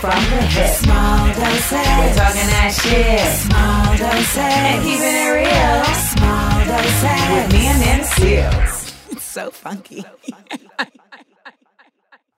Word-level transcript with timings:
From 0.00 0.10
the 0.10 0.42
hip. 0.42 0.76
Small 0.76 1.26
doses. 1.26 1.72
We're 1.72 2.14
talking 2.14 2.46
that 2.54 2.70
shit. 2.70 3.18
Small 3.42 3.96
doses. 3.96 4.36
And 4.38 4.82
keeping 4.84 5.02
it 5.02 5.30
real. 5.34 5.84
Small 6.14 6.64
doses. 6.64 7.18
With 7.34 7.52
me 7.52 7.66
and 7.66 7.80
Nana 7.80 8.04
Seales. 8.04 9.12
It's 9.12 9.24
so 9.24 9.50
funky. 9.50 10.04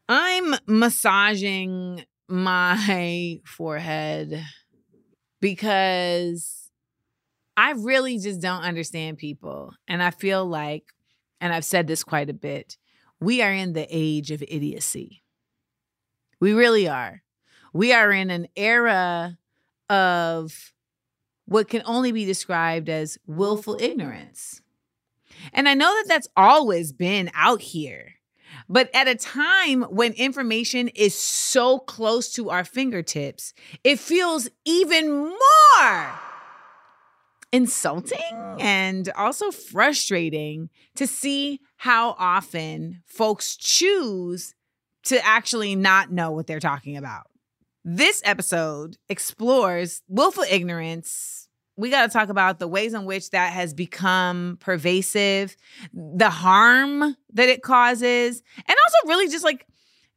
I'm 0.08 0.54
massaging 0.66 2.06
my 2.28 3.40
forehead 3.44 4.42
because 5.42 6.70
I 7.58 7.72
really 7.72 8.18
just 8.18 8.40
don't 8.40 8.62
understand 8.62 9.18
people. 9.18 9.74
And 9.86 10.02
I 10.02 10.12
feel 10.12 10.46
like, 10.46 10.84
and 11.42 11.52
I've 11.52 11.66
said 11.66 11.86
this 11.86 12.04
quite 12.04 12.30
a 12.30 12.34
bit, 12.34 12.78
we 13.20 13.42
are 13.42 13.52
in 13.52 13.74
the 13.74 13.86
age 13.90 14.30
of 14.30 14.42
idiocy. 14.48 15.22
We 16.40 16.54
really 16.54 16.88
are. 16.88 17.22
We 17.72 17.92
are 17.92 18.10
in 18.12 18.30
an 18.30 18.48
era 18.56 19.38
of 19.88 20.72
what 21.46 21.68
can 21.68 21.82
only 21.84 22.12
be 22.12 22.24
described 22.24 22.88
as 22.88 23.18
willful 23.26 23.76
ignorance. 23.80 24.62
And 25.52 25.68
I 25.68 25.74
know 25.74 25.92
that 25.92 26.04
that's 26.08 26.28
always 26.36 26.92
been 26.92 27.30
out 27.34 27.60
here. 27.60 28.14
But 28.68 28.88
at 28.94 29.08
a 29.08 29.14
time 29.14 29.82
when 29.82 30.12
information 30.12 30.88
is 30.88 31.14
so 31.14 31.78
close 31.78 32.32
to 32.34 32.50
our 32.50 32.64
fingertips, 32.64 33.52
it 33.82 33.98
feels 33.98 34.48
even 34.64 35.10
more 35.18 36.20
insulting 37.52 38.18
and 38.60 39.08
also 39.16 39.50
frustrating 39.50 40.70
to 40.94 41.06
see 41.06 41.60
how 41.76 42.14
often 42.18 43.02
folks 43.06 43.56
choose 43.56 44.54
to 45.04 45.24
actually 45.24 45.74
not 45.74 46.12
know 46.12 46.30
what 46.30 46.46
they're 46.46 46.60
talking 46.60 46.96
about. 46.96 47.29
This 47.84 48.20
episode 48.24 48.98
explores 49.08 50.02
willful 50.06 50.44
ignorance. 50.48 51.48
We 51.76 51.88
got 51.88 52.02
to 52.02 52.12
talk 52.12 52.28
about 52.28 52.58
the 52.58 52.68
ways 52.68 52.92
in 52.92 53.06
which 53.06 53.30
that 53.30 53.54
has 53.54 53.72
become 53.72 54.58
pervasive, 54.60 55.56
the 55.94 56.28
harm 56.28 57.16
that 57.32 57.48
it 57.48 57.62
causes, 57.62 58.42
and 58.56 58.76
also 58.76 59.08
really 59.08 59.28
just 59.30 59.44
like 59.44 59.66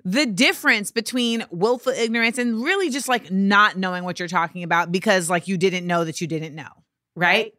the 0.03 0.25
difference 0.25 0.91
between 0.91 1.45
willful 1.51 1.93
ignorance 1.93 2.37
and 2.37 2.61
really 2.61 2.89
just 2.89 3.07
like 3.07 3.31
not 3.31 3.77
knowing 3.77 4.03
what 4.03 4.19
you're 4.19 4.27
talking 4.27 4.63
about 4.63 4.91
because 4.91 5.29
like 5.29 5.47
you 5.47 5.57
didn't 5.57 5.87
know 5.87 6.03
that 6.03 6.19
you 6.19 6.27
didn't 6.27 6.55
know, 6.55 6.67
right? 7.15 7.53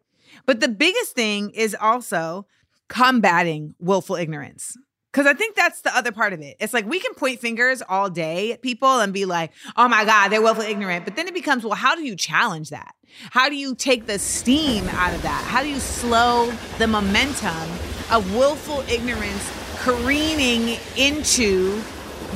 But 0.45 0.61
the 0.61 0.69
biggest 0.69 1.15
thing 1.15 1.51
is 1.51 1.75
also 1.81 2.47
combating 2.89 3.75
willful 3.79 4.17
ignorance. 4.17 4.77
Because 5.15 5.29
I 5.29 5.35
think 5.35 5.55
that's 5.55 5.83
the 5.83 5.97
other 5.97 6.11
part 6.11 6.33
of 6.33 6.41
it. 6.41 6.57
It's 6.59 6.75
like 6.75 6.87
we 6.87 6.99
can 6.99 7.15
point 7.15 7.39
fingers 7.39 7.85
all 7.89 8.11
day 8.11 8.51
at 8.51 8.63
people 8.63 8.99
and 8.99 9.13
be 9.13 9.27
like, 9.27 9.53
oh 9.77 9.87
my 9.87 10.05
God, 10.05 10.31
they're 10.31 10.43
willful 10.43 10.65
ignorant. 10.65 11.05
But 11.05 11.15
then 11.15 11.29
it 11.29 11.35
becomes, 11.35 11.63
well, 11.63 11.75
how 11.75 11.95
do 11.95 12.03
you 12.03 12.17
challenge 12.17 12.71
that? 12.71 12.97
How 13.31 13.49
do 13.49 13.55
you 13.55 13.77
take 13.77 14.07
the 14.07 14.19
steam 14.19 14.89
out 14.89 15.15
of 15.15 15.23
that? 15.23 15.45
How 15.47 15.63
do 15.63 15.69
you 15.69 15.79
slow 15.79 16.53
the 16.79 16.89
momentum 16.89 17.71
of 18.11 18.35
willful 18.35 18.81
ignorance 18.91 19.53
careening 19.79 20.81
into 20.97 21.81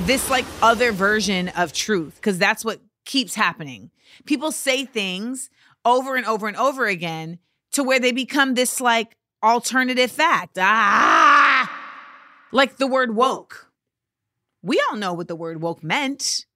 this 0.04 0.30
like 0.30 0.44
other 0.62 0.92
version 0.92 1.48
of 1.56 1.72
truth? 1.72 2.14
Because 2.14 2.38
that's 2.38 2.64
what 2.64 2.80
keeps 3.04 3.34
happening. 3.34 3.90
People 4.24 4.52
say 4.52 4.84
things 4.84 5.50
over 5.84 6.14
and 6.14 6.26
over 6.26 6.46
and 6.46 6.56
over 6.56 6.86
again 6.86 7.40
to 7.72 7.82
where 7.82 7.98
they 7.98 8.12
become 8.12 8.54
this 8.54 8.80
like 8.80 9.16
alternative 9.42 10.12
fact. 10.12 10.56
Ah, 10.60 11.27
like 12.52 12.76
the 12.76 12.86
word 12.86 13.14
woke. 13.14 13.70
We 14.62 14.82
all 14.88 14.96
know 14.96 15.12
what 15.12 15.28
the 15.28 15.36
word 15.36 15.60
woke 15.60 15.82
meant, 15.82 16.46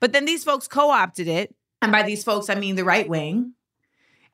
but 0.00 0.12
then 0.12 0.24
these 0.24 0.44
folks 0.44 0.68
co 0.68 0.90
opted 0.90 1.28
it. 1.28 1.54
And 1.80 1.92
by 1.92 2.02
these 2.02 2.24
folks, 2.24 2.50
I 2.50 2.56
mean 2.56 2.74
the 2.74 2.84
right 2.84 3.08
wing, 3.08 3.52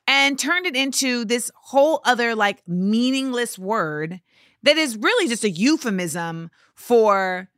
and 0.06 0.38
turned 0.38 0.66
it 0.66 0.74
into 0.74 1.24
this 1.24 1.50
whole 1.54 2.00
other 2.04 2.34
like 2.34 2.66
meaningless 2.66 3.58
word 3.58 4.20
that 4.62 4.78
is 4.78 4.96
really 4.96 5.28
just 5.28 5.44
a 5.44 5.50
euphemism 5.50 6.50
for 6.74 7.48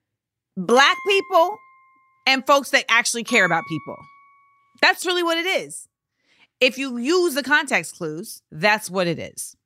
black 0.56 0.96
people 1.06 1.56
and 2.26 2.44
folks 2.46 2.70
that 2.70 2.84
actually 2.88 3.22
care 3.22 3.44
about 3.44 3.62
people. 3.68 3.96
That's 4.82 5.06
really 5.06 5.22
what 5.22 5.38
it 5.38 5.46
is. 5.46 5.88
If 6.60 6.78
you 6.78 6.96
use 6.96 7.34
the 7.34 7.42
context 7.42 7.96
clues, 7.96 8.42
that's 8.50 8.90
what 8.90 9.06
it 9.06 9.18
is. 9.18 9.56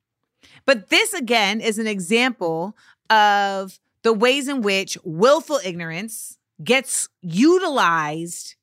But 0.67 0.91
this 0.91 1.15
again 1.15 1.61
is 1.61 1.79
an 1.79 1.87
example 1.87 2.77
of 3.11 3.79
the 4.03 4.13
ways 4.13 4.49
in 4.49 4.63
which 4.63 4.97
willful 5.05 5.61
ignorance 5.65 6.39
gets 6.63 7.09
utilized 7.21 8.55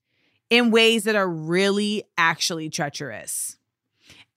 in 0.49 0.71
ways 0.71 1.03
that 1.03 1.15
are 1.15 1.29
really 1.29 2.03
actually 2.17 2.69
treacherous. 2.69 3.57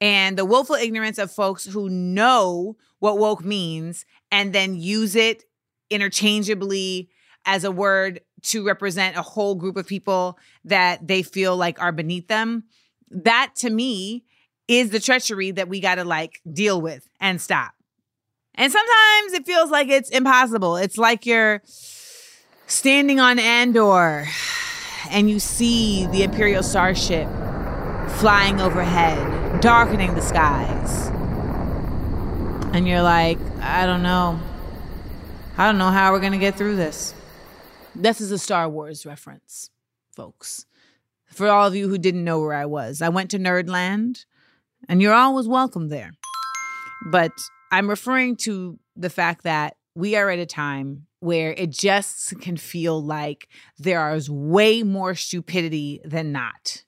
And 0.00 0.36
the 0.36 0.44
willful 0.44 0.76
ignorance 0.76 1.18
of 1.18 1.30
folks 1.30 1.66
who 1.66 1.88
know 1.88 2.76
what 2.98 3.18
woke 3.18 3.44
means 3.44 4.04
and 4.32 4.52
then 4.52 4.74
use 4.74 5.14
it 5.14 5.44
interchangeably 5.90 7.10
as 7.44 7.64
a 7.64 7.70
word 7.70 8.20
to 8.42 8.64
represent 8.64 9.16
a 9.16 9.22
whole 9.22 9.54
group 9.54 9.76
of 9.76 9.86
people 9.86 10.38
that 10.64 11.06
they 11.06 11.22
feel 11.22 11.56
like 11.56 11.80
are 11.80 11.92
beneath 11.92 12.28
them. 12.28 12.64
That 13.10 13.52
to 13.56 13.70
me 13.70 14.24
is 14.68 14.90
the 14.90 15.00
treachery 15.00 15.50
that 15.52 15.68
we 15.68 15.80
got 15.80 15.96
to 15.96 16.04
like 16.04 16.40
deal 16.50 16.80
with 16.80 17.08
and 17.20 17.40
stop. 17.40 17.72
And 18.60 18.70
sometimes 18.70 19.32
it 19.32 19.46
feels 19.46 19.70
like 19.70 19.88
it's 19.88 20.10
impossible. 20.10 20.76
It's 20.76 20.98
like 20.98 21.24
you're 21.24 21.62
standing 22.66 23.18
on 23.18 23.38
Andor 23.38 24.28
and 25.08 25.30
you 25.30 25.40
see 25.40 26.04
the 26.08 26.24
Imperial 26.24 26.62
Starship 26.62 27.26
flying 28.18 28.60
overhead, 28.60 29.62
darkening 29.62 30.14
the 30.14 30.20
skies. 30.20 31.06
And 32.74 32.86
you're 32.86 33.00
like, 33.00 33.38
I 33.62 33.86
don't 33.86 34.02
know. 34.02 34.38
I 35.56 35.64
don't 35.64 35.78
know 35.78 35.90
how 35.90 36.12
we're 36.12 36.20
going 36.20 36.32
to 36.32 36.38
get 36.38 36.54
through 36.54 36.76
this. 36.76 37.14
This 37.94 38.20
is 38.20 38.30
a 38.30 38.38
Star 38.38 38.68
Wars 38.68 39.06
reference, 39.06 39.70
folks. 40.14 40.66
For 41.28 41.48
all 41.48 41.66
of 41.66 41.74
you 41.74 41.88
who 41.88 41.96
didn't 41.96 42.24
know 42.24 42.40
where 42.40 42.52
I 42.52 42.66
was, 42.66 43.00
I 43.00 43.08
went 43.08 43.30
to 43.30 43.38
Nerdland, 43.38 44.26
and 44.86 45.00
you're 45.00 45.14
always 45.14 45.48
welcome 45.48 45.88
there. 45.88 46.10
But 47.10 47.32
I'm 47.70 47.88
referring 47.88 48.36
to 48.36 48.78
the 48.96 49.10
fact 49.10 49.44
that 49.44 49.76
we 49.94 50.16
are 50.16 50.28
at 50.28 50.38
a 50.38 50.46
time 50.46 51.06
where 51.20 51.52
it 51.52 51.70
just 51.70 52.40
can 52.40 52.56
feel 52.56 53.02
like 53.02 53.48
there 53.78 54.12
is 54.14 54.28
way 54.28 54.82
more 54.82 55.14
stupidity 55.14 56.00
than 56.04 56.32
not. 56.32 56.84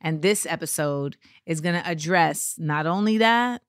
And 0.00 0.22
this 0.22 0.46
episode 0.46 1.16
is 1.44 1.60
going 1.60 1.74
to 1.80 1.88
address 1.88 2.54
not 2.58 2.86
only 2.86 3.18
that, 3.18 3.62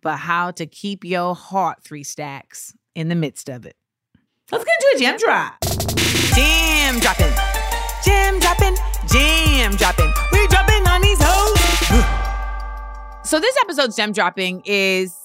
but 0.00 0.16
how 0.16 0.50
to 0.52 0.66
keep 0.66 1.04
your 1.04 1.34
heart 1.34 1.82
three 1.82 2.04
stacks 2.04 2.74
in 2.94 3.08
the 3.08 3.14
midst 3.14 3.48
of 3.48 3.66
it. 3.66 3.76
Let's 4.50 4.64
get 4.64 4.74
into 4.82 4.96
a 4.96 5.00
jam 5.00 5.18
drop. 5.18 5.60
Jam 6.34 6.98
dropping. 6.98 7.32
Jam 8.04 8.38
dropping. 8.40 8.76
Jam 9.06 9.76
dropping. 9.76 10.12
We 10.32 10.46
dropping 10.48 10.86
on 10.88 11.02
these 11.02 11.18
hoes. 11.20 11.58
so 13.28 13.38
this 13.38 13.56
episode's 13.60 13.96
jam 13.96 14.12
dropping 14.12 14.62
is 14.64 15.19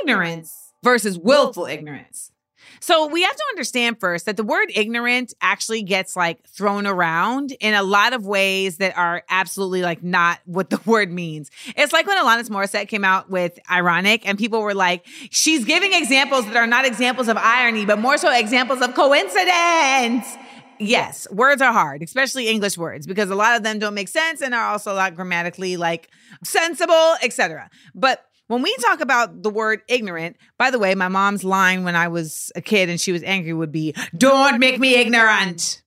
ignorance 0.00 0.72
versus 0.82 1.18
willful 1.18 1.66
ignorance. 1.66 2.32
So 2.80 3.06
we 3.06 3.22
have 3.22 3.34
to 3.34 3.44
understand 3.50 3.98
first 3.98 4.26
that 4.26 4.36
the 4.36 4.44
word 4.44 4.70
ignorant 4.74 5.34
actually 5.40 5.82
gets 5.82 6.16
like 6.16 6.46
thrown 6.48 6.86
around 6.86 7.52
in 7.60 7.74
a 7.74 7.82
lot 7.82 8.12
of 8.12 8.26
ways 8.26 8.76
that 8.78 8.96
are 8.96 9.22
absolutely 9.28 9.82
like 9.82 10.02
not 10.02 10.40
what 10.44 10.70
the 10.70 10.80
word 10.86 11.10
means. 11.10 11.50
It's 11.76 11.92
like 11.92 12.06
when 12.06 12.18
Alanis 12.18 12.48
Morissette 12.48 12.88
came 12.88 13.04
out 13.04 13.30
with 13.30 13.58
Ironic 13.70 14.26
and 14.28 14.38
people 14.38 14.62
were 14.62 14.74
like, 14.74 15.06
she's 15.30 15.64
giving 15.64 15.92
examples 15.92 16.44
that 16.46 16.56
are 16.56 16.66
not 16.66 16.84
examples 16.84 17.28
of 17.28 17.36
irony, 17.36 17.84
but 17.84 17.98
more 17.98 18.18
so 18.18 18.32
examples 18.32 18.80
of 18.80 18.94
coincidence. 18.94 20.26
Yes, 20.80 21.26
words 21.32 21.60
are 21.60 21.72
hard, 21.72 22.04
especially 22.04 22.46
English 22.46 22.78
words, 22.78 23.04
because 23.04 23.30
a 23.30 23.34
lot 23.34 23.56
of 23.56 23.64
them 23.64 23.80
don't 23.80 23.94
make 23.94 24.06
sense 24.06 24.40
and 24.40 24.54
are 24.54 24.68
also 24.68 24.94
like 24.94 25.16
grammatically 25.16 25.76
like 25.76 26.08
sensible, 26.44 27.14
etc. 27.20 27.68
But 27.96 28.24
when 28.48 28.62
we 28.62 28.74
talk 28.78 29.00
about 29.00 29.42
the 29.42 29.50
word 29.50 29.82
ignorant, 29.88 30.36
by 30.58 30.70
the 30.70 30.78
way, 30.78 30.94
my 30.94 31.08
mom's 31.08 31.44
line 31.44 31.84
when 31.84 31.94
I 31.94 32.08
was 32.08 32.50
a 32.56 32.60
kid 32.60 32.88
and 32.88 33.00
she 33.00 33.12
was 33.12 33.22
angry 33.22 33.52
would 33.52 33.72
be, 33.72 33.94
Don't 34.16 34.58
make 34.58 34.80
me 34.80 34.96
ignorant. 34.96 35.82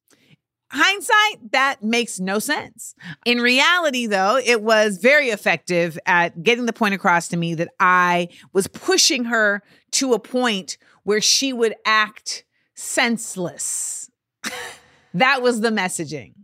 Hindsight, 0.74 1.52
that 1.52 1.84
makes 1.84 2.22
no 2.22 2.40
sense. 2.40 2.96
In 3.25 3.42
reality, 3.42 4.06
though, 4.06 4.38
it 4.38 4.62
was 4.62 5.00
very 5.00 5.28
effective 5.28 6.00
at 6.06 6.44
getting 6.44 6.66
the 6.66 6.72
point 6.72 6.94
across 6.94 7.28
to 7.30 7.38
me 7.38 7.56
that 7.56 7.68
I 7.78 8.30
was 8.54 8.68
pushing 8.68 9.25
her 9.25 9.63
to 9.92 10.13
a 10.13 10.19
point 10.19 10.78
where 11.04 11.19
she 11.19 11.52
would 11.52 11.75
act 11.86 12.46
senseless. 12.74 14.10
that 15.13 15.42
was 15.42 15.60
the 15.60 15.72
messaging. 15.72 16.36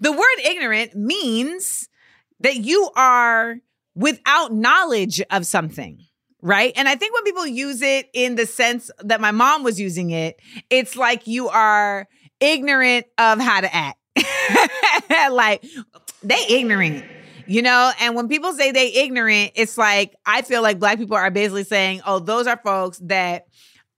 The 0.00 0.10
word 0.10 0.38
ignorant 0.44 0.96
means 0.96 1.88
that 2.40 2.56
you 2.56 2.90
are 2.96 3.58
without 3.98 4.52
knowledge 4.52 5.20
of 5.30 5.46
something 5.46 5.98
right? 6.40 6.72
And 6.76 6.88
I 6.88 6.94
think 6.94 7.14
when 7.14 7.24
people 7.24 7.46
use 7.46 7.82
it 7.82 8.08
in 8.12 8.36
the 8.36 8.46
sense 8.46 8.90
that 9.00 9.20
my 9.20 9.30
mom 9.30 9.64
was 9.64 9.80
using 9.80 10.10
it, 10.10 10.40
it's 10.70 10.96
like 10.96 11.26
you 11.26 11.48
are 11.48 12.06
ignorant 12.40 13.06
of 13.18 13.40
how 13.40 13.60
to 13.60 13.74
act. 13.74 13.98
like 15.32 15.64
they 16.22 16.38
ignorant. 16.48 17.04
You 17.46 17.62
know, 17.62 17.92
and 17.98 18.14
when 18.14 18.28
people 18.28 18.52
say 18.52 18.72
they 18.72 18.92
ignorant, 18.92 19.52
it's 19.54 19.78
like 19.78 20.14
I 20.26 20.42
feel 20.42 20.60
like 20.60 20.78
black 20.78 20.98
people 20.98 21.16
are 21.16 21.30
basically 21.30 21.64
saying, 21.64 22.02
"Oh, 22.04 22.18
those 22.18 22.46
are 22.46 22.60
folks 22.62 22.98
that 23.04 23.46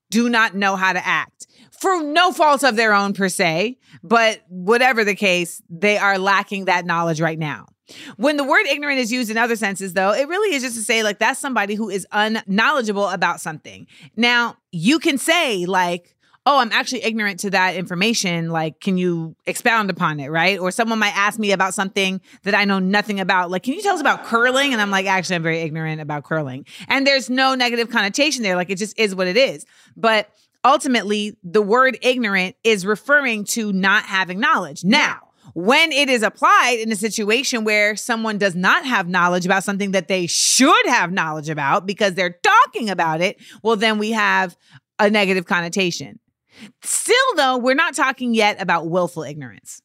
do 0.09 0.29
not 0.29 0.55
know 0.55 0.77
how 0.77 0.93
to 0.93 1.05
act." 1.05 1.47
For 1.77 2.01
no 2.01 2.31
fault 2.31 2.63
of 2.63 2.77
their 2.77 2.93
own 2.93 3.13
per 3.13 3.27
se, 3.27 3.77
but 4.03 4.39
whatever 4.47 5.03
the 5.03 5.15
case, 5.15 5.61
they 5.69 5.97
are 5.97 6.17
lacking 6.17 6.65
that 6.65 6.85
knowledge 6.85 7.19
right 7.19 7.37
now. 7.37 7.65
When 8.15 8.37
the 8.37 8.43
word 8.43 8.65
ignorant 8.67 8.99
is 8.99 9.11
used 9.11 9.29
in 9.29 9.37
other 9.37 9.55
senses, 9.55 9.93
though, 9.93 10.13
it 10.13 10.27
really 10.27 10.55
is 10.55 10.63
just 10.63 10.75
to 10.77 10.83
say, 10.83 11.03
like, 11.03 11.19
that's 11.19 11.39
somebody 11.39 11.75
who 11.75 11.89
is 11.89 12.07
unknowledgeable 12.11 13.09
about 13.09 13.41
something. 13.41 13.87
Now, 14.15 14.55
you 14.71 14.99
can 14.99 15.17
say, 15.17 15.65
like, 15.65 16.15
oh, 16.45 16.57
I'm 16.59 16.71
actually 16.71 17.03
ignorant 17.03 17.39
to 17.41 17.51
that 17.51 17.75
information. 17.75 18.49
Like, 18.49 18.79
can 18.79 18.97
you 18.97 19.35
expound 19.45 19.89
upon 19.89 20.19
it? 20.19 20.29
Right. 20.29 20.57
Or 20.57 20.71
someone 20.71 20.99
might 20.99 21.15
ask 21.15 21.37
me 21.37 21.51
about 21.51 21.73
something 21.73 22.19
that 22.43 22.55
I 22.55 22.65
know 22.65 22.79
nothing 22.79 23.19
about. 23.19 23.51
Like, 23.51 23.63
can 23.63 23.73
you 23.73 23.81
tell 23.81 23.93
us 23.93 24.01
about 24.01 24.23
curling? 24.23 24.73
And 24.73 24.81
I'm 24.81 24.89
like, 24.89 25.05
actually, 25.05 25.35
I'm 25.35 25.43
very 25.43 25.59
ignorant 25.59 26.01
about 26.01 26.23
curling. 26.23 26.65
And 26.87 27.05
there's 27.05 27.29
no 27.29 27.53
negative 27.53 27.89
connotation 27.89 28.41
there. 28.41 28.55
Like, 28.55 28.69
it 28.69 28.77
just 28.77 28.97
is 28.97 29.13
what 29.13 29.27
it 29.27 29.37
is. 29.37 29.65
But 29.95 30.29
ultimately, 30.63 31.37
the 31.43 31.61
word 31.61 31.99
ignorant 32.01 32.55
is 32.63 32.85
referring 32.85 33.43
to 33.45 33.71
not 33.71 34.05
having 34.05 34.39
knowledge. 34.39 34.83
Now, 34.83 35.30
when 35.53 35.91
it 35.91 36.09
is 36.09 36.23
applied 36.23 36.79
in 36.79 36.91
a 36.91 36.95
situation 36.95 37.63
where 37.63 37.95
someone 37.95 38.37
does 38.37 38.55
not 38.55 38.85
have 38.85 39.07
knowledge 39.07 39.45
about 39.45 39.63
something 39.63 39.91
that 39.91 40.07
they 40.07 40.27
should 40.27 40.85
have 40.87 41.11
knowledge 41.11 41.49
about 41.49 41.85
because 41.85 42.13
they're 42.13 42.37
talking 42.43 42.89
about 42.89 43.21
it, 43.21 43.37
well, 43.63 43.75
then 43.75 43.97
we 43.97 44.11
have 44.11 44.57
a 44.99 45.09
negative 45.09 45.45
connotation. 45.45 46.19
Still, 46.83 47.15
though, 47.35 47.57
we're 47.57 47.73
not 47.73 47.95
talking 47.95 48.33
yet 48.33 48.61
about 48.61 48.89
willful 48.89 49.23
ignorance. 49.23 49.81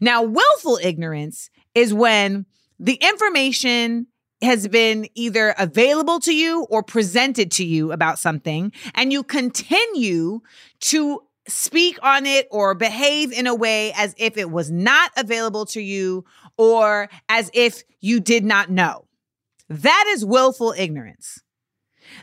Now, 0.00 0.22
willful 0.22 0.78
ignorance 0.82 1.50
is 1.74 1.94
when 1.94 2.46
the 2.78 2.94
information 2.94 4.08
has 4.42 4.68
been 4.68 5.08
either 5.14 5.54
available 5.58 6.20
to 6.20 6.34
you 6.34 6.64
or 6.70 6.82
presented 6.82 7.50
to 7.52 7.64
you 7.64 7.90
about 7.92 8.18
something, 8.18 8.72
and 8.94 9.12
you 9.12 9.22
continue 9.22 10.40
to 10.80 11.20
speak 11.48 11.98
on 12.02 12.26
it 12.26 12.46
or 12.50 12.74
behave 12.74 13.32
in 13.32 13.46
a 13.46 13.54
way 13.54 13.92
as 13.96 14.14
if 14.18 14.36
it 14.36 14.50
was 14.50 14.70
not 14.70 15.10
available 15.16 15.66
to 15.66 15.80
you 15.80 16.24
or 16.56 17.08
as 17.28 17.50
if 17.54 17.82
you 18.00 18.20
did 18.20 18.44
not 18.44 18.70
know. 18.70 19.06
That 19.68 20.04
is 20.08 20.24
willful 20.24 20.74
ignorance. 20.76 21.42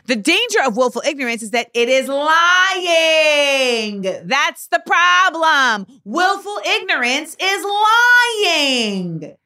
The 0.06 0.16
danger 0.16 0.58
of 0.64 0.76
willful 0.76 1.02
ignorance 1.06 1.42
is 1.42 1.50
that 1.50 1.70
it 1.74 1.88
is 1.88 2.08
lying. 2.08 4.02
That's 4.02 4.66
the 4.68 4.82
problem. 4.84 5.86
Willful 6.04 6.58
ignorance 6.64 7.36
is 7.40 7.64
lying. 7.64 9.36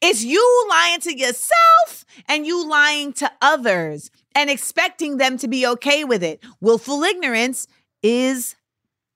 It's 0.00 0.22
you 0.22 0.66
lying 0.70 1.00
to 1.00 1.18
yourself 1.18 2.04
and 2.28 2.46
you 2.46 2.68
lying 2.68 3.12
to 3.14 3.30
others 3.42 4.10
and 4.34 4.48
expecting 4.48 5.16
them 5.16 5.36
to 5.38 5.48
be 5.48 5.66
okay 5.66 6.04
with 6.04 6.22
it. 6.22 6.44
Willful 6.60 7.02
ignorance 7.02 7.66
is 8.02 8.54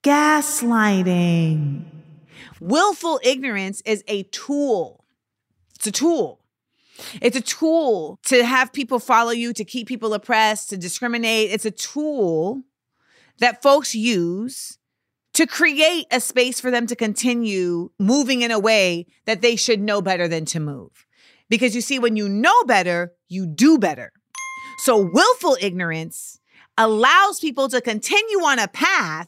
gaslighting. 0.03 1.85
Willful 2.59 3.19
ignorance 3.23 3.81
is 3.85 4.03
a 4.07 4.23
tool. 4.23 5.05
It's 5.75 5.87
a 5.87 5.91
tool. 5.91 6.41
It's 7.21 7.35
a 7.35 7.41
tool 7.41 8.19
to 8.25 8.45
have 8.45 8.71
people 8.71 8.99
follow 8.99 9.31
you, 9.31 9.53
to 9.53 9.65
keep 9.65 9.87
people 9.87 10.13
oppressed, 10.13 10.69
to 10.69 10.77
discriminate. 10.77 11.51
It's 11.51 11.65
a 11.65 11.71
tool 11.71 12.61
that 13.39 13.63
folks 13.63 13.95
use 13.95 14.77
to 15.33 15.47
create 15.47 16.05
a 16.11 16.19
space 16.19 16.59
for 16.59 16.69
them 16.69 16.85
to 16.87 16.95
continue 16.95 17.89
moving 17.97 18.43
in 18.43 18.51
a 18.51 18.59
way 18.59 19.07
that 19.25 19.41
they 19.41 19.55
should 19.55 19.81
know 19.81 20.01
better 20.01 20.27
than 20.27 20.45
to 20.45 20.59
move. 20.59 21.05
Because 21.49 21.73
you 21.73 21.81
see, 21.81 21.97
when 21.97 22.15
you 22.15 22.29
know 22.29 22.63
better, 22.65 23.13
you 23.29 23.47
do 23.47 23.79
better. 23.79 24.11
So 24.79 24.97
willful 24.97 25.57
ignorance 25.59 26.39
allows 26.77 27.39
people 27.39 27.69
to 27.69 27.81
continue 27.81 28.39
on 28.39 28.59
a 28.59 28.67
path 28.67 29.27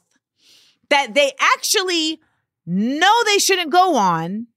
that 0.89 1.13
they 1.13 1.31
actually 1.39 2.19
know 2.65 3.13
they 3.25 3.37
shouldn't 3.37 3.71
go 3.71 3.95
on 3.95 4.47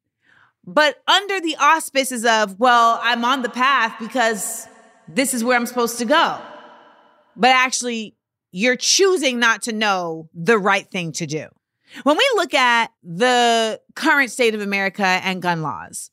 but 0.69 1.03
under 1.09 1.41
the 1.41 1.57
auspices 1.59 2.27
of, 2.27 2.61
well, 2.61 3.01
I'm 3.03 3.25
on 3.25 3.41
the 3.41 3.49
path 3.49 3.95
because 3.99 4.69
this 5.09 5.33
is 5.33 5.43
where 5.43 5.57
I'm 5.57 5.65
supposed 5.65 5.97
to 5.99 6.05
go. 6.05 6.39
But 7.37 7.53
actually, 7.53 8.17
you're 8.53 8.77
choosing 8.77 9.39
not 9.39 9.63
to 9.63 9.73
know 9.73 10.29
the 10.35 10.59
right 10.59 10.87
thing 10.87 11.13
to 11.13 11.27
do. 11.27 11.47
When 12.03 12.19
we 12.19 12.31
look 12.35 12.53
at 12.53 12.93
the 13.03 13.81
current 13.95 14.31
state 14.31 14.55
of 14.55 14.61
America 14.61 15.07
and 15.07 15.41
gun 15.41 15.63
laws 15.63 16.11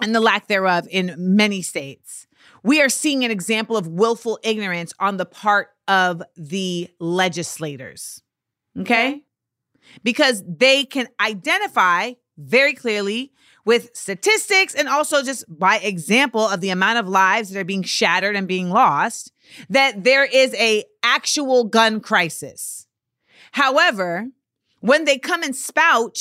and 0.00 0.14
the 0.14 0.20
lack 0.20 0.46
thereof 0.48 0.88
in 0.90 1.14
many 1.18 1.60
states, 1.60 2.26
we 2.62 2.80
are 2.80 2.88
seeing 2.88 3.22
an 3.22 3.30
example 3.30 3.76
of 3.76 3.86
willful 3.86 4.38
ignorance 4.42 4.94
on 4.98 5.18
the 5.18 5.26
part 5.26 5.68
of 5.88 6.22
the 6.36 6.88
legislators. 7.00 8.22
Okay? 8.80 9.10
Mm-hmm. 9.10 9.18
Because 10.02 10.42
they 10.46 10.84
can 10.84 11.08
identify 11.20 12.12
very 12.36 12.74
clearly 12.74 13.32
with 13.64 13.90
statistics 13.94 14.74
and 14.74 14.88
also 14.88 15.22
just 15.22 15.44
by 15.48 15.78
example 15.78 16.46
of 16.46 16.60
the 16.60 16.70
amount 16.70 16.98
of 16.98 17.08
lives 17.08 17.50
that 17.50 17.60
are 17.60 17.64
being 17.64 17.82
shattered 17.82 18.36
and 18.36 18.46
being 18.46 18.70
lost 18.70 19.32
that 19.70 20.04
there 20.04 20.24
is 20.24 20.54
a 20.54 20.84
actual 21.02 21.64
gun 21.64 22.00
crisis. 22.00 22.86
However, 23.52 24.28
when 24.80 25.04
they 25.04 25.18
come 25.18 25.42
and 25.42 25.56
spout 25.56 26.18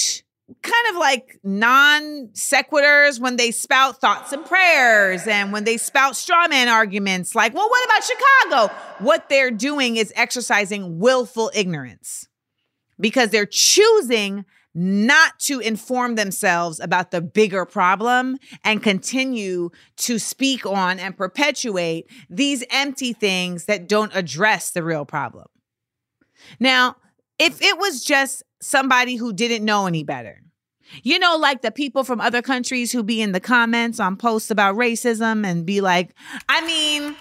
kind 0.62 0.88
of 0.90 0.96
like 0.98 1.40
non 1.44 2.28
sequiturs 2.34 3.20
when 3.20 3.38
they 3.38 3.50
spout 3.50 4.00
thoughts 4.00 4.34
and 4.34 4.46
prayers 4.46 5.26
and 5.26 5.52
when 5.52 5.64
they 5.64 5.78
spout 5.78 6.16
straw 6.16 6.48
man 6.48 6.68
arguments 6.68 7.34
like, 7.34 7.54
well, 7.54 7.68
what 7.68 7.86
about 7.86 8.04
Chicago? 8.04 8.74
What 9.00 9.30
they're 9.30 9.52
doing 9.52 9.96
is 9.96 10.14
exercising 10.16 11.00
willful 11.00 11.50
ignorance 11.56 12.28
because 13.00 13.30
they're 13.30 13.46
choosing 13.46 14.46
not 14.76 15.40
to 15.40 15.60
inform 15.60 16.16
themselves 16.16 16.80
about 16.80 17.12
the 17.12 17.22
bigger 17.22 17.66
problem 17.66 18.38
and 18.64 18.82
continue 18.82 19.70
to 19.98 20.18
speak 20.18 20.66
on 20.66 21.00
and 21.00 21.16
perpetuate 21.16 22.10
these 22.30 22.64
empty 22.72 23.14
things 23.14 23.66
that 23.66 23.88
don't 23.88 24.16
address 24.16 24.72
the 24.72 24.84
real 24.84 25.06
problem. 25.06 25.46
Now, 26.60 26.96
if 27.38 27.62
it 27.62 27.78
was 27.78 28.04
just 28.04 28.44
somebody 28.62 29.16
who 29.16 29.32
didn't 29.32 29.64
know 29.64 29.86
any 29.86 30.04
better, 30.04 30.42
you 31.02 31.18
know, 31.20 31.38
like 31.38 31.62
the 31.62 31.72
people 31.72 32.04
from 32.04 32.22
other 32.22 32.42
countries 32.42 32.92
who 32.92 33.04
be 33.04 33.22
in 33.22 33.32
the 33.32 33.40
comments 33.40 34.00
on 34.00 34.16
posts 34.18 34.52
about 34.52 34.76
racism 34.76 35.46
and 35.46 35.66
be 35.66 35.82
like, 35.82 36.14
I 36.50 36.66
mean, 36.66 37.16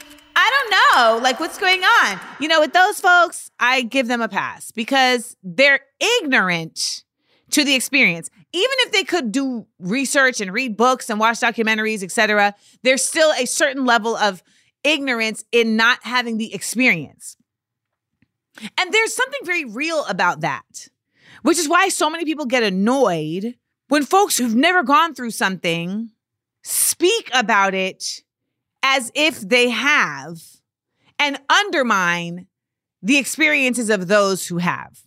I 0.52 0.61
don't 0.61 1.18
know, 1.18 1.23
like 1.23 1.40
what's 1.40 1.59
going 1.59 1.82
on. 1.82 2.21
You 2.40 2.49
know, 2.49 2.61
with 2.61 2.73
those 2.73 3.00
folks, 3.00 3.50
I 3.59 3.82
give 3.82 4.09
them 4.09 4.21
a 4.21 4.28
pass 4.28 4.71
because 4.71 5.37
they're 5.42 5.80
ignorant 6.21 7.04
to 7.50 7.64
the 7.64 7.75
experience. 7.75 8.28
Even 8.52 8.76
if 8.80 8.92
they 8.92 9.04
could 9.04 9.32
do 9.32 9.66
research 9.78 10.40
and 10.40 10.52
read 10.52 10.76
books 10.76 11.09
and 11.09 11.18
watch 11.18 11.40
documentaries, 11.40 12.02
etc., 12.02 12.54
there's 12.82 13.04
still 13.04 13.32
a 13.32 13.47
certain 13.47 13.87
level 13.87 14.16
of 14.16 14.42
ignorance 14.85 15.44
in 15.52 15.76
not 15.76 16.00
having 16.02 16.38
the 16.38 16.54
experience. 16.54 17.37
And 18.76 18.92
there's 18.92 19.14
something 19.14 19.40
very 19.44 19.64
real 19.64 20.04
about 20.06 20.40
that, 20.40 20.88
which 21.42 21.59
is 21.59 21.68
why 21.68 21.88
so 21.88 22.11
many 22.11 22.25
people 22.25 22.44
get 22.44 22.62
annoyed 22.62 23.54
when 23.88 24.04
folks 24.04 24.37
who've 24.37 24.54
never 24.54 24.82
gone 24.82 25.14
through 25.14 25.30
something 25.30 26.11
speak 26.62 27.30
about 27.32 27.75
it 27.75 28.23
as 28.82 29.10
if 29.14 29.40
they 29.40 29.70
have 29.70 30.40
and 31.18 31.38
undermine 31.48 32.46
the 33.02 33.18
experiences 33.18 33.90
of 33.90 34.08
those 34.08 34.46
who 34.46 34.58
have 34.58 35.02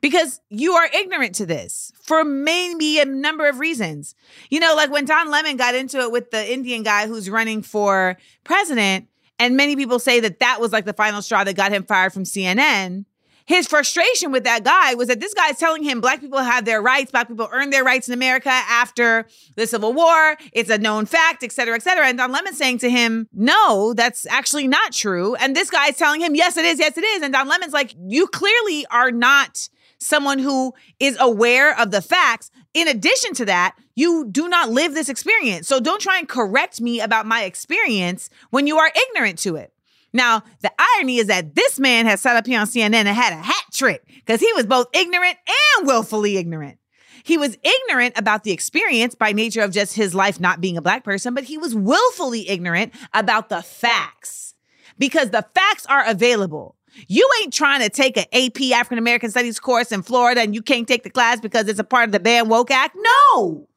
because 0.00 0.40
you 0.48 0.72
are 0.74 0.88
ignorant 0.94 1.34
to 1.36 1.46
this 1.46 1.92
for 2.02 2.24
maybe 2.24 2.98
a 2.98 3.04
number 3.04 3.48
of 3.48 3.58
reasons. 3.58 4.14
You 4.48 4.60
know, 4.60 4.74
like 4.74 4.90
when 4.90 5.04
Don 5.04 5.30
Lemon 5.30 5.56
got 5.56 5.74
into 5.74 6.00
it 6.00 6.10
with 6.10 6.30
the 6.30 6.52
Indian 6.52 6.82
guy 6.82 7.06
who's 7.06 7.28
running 7.28 7.62
for 7.62 8.16
president, 8.44 9.08
And 9.38 9.56
many 9.56 9.74
people 9.74 9.98
say 9.98 10.20
that 10.20 10.40
that 10.40 10.60
was 10.60 10.70
like 10.70 10.84
the 10.84 10.92
final 10.92 11.22
straw 11.22 11.44
that 11.44 11.56
got 11.56 11.72
him 11.72 11.84
fired 11.84 12.12
from 12.12 12.24
CNN. 12.24 13.06
His 13.50 13.66
frustration 13.66 14.30
with 14.30 14.44
that 14.44 14.62
guy 14.62 14.94
was 14.94 15.08
that 15.08 15.18
this 15.18 15.34
guy 15.34 15.48
is 15.48 15.56
telling 15.56 15.82
him 15.82 16.00
black 16.00 16.20
people 16.20 16.38
have 16.38 16.64
their 16.64 16.80
rights, 16.80 17.10
black 17.10 17.26
people 17.26 17.48
earn 17.50 17.70
their 17.70 17.82
rights 17.82 18.06
in 18.06 18.14
America 18.14 18.48
after 18.48 19.26
the 19.56 19.66
Civil 19.66 19.92
War. 19.92 20.36
It's 20.52 20.70
a 20.70 20.78
known 20.78 21.04
fact, 21.04 21.42
et 21.42 21.50
cetera, 21.50 21.74
et 21.74 21.82
cetera. 21.82 22.06
And 22.06 22.16
Don 22.16 22.30
Lemon 22.30 22.54
saying 22.54 22.78
to 22.78 22.88
him, 22.88 23.26
no, 23.32 23.92
that's 23.92 24.24
actually 24.26 24.68
not 24.68 24.92
true. 24.92 25.34
And 25.34 25.56
this 25.56 25.68
guy 25.68 25.88
is 25.88 25.96
telling 25.96 26.20
him, 26.20 26.36
yes, 26.36 26.56
it 26.56 26.64
is, 26.64 26.78
yes, 26.78 26.96
it 26.96 27.02
is. 27.02 27.22
And 27.22 27.32
Don 27.32 27.48
Lemon's 27.48 27.72
like, 27.72 27.92
you 28.06 28.28
clearly 28.28 28.86
are 28.86 29.10
not 29.10 29.68
someone 29.98 30.38
who 30.38 30.72
is 31.00 31.16
aware 31.18 31.76
of 31.76 31.90
the 31.90 32.02
facts. 32.02 32.52
In 32.72 32.86
addition 32.86 33.34
to 33.34 33.44
that, 33.46 33.74
you 33.96 34.28
do 34.30 34.48
not 34.48 34.70
live 34.70 34.94
this 34.94 35.08
experience. 35.08 35.66
So 35.66 35.80
don't 35.80 36.00
try 36.00 36.18
and 36.18 36.28
correct 36.28 36.80
me 36.80 37.00
about 37.00 37.26
my 37.26 37.42
experience 37.42 38.30
when 38.50 38.68
you 38.68 38.78
are 38.78 38.92
ignorant 39.08 39.40
to 39.40 39.56
it. 39.56 39.72
Now, 40.12 40.42
the 40.60 40.72
irony 40.96 41.18
is 41.18 41.28
that 41.28 41.54
this 41.54 41.78
man 41.78 42.06
has 42.06 42.20
sat 42.20 42.36
up 42.36 42.46
here 42.46 42.60
on 42.60 42.66
CNN 42.66 42.94
and 42.94 43.08
had 43.08 43.32
a 43.32 43.36
hat 43.36 43.64
trick 43.72 44.02
because 44.06 44.40
he 44.40 44.52
was 44.54 44.66
both 44.66 44.88
ignorant 44.92 45.36
and 45.46 45.86
willfully 45.86 46.36
ignorant. 46.36 46.78
He 47.22 47.36
was 47.36 47.58
ignorant 47.62 48.18
about 48.18 48.44
the 48.44 48.50
experience 48.50 49.14
by 49.14 49.32
nature 49.32 49.60
of 49.60 49.72
just 49.72 49.94
his 49.94 50.14
life 50.14 50.40
not 50.40 50.60
being 50.60 50.76
a 50.76 50.82
black 50.82 51.04
person, 51.04 51.34
but 51.34 51.44
he 51.44 51.58
was 51.58 51.74
willfully 51.74 52.48
ignorant 52.48 52.92
about 53.12 53.48
the 53.48 53.62
facts 53.62 54.54
because 54.98 55.30
the 55.30 55.46
facts 55.54 55.86
are 55.86 56.06
available. 56.06 56.76
You 57.06 57.28
ain't 57.40 57.52
trying 57.52 57.82
to 57.82 57.88
take 57.88 58.16
an 58.16 58.24
AP 58.32 58.72
African 58.72 58.98
American 58.98 59.30
Studies 59.30 59.60
course 59.60 59.92
in 59.92 60.02
Florida 60.02 60.40
and 60.40 60.54
you 60.54 60.62
can't 60.62 60.88
take 60.88 61.02
the 61.02 61.10
class 61.10 61.40
because 61.40 61.68
it's 61.68 61.78
a 61.78 61.84
part 61.84 62.08
of 62.08 62.12
the 62.12 62.20
Ban 62.20 62.48
Woke 62.48 62.70
Act. 62.70 62.96
No. 63.32 63.68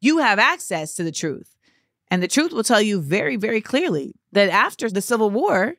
You 0.00 0.18
have 0.18 0.38
access 0.38 0.94
to 0.94 1.02
the 1.02 1.12
truth. 1.12 1.56
And 2.08 2.22
the 2.22 2.28
truth 2.28 2.52
will 2.52 2.64
tell 2.64 2.82
you 2.82 3.00
very, 3.00 3.36
very 3.36 3.60
clearly 3.60 4.14
that 4.32 4.48
after 4.48 4.90
the 4.90 5.02
Civil 5.02 5.30
War, 5.30 5.74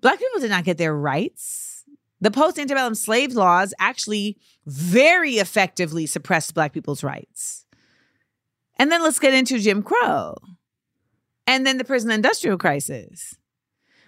Black 0.00 0.18
people 0.18 0.40
did 0.40 0.50
not 0.50 0.64
get 0.64 0.78
their 0.78 0.96
rights. 0.96 1.84
The 2.20 2.30
post 2.30 2.58
antebellum 2.58 2.94
slave 2.94 3.32
laws 3.32 3.72
actually 3.78 4.36
very 4.66 5.34
effectively 5.34 6.06
suppressed 6.06 6.54
Black 6.54 6.72
people's 6.72 7.04
rights. 7.04 7.64
And 8.78 8.90
then 8.90 9.02
let's 9.02 9.18
get 9.18 9.34
into 9.34 9.58
Jim 9.58 9.82
Crow 9.82 10.36
and 11.46 11.66
then 11.66 11.78
the 11.78 11.84
prison 11.84 12.10
industrial 12.10 12.58
crisis. 12.58 13.36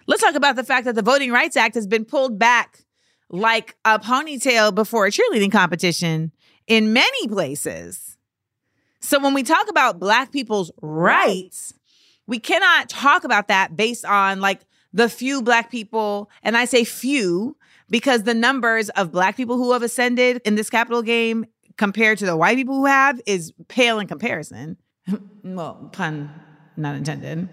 Let's 0.07 0.21
talk 0.21 0.35
about 0.35 0.55
the 0.55 0.63
fact 0.63 0.85
that 0.85 0.95
the 0.95 1.01
Voting 1.01 1.31
Rights 1.31 1.57
Act 1.57 1.75
has 1.75 1.87
been 1.87 2.05
pulled 2.05 2.37
back 2.37 2.85
like 3.29 3.75
a 3.85 3.99
ponytail 3.99 4.73
before 4.73 5.05
a 5.05 5.11
cheerleading 5.11 5.51
competition 5.51 6.31
in 6.67 6.93
many 6.93 7.27
places. 7.27 8.17
So 8.99 9.19
when 9.19 9.33
we 9.33 9.43
talk 9.43 9.69
about 9.69 9.99
Black 9.99 10.31
people's 10.31 10.71
rights, 10.81 11.73
we 12.27 12.39
cannot 12.39 12.89
talk 12.89 13.23
about 13.23 13.47
that 13.47 13.75
based 13.75 14.05
on 14.05 14.41
like 14.41 14.61
the 14.93 15.09
few 15.09 15.41
Black 15.41 15.69
people, 15.69 16.29
and 16.41 16.55
I 16.55 16.65
say 16.65 16.83
few 16.83 17.57
because 17.89 18.23
the 18.23 18.33
numbers 18.33 18.89
of 18.91 19.11
Black 19.11 19.37
people 19.37 19.57
who 19.57 19.73
have 19.73 19.83
ascended 19.83 20.41
in 20.45 20.55
this 20.55 20.69
capital 20.69 21.01
game 21.01 21.45
compared 21.77 22.17
to 22.19 22.25
the 22.25 22.37
white 22.37 22.57
people 22.57 22.75
who 22.75 22.85
have 22.85 23.19
is 23.25 23.53
pale 23.67 23.99
in 23.99 24.07
comparison. 24.07 24.77
well, 25.43 25.89
pun 25.91 26.29
not 26.77 26.95
intended. 26.95 27.49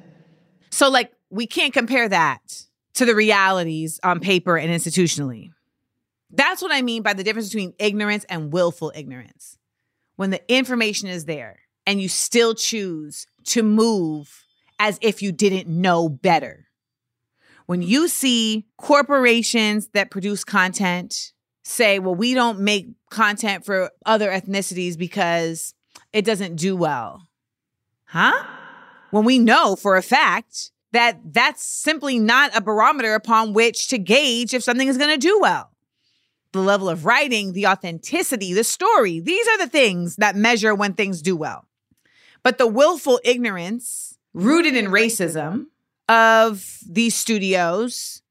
So, 0.71 0.89
like, 0.89 1.13
we 1.31 1.47
can't 1.47 1.75
compare 1.75 2.09
that 2.09 2.65
to 2.95 3.05
the 3.05 3.15
realities 3.15 4.01
on 4.03 4.21
paper 4.21 4.57
and 4.57 4.71
institutionally. 4.71 5.51
That's 6.31 6.63
what 6.63 6.73
I 6.73 6.83
mean 6.83 7.03
by 7.03 7.13
the 7.13 7.25
difference 7.25 7.49
between 7.49 7.75
ignorance 7.79 8.25
and 8.29 8.53
willful 8.53 8.93
ignorance. 8.95 9.59
When 10.17 10.31
the 10.31 10.41
information 10.53 11.09
is 11.09 11.25
there 11.25 11.61
and 11.87 12.01
you 12.01 12.09
still 12.09 12.55
choose 12.55 13.27
to 13.45 13.63
move 13.63 14.42
as 14.83 14.99
if 15.01 15.23
you 15.23 15.31
didn't 15.31 15.69
know 15.69 16.09
better. 16.09 16.67
When 17.67 17.83
you 17.83 18.09
see 18.09 18.67
corporations 18.77 19.91
that 19.95 20.11
produce 20.11 20.43
content 20.43 21.33
say, 21.63 22.01
well, 22.01 22.17
we 22.17 22.35
don't 22.35 22.59
make 22.59 22.89
content 23.09 23.65
for 23.65 23.93
other 24.05 24.29
ethnicities 24.29 24.99
because 24.99 25.73
it 26.13 26.25
doesn't 26.25 26.57
do 26.57 26.75
well. 26.75 27.29
Huh? 28.07 28.45
When 29.13 29.25
we 29.25 29.39
know 29.39 29.77
for 29.77 29.97
a 29.97 30.03
fact 30.03 30.73
that 30.91 31.33
that's 31.33 31.65
simply 31.65 32.19
not 32.19 32.51
a 32.57 32.61
barometer 32.61 33.15
upon 33.15 33.53
which 33.53 33.87
to 33.87 33.99
gauge 33.99 34.53
if 34.53 34.65
something 34.65 34.89
is 34.89 34.99
going 34.99 35.13
to 35.13 35.17
do 35.17 35.39
well. 35.41 35.71
The 36.51 36.61
level 36.61 36.89
of 36.89 37.07
writing, 37.07 37.53
the 37.53 37.69
authenticity, 37.69 38.53
the 38.53 38.65
story, 38.65 39.21
these 39.21 39.47
are 39.47 39.59
the 39.59 39.69
things 39.69 40.17
that 40.17 40.35
measure 40.35 40.75
when 40.75 40.95
things 40.95 41.23
do 41.23 41.37
well. 41.37 41.69
But 42.43 42.59
the 42.59 42.67
willful 42.67 43.21
ignorance 43.25 44.12
rooted 44.35 44.77
in 44.77 44.87
racism 44.87 45.67
of 46.09 46.79
these 46.89 47.15
studios 47.15 48.23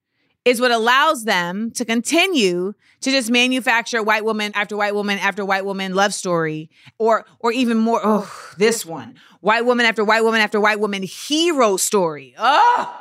is 0.44 0.60
what 0.60 0.72
allows 0.72 1.24
them 1.26 1.72
to 1.72 1.86
continue 1.86 2.74
to 3.02 3.12
just 3.12 3.30
manufacture 3.30 4.02
white 4.02 4.26
woman 4.26 4.52
after 4.56 4.76
white 4.76 4.96
woman 4.96 5.20
after 5.20 5.46
white 5.46 5.66
woman 5.66 5.94
love 5.94 6.14
story 6.14 6.70
or 6.98 7.26
or 7.40 7.52
even 7.52 7.78
more 7.78 8.02
oh 8.04 8.32
this 8.58 8.86
one. 8.86 9.16
White 9.42 9.66
woman 9.66 9.86
after 9.86 10.04
white 10.04 10.24
woman 10.24 10.42
after 10.42 10.60
white 10.60 10.80
woman 10.80 11.04
hero 11.04 11.78
story. 11.78 12.34
Oh 12.38 12.98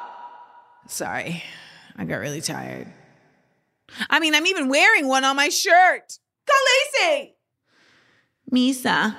sorry 0.86 1.42
i 1.96 2.04
got 2.04 2.16
really 2.16 2.40
tired. 2.40 2.92
I 4.08 4.20
mean 4.20 4.34
i'm 4.34 4.46
even 4.46 4.68
wearing 4.68 5.08
one 5.08 5.24
on 5.24 5.36
my 5.36 5.48
shirt. 5.48 6.18
Khaleesi! 6.46 7.32
Misa 8.52 9.16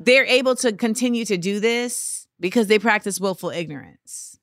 they're 0.00 0.24
able 0.24 0.56
to 0.56 0.72
continue 0.72 1.24
to 1.24 1.36
do 1.36 1.60
this 1.60 2.27
because 2.40 2.68
they 2.68 2.78
practice 2.78 3.20
willful 3.20 3.50
ignorance 3.50 4.38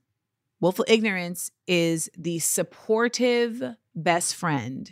Willful 0.61 0.85
ignorance 0.87 1.51
is 1.67 2.09
the 2.17 2.39
supportive 2.39 3.61
best 3.93 4.35
friend 4.35 4.89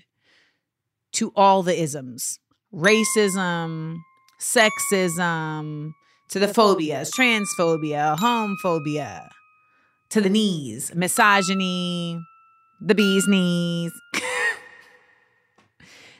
to 1.14 1.32
all 1.36 1.64
the 1.64 1.82
isms 1.82 2.40
racism, 2.74 3.98
sexism, 4.40 5.92
to 6.30 6.40
the 6.40 6.48
phobias, 6.48 7.12
transphobia, 7.12 8.18
homophobia, 8.18 9.30
to 10.10 10.22
the 10.22 10.30
knees, 10.30 10.94
misogyny, 10.94 12.20
the 12.82 12.96
bee's 12.96 13.28
knees. 13.28 13.92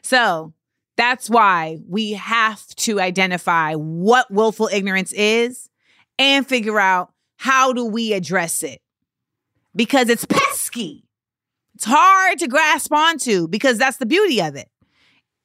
so 0.02 0.54
that's 0.96 1.30
why 1.30 1.80
we 1.90 2.14
have 2.14 2.66
to 2.76 3.00
identify 3.00 3.74
what 3.74 4.32
willful 4.32 4.70
ignorance 4.72 5.12
is 5.14 5.70
and 6.24 6.48
figure 6.48 6.80
out 6.80 7.12
how 7.36 7.74
do 7.74 7.84
we 7.84 8.14
address 8.14 8.64
it 8.64 8.82
because 9.76 10.08
it's 10.08 10.24
pesky. 10.24 11.04
It's 11.76 11.84
hard 11.84 12.40
to 12.40 12.48
grasp 12.48 12.94
onto 12.94 13.50
because 13.50 13.78
that's 13.78 13.98
the 13.98 14.06
beauty 14.06 14.42
of 14.42 14.56
it. 14.56 14.70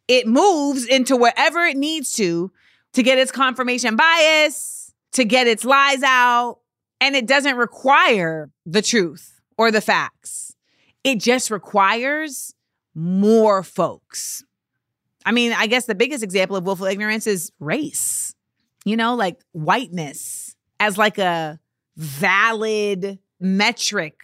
It 0.06 0.28
moves 0.28 0.86
into 0.86 1.16
wherever 1.16 1.64
it 1.64 1.76
needs 1.76 2.12
to 2.14 2.52
to 2.92 3.02
get 3.02 3.18
its 3.18 3.32
confirmation 3.32 3.96
bias, 3.96 4.94
to 5.12 5.24
get 5.24 5.48
its 5.48 5.64
lies 5.64 6.02
out, 6.04 6.60
and 7.00 7.16
it 7.16 7.26
doesn't 7.26 7.56
require 7.56 8.50
the 8.64 8.80
truth 8.80 9.40
or 9.56 9.72
the 9.72 9.80
facts. 9.80 10.54
It 11.02 11.18
just 11.18 11.50
requires 11.50 12.54
more 12.94 13.64
folks. 13.64 14.44
I 15.26 15.32
mean, 15.32 15.52
I 15.52 15.66
guess 15.66 15.86
the 15.86 15.94
biggest 15.96 16.22
example 16.22 16.56
of 16.56 16.64
willful 16.64 16.86
ignorance 16.86 17.26
is 17.26 17.50
race. 17.58 18.34
You 18.84 18.96
know, 18.96 19.16
like 19.16 19.40
whiteness 19.52 20.47
as 20.80 20.98
like 20.98 21.18
a 21.18 21.58
valid 21.96 23.18
metric 23.40 24.20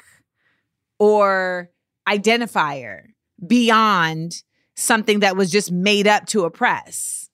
or 0.98 1.70
identifier 2.08 3.06
beyond 3.44 4.42
something 4.76 5.20
that 5.20 5.36
was 5.36 5.50
just 5.50 5.72
made 5.72 6.06
up 6.06 6.26
to 6.26 6.44
oppress. 6.44 7.28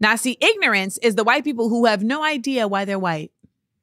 Now, 0.00 0.16
see, 0.16 0.36
ignorance 0.40 0.98
is 0.98 1.14
the 1.14 1.24
white 1.24 1.44
people 1.44 1.68
who 1.68 1.86
have 1.86 2.02
no 2.02 2.22
idea 2.22 2.68
why 2.68 2.84
they're 2.84 2.98
white. 2.98 3.32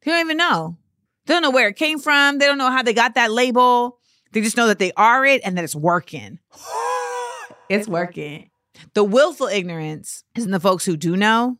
They 0.01 0.11
don't 0.11 0.21
even 0.21 0.37
know. 0.37 0.77
They 1.25 1.33
don't 1.33 1.41
know 1.41 1.51
where 1.51 1.67
it 1.67 1.75
came 1.75 1.99
from. 1.99 2.37
They 2.37 2.45
don't 2.45 2.57
know 2.57 2.71
how 2.71 2.83
they 2.83 2.93
got 2.93 3.15
that 3.15 3.31
label. 3.31 3.97
They 4.31 4.41
just 4.41 4.57
know 4.57 4.67
that 4.67 4.79
they 4.79 4.91
are 4.95 5.25
it 5.25 5.41
and 5.43 5.57
that 5.57 5.63
it's 5.63 5.75
working. 5.75 6.39
it's 7.69 7.87
working. 7.87 8.49
The 8.93 9.03
willful 9.03 9.47
ignorance 9.47 10.23
is 10.35 10.45
in 10.45 10.51
the 10.51 10.59
folks 10.59 10.85
who 10.85 10.95
do 10.97 11.17
know 11.17 11.57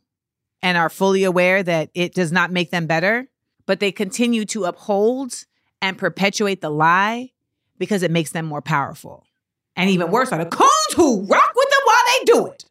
and 0.66 0.80
are 0.80 0.90
fully 0.90 1.24
aware 1.24 1.62
that 1.62 1.92
it 1.94 2.16
does 2.16 2.32
not 2.32 2.52
make 2.52 2.72
them 2.72 2.88
better, 2.88 3.28
but 3.68 3.80
they 3.80 3.92
continue 3.92 4.46
to 4.46 4.64
uphold 4.64 5.46
and 5.80 5.96
perpetuate 5.96 6.60
the 6.60 6.72
lie 6.72 7.30
because 7.78 8.02
it 8.02 8.10
makes 8.10 8.32
them 8.32 8.48
more 8.48 8.64
powerful. 8.64 9.28
And 9.76 9.92
even 9.92 10.10
worse 10.10 10.32
are 10.32 10.44
the 10.44 10.50
coons 10.50 10.96
who 10.96 11.22
rock 11.28 11.52
with 11.56 11.70
them 11.70 11.82
while 11.84 12.04
they 12.08 12.26
do 12.26 12.46
it. 12.48 12.66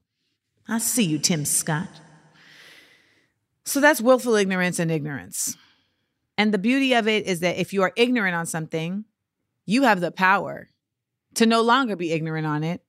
I 0.66 0.78
see 0.78 1.04
you, 1.04 1.20
Tim 1.20 1.44
Scott. 1.44 1.86
So 3.64 3.80
that's 3.80 4.00
willful 4.00 4.34
ignorance 4.34 4.80
and 4.80 4.90
ignorance. 4.90 5.56
And 6.36 6.52
the 6.52 6.58
beauty 6.58 6.94
of 6.94 7.06
it 7.06 7.26
is 7.26 7.38
that 7.40 7.58
if 7.58 7.72
you 7.72 7.82
are 7.82 7.92
ignorant 7.94 8.34
on 8.34 8.46
something, 8.46 9.04
you 9.66 9.84
have 9.84 10.00
the 10.00 10.10
power 10.10 10.68
to 11.34 11.46
no 11.46 11.62
longer 11.62 11.94
be 11.94 12.10
ignorant 12.10 12.44
on 12.44 12.64
it 12.64 12.82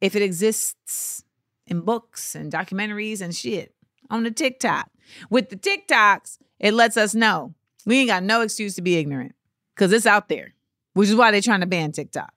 if 0.00 0.16
it 0.16 0.22
exists 0.22 1.24
in 1.66 1.82
books 1.82 2.34
and 2.34 2.50
documentaries 2.50 3.20
and 3.20 3.36
shit 3.36 3.74
on 4.10 4.24
the 4.24 4.30
TikTok. 4.30 4.90
With 5.30 5.48
the 5.48 5.56
TikToks, 5.56 6.38
it 6.58 6.74
lets 6.74 6.96
us 6.96 7.14
know 7.14 7.54
we 7.86 8.00
ain't 8.00 8.08
got 8.08 8.22
no 8.22 8.42
excuse 8.42 8.74
to 8.76 8.82
be 8.82 8.96
ignorant. 8.96 9.34
because 9.74 9.92
it's 9.92 10.06
out 10.06 10.28
there, 10.28 10.54
which 10.92 11.08
is 11.08 11.16
why 11.16 11.30
they're 11.30 11.40
trying 11.40 11.60
to 11.60 11.66
ban 11.66 11.90
TikTok. 11.92 12.32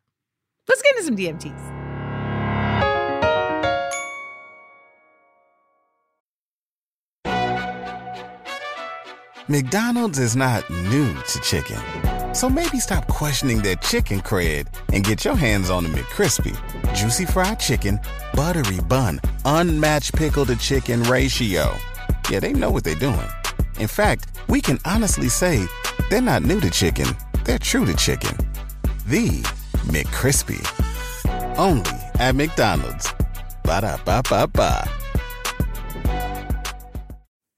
Let's 0.70 0.82
get 0.82 0.96
into 0.96 1.04
some 1.04 1.18
DMTs. 1.18 1.74
McDonald's 9.50 10.20
is 10.20 10.38
not 10.38 10.70
new 10.70 11.14
to 11.14 11.40
chicken. 11.42 11.78
So 12.34 12.50
maybe 12.50 12.80
stop 12.80 13.08
questioning 13.08 13.62
their 13.62 13.76
chicken 13.76 14.20
cred 14.20 14.68
and 14.92 15.04
get 15.04 15.24
your 15.24 15.36
hands 15.36 15.70
on 15.70 15.84
the 15.84 15.90
McCrispy. 15.90 16.58
Juicy 16.96 17.26
fried 17.26 17.60
chicken, 17.60 18.00
buttery 18.34 18.80
bun, 18.82 19.22
unmatched 19.46 20.16
pickle 20.16 20.46
to 20.48 20.56
chicken 20.56 21.04
ratio. 21.04 21.76
Yeah, 22.30 22.40
they 22.40 22.52
know 22.52 22.72
what 22.72 22.84
they're 22.84 22.96
doing. 22.96 23.28
In 23.80 23.88
fact, 23.88 24.28
we 24.50 24.62
can 24.62 24.80
honestly 24.84 25.30
say 25.30 25.66
they're 26.10 26.22
not 26.22 26.42
new 26.42 26.60
to 26.62 26.72
chicken, 26.72 27.08
they're 27.46 27.60
true 27.60 27.86
to 27.86 27.96
chicken. 27.96 28.36
The 29.06 29.30
McCrispy. 29.86 30.60
Only 31.58 31.92
at 32.16 32.34
McDonald's. 32.34 33.14
Ba 33.64 33.82
da 33.82 33.98
ba 34.04 34.24
ba 34.28 34.48
ba. 34.48 34.90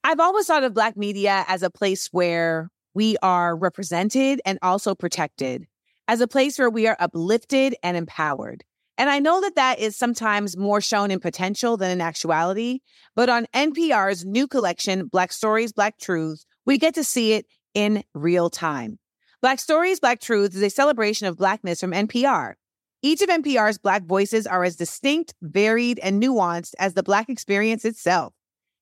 I've 0.04 0.20
always 0.20 0.46
thought 0.46 0.64
of 0.64 0.74
Black 0.74 0.98
media 0.98 1.46
as 1.48 1.64
a 1.64 1.70
place 1.70 2.10
where 2.12 2.70
we 2.96 3.18
are 3.22 3.56
represented 3.56 4.42
and 4.46 4.58
also 4.62 4.96
protected, 4.96 5.68
as 6.08 6.22
a 6.22 6.28
place 6.28 6.58
where 6.58 6.70
we 6.70 6.88
are 6.88 6.98
uplifted 7.00 7.76
and 7.84 7.96
empowered. 7.96 8.64
And 8.98 9.10
I 9.10 9.20
know 9.20 9.42
that 9.42 9.56
that 9.56 9.80
is 9.80 9.98
sometimes 9.98 10.56
more 10.56 10.80
shown 10.80 11.12
in 11.12 11.20
potential 11.20 11.76
than 11.76 11.92
in 11.92 12.00
actuality, 12.00 12.80
but 13.14 13.28
on 13.28 13.46
NPR's 13.54 14.24
new 14.24 14.48
collection, 14.48 15.08
Black 15.08 15.34
Stories, 15.34 15.74
Black 15.74 16.00
Truths, 16.00 16.46
we 16.66 16.78
get 16.78 16.96
to 16.96 17.04
see 17.04 17.34
it 17.34 17.46
in 17.74 18.04
real 18.14 18.50
time. 18.50 18.98
Black 19.42 19.60
Stories, 19.60 20.00
Black 20.00 20.22
Truths 20.22 20.56
is 20.56 20.64
a 20.64 20.70
celebration 20.70 21.28
of 21.28 21.38
Blackness 21.38 21.82
from 21.82 21.92
NPR. 21.92 22.54
Each 23.02 23.22
of 23.22 23.30
NPR's 23.30 23.78
Black 23.78 24.06
voices 24.06 24.48
are 24.48 24.64
as 24.64 24.78
distinct, 24.78 25.36
varied, 25.42 26.00
and 26.00 26.24
nuanced 26.24 26.74
as 26.80 26.94
the 26.94 27.04
Black 27.04 27.30
experience 27.30 27.84
itself. 27.84 28.34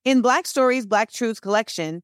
In 0.06 0.22
Black 0.22 0.46
Stories, 0.46 0.86
Black 0.86 1.12
Truths 1.12 1.40
collection, 1.40 2.04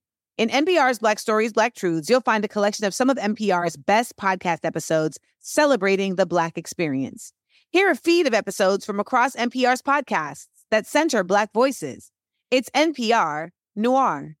In 0.37 0.49
NPR's 0.49 0.99
Black 0.99 1.19
Stories, 1.19 1.53
Black 1.53 1.75
Truths, 1.75 2.09
you'll 2.09 2.21
find 2.21 2.43
a 2.43 2.47
collection 2.47 2.85
of 2.85 2.93
some 2.93 3.09
of 3.09 3.17
NPR's 3.17 3.75
best 3.75 4.15
podcast 4.17 4.59
episodes 4.63 5.19
celebrating 5.39 6.15
the 6.15 6.25
Black 6.25 6.57
experience. 6.57 7.33
Hear 7.69 7.91
a 7.91 7.95
feed 7.95 8.27
of 8.27 8.33
episodes 8.33 8.85
from 8.85 8.99
across 8.99 9.35
NPR's 9.35 9.81
podcasts 9.81 10.47
that 10.71 10.87
center 10.87 11.23
Black 11.23 11.51
voices. 11.53 12.11
It's 12.49 12.69
NPR 12.71 13.49
Noir. 13.75 14.37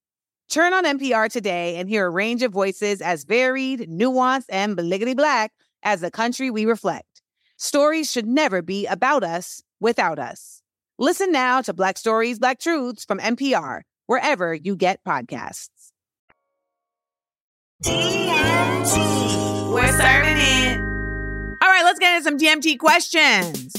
Turn 0.49 0.73
on 0.73 0.85
NPR 0.85 1.31
today 1.31 1.75
and 1.75 1.87
hear 1.87 2.07
a 2.07 2.09
range 2.09 2.41
of 2.41 2.51
voices 2.51 3.01
as 3.01 3.23
varied, 3.23 3.89
nuanced, 3.89 4.45
and 4.49 4.75
beliggity 4.75 5.15
black 5.15 5.53
as 5.83 6.01
the 6.01 6.11
country 6.11 6.49
we 6.49 6.65
reflect. 6.65 7.21
Stories 7.57 8.11
should 8.11 8.27
never 8.27 8.61
be 8.61 8.85
about 8.87 9.23
us 9.23 9.61
without 9.79 10.19
us. 10.19 10.61
Listen 10.97 11.31
now 11.31 11.61
to 11.61 11.73
Black 11.73 11.97
Stories, 11.97 12.39
Black 12.39 12.59
Truths 12.59 13.05
from 13.05 13.19
NPR, 13.19 13.81
wherever 14.07 14.53
you 14.53 14.75
get 14.75 15.03
podcasts. 15.05 15.69
DMT. 17.83 19.73
We're 19.73 19.87
serving 19.87 20.37
it. 20.37 20.79
All 21.61 21.69
right, 21.69 21.83
let's 21.83 21.99
get 21.99 22.15
into 22.15 22.23
some 22.23 22.37
DMT 22.37 22.77
questions. 22.77 23.73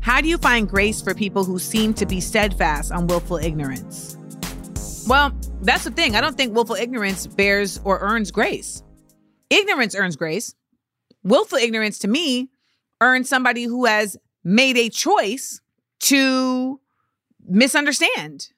How 0.00 0.20
do 0.20 0.28
you 0.28 0.38
find 0.38 0.68
grace 0.68 1.02
for 1.02 1.14
people 1.14 1.44
who 1.44 1.58
seem 1.58 1.92
to 1.94 2.06
be 2.06 2.20
steadfast 2.20 2.92
on 2.92 3.06
willful 3.08 3.36
ignorance? 3.36 4.16
Well, 5.06 5.32
that's 5.60 5.84
the 5.84 5.90
thing. 5.90 6.16
I 6.16 6.20
don't 6.20 6.36
think 6.36 6.54
willful 6.54 6.76
ignorance 6.76 7.26
bears 7.26 7.78
or 7.84 7.98
earns 7.98 8.30
grace. 8.30 8.82
Ignorance 9.50 9.94
earns 9.94 10.16
grace. 10.16 10.54
Willful 11.22 11.58
ignorance 11.58 11.98
to 12.00 12.08
me 12.08 12.50
earns 13.00 13.28
somebody 13.28 13.64
who 13.64 13.84
has 13.84 14.16
made 14.44 14.78
a 14.78 14.88
choice 14.88 15.60
to 16.00 16.80
misunderstand. 17.46 18.48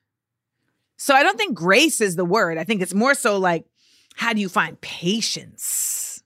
So 0.97 1.15
I 1.15 1.23
don't 1.23 1.37
think 1.37 1.55
grace 1.55 2.01
is 2.01 2.17
the 2.17 2.25
word. 2.25 2.59
I 2.59 2.65
think 2.65 2.83
it's 2.83 2.95
more 2.95 3.15
so 3.15 3.39
like 3.39 3.65
how 4.19 4.33
do 4.33 4.41
you 4.41 4.49
find 4.49 4.81
patience? 4.81 6.25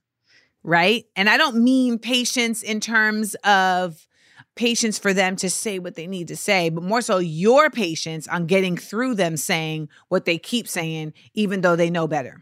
Right? 0.63 1.05
And 1.15 1.29
I 1.29 1.37
don't 1.37 1.57
mean 1.63 1.99
patience 1.99 2.63
in 2.63 2.79
terms 2.79 3.35
of 3.43 4.07
patience 4.55 4.97
for 4.97 5.13
them 5.13 5.35
to 5.35 5.49
say 5.49 5.77
what 5.77 5.93
they 5.93 6.07
need 6.07 6.27
to 6.29 6.35
say, 6.35 6.69
but 6.69 6.83
more 6.83 7.01
so 7.01 7.19
your 7.19 7.69
patience 7.69 8.27
on 8.27 8.47
getting 8.47 8.77
through 8.77 9.13
them 9.13 9.37
saying 9.37 9.89
what 10.09 10.25
they 10.25 10.39
keep 10.39 10.67
saying, 10.67 11.13
even 11.35 11.61
though 11.61 11.75
they 11.75 11.91
know 11.91 12.07
better. 12.07 12.41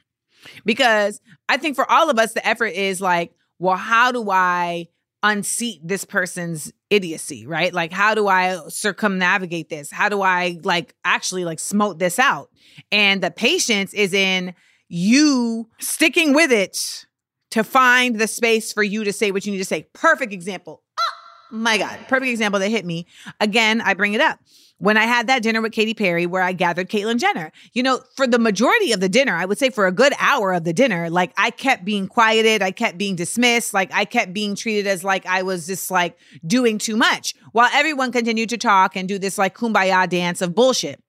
Because 0.63 1.19
I 1.49 1.57
think 1.57 1.75
for 1.75 1.89
all 1.91 2.09
of 2.09 2.17
us, 2.17 2.31
the 2.31 2.47
effort 2.47 2.73
is 2.73 3.01
like, 3.01 3.33
well, 3.59 3.75
how 3.75 4.13
do 4.13 4.29
I 4.31 4.87
unseat 5.21 5.85
this 5.85 6.05
person's 6.05 6.71
idiocy, 6.89 7.45
right? 7.45 7.73
Like, 7.73 7.91
how 7.91 8.15
do 8.15 8.29
I 8.29 8.57
circumnavigate 8.69 9.67
this? 9.67 9.91
How 9.91 10.07
do 10.07 10.21
I 10.21 10.59
like 10.63 10.95
actually 11.03 11.43
like 11.43 11.59
smote 11.59 11.99
this 11.99 12.19
out? 12.19 12.51
And 12.89 13.21
the 13.21 13.31
patience 13.31 13.93
is 13.93 14.13
in 14.13 14.55
you 14.91 15.69
sticking 15.79 16.33
with 16.33 16.51
it 16.51 17.05
to 17.51 17.63
find 17.63 18.19
the 18.19 18.27
space 18.27 18.73
for 18.73 18.83
you 18.83 19.05
to 19.05 19.13
say 19.13 19.31
what 19.31 19.45
you 19.45 19.51
need 19.53 19.57
to 19.59 19.65
say. 19.65 19.87
Perfect 19.93 20.33
example. 20.33 20.83
Oh 20.99 21.55
my 21.55 21.77
God. 21.77 21.97
Perfect 22.09 22.29
example 22.29 22.59
that 22.59 22.69
hit 22.69 22.85
me. 22.85 23.07
Again, 23.39 23.79
I 23.79 23.93
bring 23.93 24.13
it 24.13 24.21
up. 24.21 24.39
When 24.79 24.97
I 24.97 25.05
had 25.05 25.27
that 25.27 25.43
dinner 25.43 25.61
with 25.61 25.71
Katy 25.71 25.93
Perry, 25.93 26.25
where 26.25 26.41
I 26.41 26.51
gathered 26.51 26.89
Caitlyn 26.89 27.19
Jenner, 27.19 27.53
you 27.71 27.83
know, 27.83 28.01
for 28.17 28.27
the 28.27 28.39
majority 28.39 28.91
of 28.91 28.99
the 28.99 29.07
dinner, 29.07 29.33
I 29.33 29.45
would 29.45 29.59
say 29.59 29.69
for 29.69 29.87
a 29.87 29.91
good 29.93 30.11
hour 30.19 30.51
of 30.53 30.65
the 30.65 30.73
dinner, 30.73 31.09
like 31.09 31.31
I 31.37 31.51
kept 31.51 31.85
being 31.85 32.07
quieted, 32.07 32.61
I 32.61 32.71
kept 32.71 32.97
being 32.97 33.15
dismissed, 33.15 33.73
like 33.73 33.93
I 33.93 34.03
kept 34.03 34.33
being 34.33 34.55
treated 34.55 34.87
as 34.87 35.03
like 35.05 35.25
I 35.25 35.43
was 35.43 35.67
just 35.67 35.89
like 35.89 36.17
doing 36.45 36.79
too 36.79 36.97
much, 36.97 37.35
while 37.53 37.69
everyone 37.73 38.11
continued 38.11 38.49
to 38.49 38.57
talk 38.57 38.97
and 38.97 39.07
do 39.07 39.19
this 39.19 39.37
like 39.37 39.55
kumbaya 39.55 40.09
dance 40.09 40.41
of 40.41 40.53
bullshit. 40.55 41.01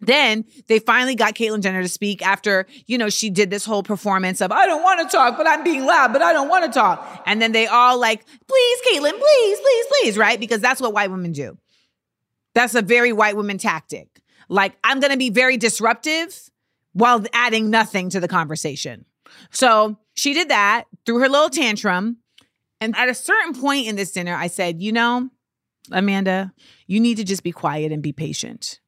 Then 0.00 0.44
they 0.68 0.78
finally 0.78 1.16
got 1.16 1.34
Caitlyn 1.34 1.60
Jenner 1.60 1.82
to 1.82 1.88
speak 1.88 2.24
after, 2.24 2.66
you 2.86 2.98
know, 2.98 3.08
she 3.08 3.30
did 3.30 3.50
this 3.50 3.64
whole 3.64 3.82
performance 3.82 4.40
of, 4.40 4.52
I 4.52 4.66
don't 4.66 4.82
want 4.82 5.00
to 5.00 5.16
talk, 5.16 5.36
but 5.36 5.46
I'm 5.46 5.64
being 5.64 5.84
loud, 5.84 6.12
but 6.12 6.22
I 6.22 6.32
don't 6.32 6.48
want 6.48 6.64
to 6.64 6.70
talk. 6.70 7.22
And 7.26 7.42
then 7.42 7.52
they 7.52 7.66
all 7.66 7.98
like, 7.98 8.24
please, 8.24 8.78
Caitlyn, 8.88 9.18
please, 9.18 9.58
please, 9.60 9.86
please, 9.90 10.18
right? 10.18 10.38
Because 10.38 10.60
that's 10.60 10.80
what 10.80 10.92
white 10.92 11.10
women 11.10 11.32
do. 11.32 11.58
That's 12.54 12.74
a 12.74 12.82
very 12.82 13.12
white 13.12 13.36
woman 13.36 13.58
tactic. 13.58 14.08
Like, 14.48 14.76
I'm 14.84 15.00
going 15.00 15.12
to 15.12 15.18
be 15.18 15.30
very 15.30 15.56
disruptive 15.56 16.48
while 16.92 17.24
adding 17.32 17.70
nothing 17.70 18.10
to 18.10 18.20
the 18.20 18.28
conversation. 18.28 19.04
So 19.50 19.98
she 20.14 20.32
did 20.32 20.48
that 20.48 20.84
through 21.04 21.18
her 21.20 21.28
little 21.28 21.50
tantrum. 21.50 22.18
And 22.80 22.96
at 22.96 23.08
a 23.08 23.14
certain 23.14 23.60
point 23.60 23.88
in 23.88 23.96
this 23.96 24.12
dinner, 24.12 24.34
I 24.34 24.46
said, 24.46 24.80
you 24.80 24.92
know, 24.92 25.28
Amanda, 25.90 26.52
you 26.86 27.00
need 27.00 27.16
to 27.16 27.24
just 27.24 27.42
be 27.42 27.52
quiet 27.52 27.90
and 27.90 28.02
be 28.02 28.12
patient 28.12 28.78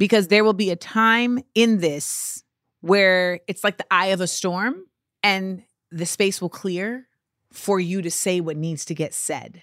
because 0.00 0.28
there 0.28 0.44
will 0.44 0.54
be 0.54 0.70
a 0.70 0.76
time 0.76 1.38
in 1.54 1.78
this 1.78 2.42
where 2.80 3.40
it's 3.46 3.62
like 3.62 3.76
the 3.76 3.84
eye 3.90 4.06
of 4.06 4.22
a 4.22 4.26
storm 4.26 4.86
and 5.22 5.62
the 5.92 6.06
space 6.06 6.40
will 6.40 6.48
clear 6.48 7.06
for 7.52 7.78
you 7.78 8.00
to 8.00 8.10
say 8.10 8.40
what 8.40 8.56
needs 8.56 8.86
to 8.86 8.94
get 8.94 9.12
said 9.12 9.62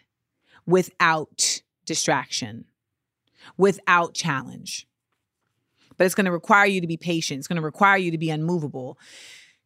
without 0.67 1.63
distraction, 1.87 2.65
without 3.57 4.13
challenge. 4.13 4.87
But 5.97 6.05
it's 6.05 6.13
going 6.13 6.25
to 6.25 6.31
require 6.31 6.67
you 6.67 6.81
to 6.81 6.87
be 6.87 6.97
patient. 6.97 7.39
It's 7.39 7.47
going 7.47 7.55
to 7.55 7.63
require 7.63 7.97
you 7.97 8.11
to 8.11 8.19
be 8.19 8.29
unmovable. 8.29 8.99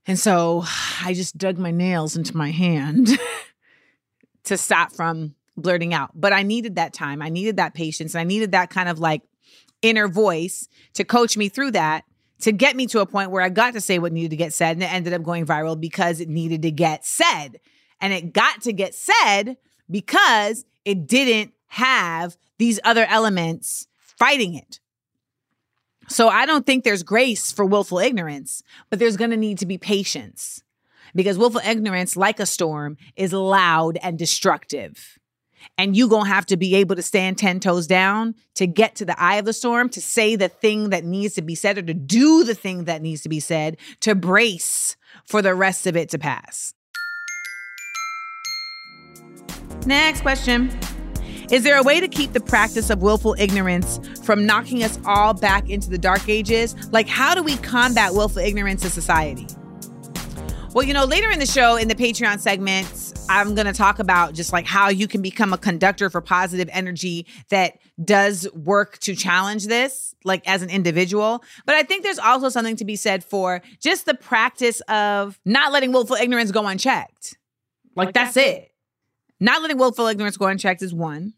And 0.08 0.18
so 0.18 0.64
I 1.04 1.14
just 1.14 1.38
dug 1.38 1.58
my 1.58 1.72
nails 1.72 2.16
into 2.16 2.38
my 2.38 2.52
hand 2.52 3.10
to 4.46 4.58
stop 4.58 4.94
from 4.94 5.36
blurting 5.58 5.94
out. 5.94 6.12
But 6.16 6.32
I 6.32 6.44
needed 6.44 6.76
that 6.76 6.94
time. 6.94 7.22
I 7.22 7.28
needed 7.28 7.58
that 7.58 7.74
patience. 7.74 8.16
I 8.16 8.24
needed 8.24 8.54
that 8.54 8.70
kind 8.70 8.88
of 8.88 9.00
like 9.00 9.24
inner 9.82 10.08
voice 10.08 10.68
to 10.94 11.04
coach 11.04 11.38
me 11.38 11.50
through 11.50 11.72
that 11.72 12.04
to 12.42 12.52
get 12.52 12.76
me 12.76 12.88
to 12.88 13.00
a 13.00 13.06
point 13.06 13.32
where 13.32 13.42
I 13.42 13.50
got 13.50 13.74
to 13.74 13.82
say 13.82 14.00
what 14.00 14.12
needed 14.12 14.32
to 14.32 14.36
get 14.36 14.54
said 14.54 14.76
and 14.76 14.84
it 14.84 14.92
ended 14.92 15.14
up 15.14 15.24
going 15.24 15.46
viral 15.46 15.80
because 15.80 16.20
it 16.20 16.30
needed 16.30 16.64
to 16.64 16.72
get 16.72 17.06
said. 17.06 17.60
And 18.00 18.14
it 18.14 18.34
got 18.34 18.62
to 18.64 18.74
get 18.74 18.96
said 18.96 19.58
because 19.90 20.66
it 20.84 21.08
didn't 21.08 21.54
have 21.68 22.38
these 22.58 22.80
other 22.84 23.06
elements 23.06 23.88
fighting 24.00 24.56
it. 24.56 24.80
So 26.08 26.28
I 26.28 26.46
don't 26.46 26.66
think 26.66 26.84
there's 26.84 27.04
grace 27.04 27.52
for 27.52 27.64
willful 27.64 28.00
ignorance, 28.00 28.64
but 28.90 29.00
there's 29.00 29.18
going 29.18 29.32
to 29.32 29.38
need 29.38 29.60
to 29.60 29.66
be 29.66 29.78
patience 29.78 30.64
because 31.16 31.38
willful 31.38 31.62
ignorance, 31.64 32.18
like 32.18 32.40
a 32.40 32.46
storm, 32.46 32.98
is 33.16 33.34
loud 33.34 33.98
and 34.02 34.18
destructive. 34.18 35.20
And 35.78 35.96
you 35.96 36.08
gonna 36.08 36.30
have 36.30 36.46
to 36.48 36.58
be 36.58 36.76
able 36.76 36.96
to 36.96 37.02
stand 37.02 37.38
10 37.38 37.60
toes 37.60 37.88
down 37.88 38.36
to 38.56 38.68
get 38.68 38.96
to 38.96 39.06
the 39.06 39.20
eye 39.22 39.36
of 39.36 39.46
the 39.46 39.54
storm 39.54 39.90
to 39.90 40.02
say 40.02 40.36
the 40.36 40.50
thing 40.50 40.90
that 40.90 41.04
needs 41.04 41.34
to 41.36 41.42
be 41.42 41.56
said 41.56 41.78
or 41.78 41.82
to 41.82 41.94
do 41.94 42.44
the 42.44 42.56
thing 42.56 42.86
that 42.86 43.02
needs 43.02 43.22
to 43.22 43.30
be 43.30 43.40
said 43.40 43.78
to 44.02 44.16
brace 44.16 44.96
for 45.26 45.42
the 45.42 45.56
rest 45.56 45.88
of 45.88 45.96
it 45.96 46.10
to 46.10 46.20
pass. 46.20 46.74
Next 49.86 50.22
question. 50.22 50.70
Is 51.52 51.64
there 51.64 51.78
a 51.78 51.84
way 51.84 52.00
to 52.00 52.08
keep 52.08 52.32
the 52.32 52.40
practice 52.40 52.90
of 52.90 53.02
willful 53.02 53.36
ignorance 53.38 54.00
from 54.24 54.46
knocking 54.46 54.84
us 54.84 54.98
all 55.06 55.34
back 55.34 55.70
into 55.70 55.90
the 55.90 55.98
dark 55.98 56.30
ages? 56.30 56.76
Like 56.92 57.08
how 57.08 57.36
do 57.36 57.44
we 57.44 57.58
combat 57.58 58.14
willful 58.14 58.42
ignorance 58.42 58.86
in 58.86 58.90
society? 58.90 59.48
Well, 60.74 60.86
you 60.86 60.94
know, 60.94 61.04
later 61.04 61.30
in 61.30 61.40
the 61.40 61.46
show, 61.46 61.76
in 61.76 61.90
the 61.90 61.96
Patreon 61.96 62.40
segments, 62.40 63.11
I'm 63.32 63.56
going 63.56 63.66
to 63.66 63.74
talk 63.74 64.00
about 64.00 64.34
just 64.34 64.52
like 64.52 64.66
how 64.66 64.90
you 64.90 65.08
can 65.08 65.22
become 65.22 65.54
a 65.54 65.58
conductor 65.58 66.10
for 66.10 66.20
positive 66.20 66.70
energy 66.74 67.26
that 67.50 67.78
does 68.04 68.46
work 68.54 68.98
to 69.00 69.16
challenge 69.16 69.68
this, 69.68 70.14
like 70.26 70.46
as 70.50 70.62
an 70.62 70.70
individual. 70.70 71.42
But 71.66 71.76
I 71.76 71.84
think 71.84 72.04
there's 72.04 72.20
also 72.20 72.50
something 72.50 72.76
to 72.76 72.86
be 72.86 72.98
said 72.98 73.24
for 73.24 73.62
just 73.80 74.06
the 74.06 74.16
practice 74.16 74.82
of 74.82 75.40
not 75.46 75.72
letting 75.72 75.94
willful 75.94 76.18
ignorance 76.18 76.52
go 76.52 76.68
unchecked. 76.68 77.38
Like, 77.96 78.14
that's 78.14 78.36
it. 78.36 78.72
Not 79.40 79.62
letting 79.62 79.78
willful 79.78 80.08
ignorance 80.08 80.36
go 80.36 80.48
unchecked 80.48 80.82
is 80.82 80.94
one. 80.94 81.34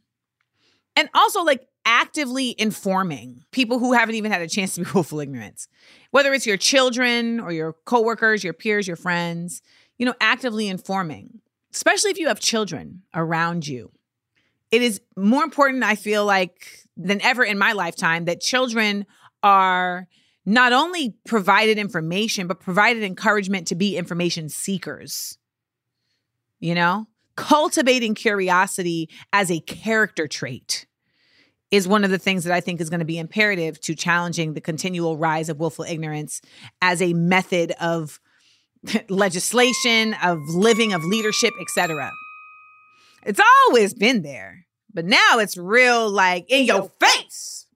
And 0.96 1.10
also, 1.14 1.44
like, 1.44 1.68
actively 1.86 2.56
informing 2.58 3.44
people 3.52 3.78
who 3.78 3.94
haven't 3.94 4.16
even 4.16 4.32
had 4.32 4.42
a 4.42 4.48
chance 4.48 4.76
to 4.76 4.84
be 4.84 4.92
willful 4.96 5.20
ignorance, 5.20 5.68
whether 6.10 6.34
it's 6.34 6.48
your 6.48 6.58
children 6.58 7.40
or 7.40 7.52
your 7.52 7.74
coworkers, 7.86 8.44
your 8.44 8.54
peers, 8.54 8.88
your 8.88 8.98
friends, 8.98 9.62
you 10.00 10.06
know, 10.08 10.16
actively 10.20 10.68
informing, 10.68 11.40
especially 11.74 12.12
if 12.12 12.20
you 12.20 12.28
have 12.28 12.40
children 12.40 13.04
around 13.14 13.68
you. 13.68 13.92
It 14.72 14.82
is 14.82 15.02
more 15.16 15.44
important, 15.44 15.84
I 15.84 15.96
feel 15.96 16.26
like, 16.26 16.68
than 16.98 17.22
ever 17.22 17.44
in 17.44 17.58
my 17.58 17.74
lifetime 17.74 18.26
that 18.26 18.42
children 18.42 19.06
are 19.42 20.08
not 20.46 20.74
only 20.74 21.16
provided 21.26 21.78
information, 21.78 22.48
but 22.48 22.60
provided 22.60 23.04
encouragement 23.04 23.68
to 23.68 23.76
be 23.76 23.98
information 23.98 24.50
seekers. 24.50 25.38
You 26.60 26.76
know, 26.76 27.08
cultivating 27.36 28.16
curiosity 28.16 29.10
as 29.32 29.52
a 29.52 29.60
character 29.60 30.28
trait 30.28 30.86
is 31.72 31.88
one 31.88 32.04
of 32.04 32.12
the 32.12 32.20
things 32.20 32.44
that 32.44 32.54
I 32.54 32.62
think 32.62 32.80
is 32.80 32.90
going 32.90 33.00
to 33.00 33.06
be 33.06 33.18
imperative 33.18 33.82
to 33.82 33.96
challenging 33.96 34.54
the 34.54 34.62
continual 34.62 35.18
rise 35.18 35.50
of 35.50 35.60
willful 35.60 35.86
ignorance 35.86 36.42
as 36.82 37.02
a 37.02 37.14
method 37.14 37.74
of 37.82 38.20
legislation, 39.10 40.16
of 40.24 40.40
living, 40.50 40.94
of 40.94 41.04
leadership, 41.04 41.54
etc. 41.62 42.12
It's 43.26 43.42
always 43.68 43.94
been 43.94 44.22
there, 44.22 44.66
but 44.94 45.06
now 45.06 45.40
it's 45.40 45.58
real 45.58 46.10
like 46.10 46.46
in 46.50 46.66
your 46.66 46.92
face. 47.00 47.68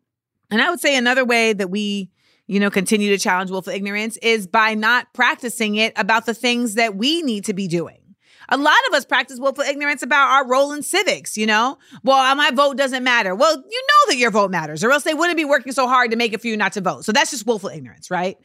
And 0.49 0.61
I 0.61 0.69
would 0.69 0.79
say 0.79 0.95
another 0.95 1.25
way 1.25 1.53
that 1.53 1.69
we, 1.69 2.09
you 2.47 2.59
know, 2.59 2.69
continue 2.69 3.09
to 3.09 3.17
challenge 3.17 3.51
willful 3.51 3.73
ignorance 3.73 4.17
is 4.17 4.47
by 4.47 4.73
not 4.73 5.13
practicing 5.13 5.75
it 5.75 5.93
about 5.95 6.25
the 6.25 6.33
things 6.33 6.75
that 6.75 6.95
we 6.95 7.21
need 7.21 7.45
to 7.45 7.53
be 7.53 7.67
doing 7.67 8.07
a 8.49 8.57
lot 8.57 8.75
of 8.87 8.93
us 8.93 9.05
practice 9.05 9.39
willful 9.39 9.63
ignorance 9.63 10.01
about 10.01 10.29
our 10.29 10.47
role 10.47 10.71
in 10.71 10.81
civics, 10.81 11.37
you 11.37 11.45
know? 11.45 11.77
Well, 12.03 12.17
uh, 12.17 12.35
my 12.35 12.51
vote 12.51 12.77
doesn't 12.77 13.03
matter. 13.03 13.35
Well, 13.35 13.51
you 13.51 13.81
know 13.81 14.11
that 14.11 14.17
your 14.17 14.31
vote 14.31 14.51
matters, 14.51 14.83
or 14.83 14.91
else 14.91 15.03
they 15.03 15.13
wouldn't 15.13 15.37
be 15.37 15.45
working 15.45 15.73
so 15.73 15.87
hard 15.87 16.11
to 16.11 16.17
make 16.17 16.33
it 16.33 16.41
for 16.41 16.47
you 16.47 16.57
not 16.57 16.73
to 16.73 16.81
vote. 16.81 17.05
So 17.05 17.11
that's 17.11 17.31
just 17.31 17.45
willful 17.45 17.69
ignorance, 17.69 18.09
right? 18.09 18.37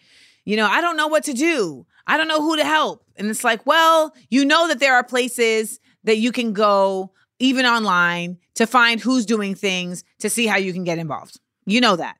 You 0.45 0.57
know, 0.57 0.67
I 0.67 0.81
don't 0.81 0.97
know 0.97 1.09
what 1.09 1.25
to 1.25 1.33
do. 1.33 1.87
I 2.07 2.17
don't 2.17 2.29
know 2.29 2.43
who 2.43 2.57
to 2.57 2.65
help. 2.65 3.05
And 3.17 3.29
it's 3.29 3.45
like, 3.45 3.65
well, 3.67 4.13
you 4.29 4.45
know 4.45 4.69
that 4.69 4.81
there 4.81 4.95
are 4.95 5.05
places 5.05 5.79
that 6.05 6.19
you 6.19 6.33
can 6.33 6.53
go, 6.53 7.13
even 7.39 7.65
online, 7.65 8.39
to 8.57 8.67
find 8.67 9.01
who's 9.01 9.25
doing 9.25 9.55
things 9.55 10.05
to 10.19 10.29
see 10.29 10.47
how 10.47 10.57
you 10.57 10.73
can 10.73 10.85
get 10.85 10.99
involved. 10.99 11.39
You 11.65 11.81
know 11.81 11.97
that. 11.97 12.17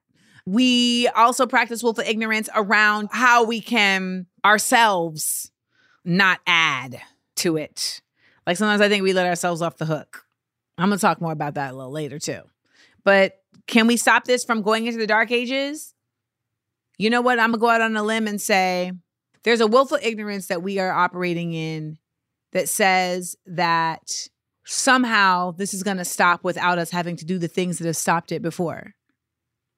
We 0.47 1.09
also 1.09 1.47
practice 1.47 1.83
willful 1.83 2.05
ignorance 2.05 2.49
around 2.55 3.09
how 3.13 3.45
we 3.45 3.61
can 3.61 4.27
ourselves 4.45 5.51
not 6.05 6.41
add 6.47 7.01
to 7.37 7.57
it. 7.57 8.03
Like 8.47 8.57
sometimes 8.57 8.81
I 8.81 8.89
think 8.89 9.03
we 9.03 9.13
let 9.13 9.27
ourselves 9.27 9.63
off 9.63 9.77
the 9.77 9.87
hook. 9.87 10.25
I'm 10.79 10.89
gonna 10.89 10.99
talk 10.99 11.21
more 11.21 11.33
about 11.33 11.55
that 11.55 11.73
a 11.73 11.77
little 11.77 11.93
later 11.93 12.19
too. 12.19 12.41
But 13.05 13.41
can 13.67 13.87
we 13.87 13.97
stop 13.97 14.25
this 14.25 14.45
from 14.45 14.63
going 14.63 14.87
into 14.87 14.99
the 14.99 15.07
dark 15.07 15.31
ages? 15.31 15.95
You 17.03 17.11
know 17.11 17.21
what? 17.21 17.41
I'm 17.41 17.51
gonna 17.51 17.59
go 17.59 17.69
out 17.69 17.81
on 17.81 17.97
a 17.97 18.03
limb 18.05 18.29
and 18.29 18.41
say 18.41 18.93
there's 19.43 19.61
a 19.61 19.67
willful 19.67 19.99
ignorance 20.01 20.47
that 20.47 20.63
we 20.63 20.79
are 20.79 20.93
operating 20.93 21.53
in 21.53 21.99
that 22.53 22.69
says 22.69 23.37
that 23.45 24.29
somehow 24.63 25.51
this 25.51 25.75
is 25.75 25.83
gonna 25.83 26.05
stop 26.05 26.45
without 26.45 26.79
us 26.79 26.91
having 26.91 27.17
to 27.17 27.25
do 27.25 27.41
the 27.41 27.49
things 27.49 27.79
that 27.79 27.89
have 27.89 27.97
stopped 27.97 28.31
it 28.31 28.41
before. 28.41 28.95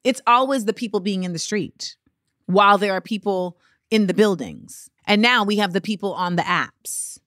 It's 0.05 0.21
always 0.27 0.67
the 0.67 0.75
people 0.75 1.01
being 1.01 1.25
in 1.25 1.33
the 1.33 1.39
street 1.39 1.97
while 2.45 2.77
there 2.77 2.93
are 2.93 3.01
people 3.01 3.57
in 3.91 4.07
the 4.07 4.13
buildings. 4.13 4.91
And 5.07 5.23
now 5.23 5.45
we 5.45 5.57
have 5.57 5.73
the 5.73 5.81
people 5.81 6.13
on 6.13 6.37
the 6.37 6.43
apps. 6.43 7.19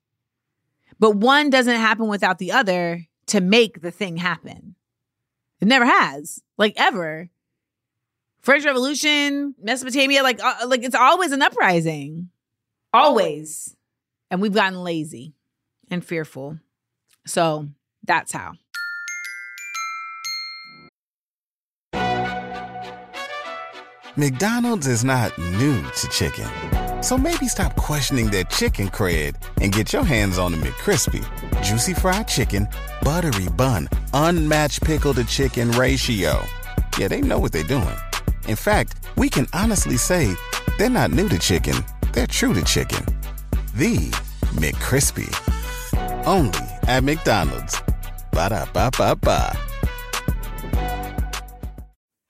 But 1.00 1.16
one 1.16 1.50
doesn't 1.50 1.74
happen 1.74 2.06
without 2.06 2.38
the 2.38 2.52
other 2.52 3.04
to 3.26 3.40
make 3.40 3.80
the 3.80 3.90
thing 3.90 4.16
happen. 4.16 4.76
It 5.60 5.66
never 5.66 5.86
has, 5.86 6.40
like 6.56 6.74
ever. 6.76 7.30
French 8.48 8.64
Revolution, 8.64 9.54
Mesopotamia, 9.60 10.22
like 10.22 10.42
uh, 10.42 10.66
like 10.68 10.82
it's 10.82 10.94
always 10.94 11.32
an 11.32 11.42
uprising, 11.42 12.30
always. 12.94 13.76
And 14.30 14.40
we've 14.40 14.54
gotten 14.54 14.82
lazy 14.82 15.34
and 15.90 16.02
fearful. 16.02 16.58
So 17.26 17.68
that's 18.04 18.32
how. 18.32 18.54
McDonald's 24.16 24.86
is 24.86 25.04
not 25.04 25.36
new 25.36 25.82
to 25.82 26.08
chicken. 26.08 26.48
So 27.02 27.18
maybe 27.18 27.48
stop 27.48 27.76
questioning 27.76 28.30
their 28.30 28.44
chicken 28.44 28.88
cred 28.88 29.36
and 29.60 29.72
get 29.72 29.92
your 29.92 30.04
hands 30.04 30.38
on 30.38 30.52
the 30.52 30.58
McCrispy. 30.58 31.22
Juicy 31.62 31.92
fried 31.92 32.26
chicken, 32.26 32.66
buttery 33.02 33.48
bun, 33.50 33.90
unmatched 34.14 34.82
pickle 34.84 35.12
to 35.12 35.24
chicken 35.24 35.70
ratio. 35.72 36.42
Yeah, 36.96 37.08
they 37.08 37.20
know 37.20 37.38
what 37.38 37.52
they're 37.52 37.62
doing. 37.62 37.94
In 38.48 38.56
fact, 38.56 38.96
we 39.18 39.28
can 39.28 39.46
honestly 39.52 39.98
say 39.98 40.34
they're 40.78 40.88
not 40.88 41.12
new 41.12 41.28
to 41.28 41.38
chicken, 41.38 41.84
they're 42.14 42.26
true 42.26 42.54
to 42.54 42.64
chicken. 42.64 43.04
The 43.74 44.08
McCrispy. 44.56 45.28
Only 46.26 46.58
at 46.86 47.04
McDonald's. 47.04 47.78
Ba 48.32 48.48
da 48.48 48.64
ba 48.72 48.90
ba 48.96 49.14
ba. 49.16 49.54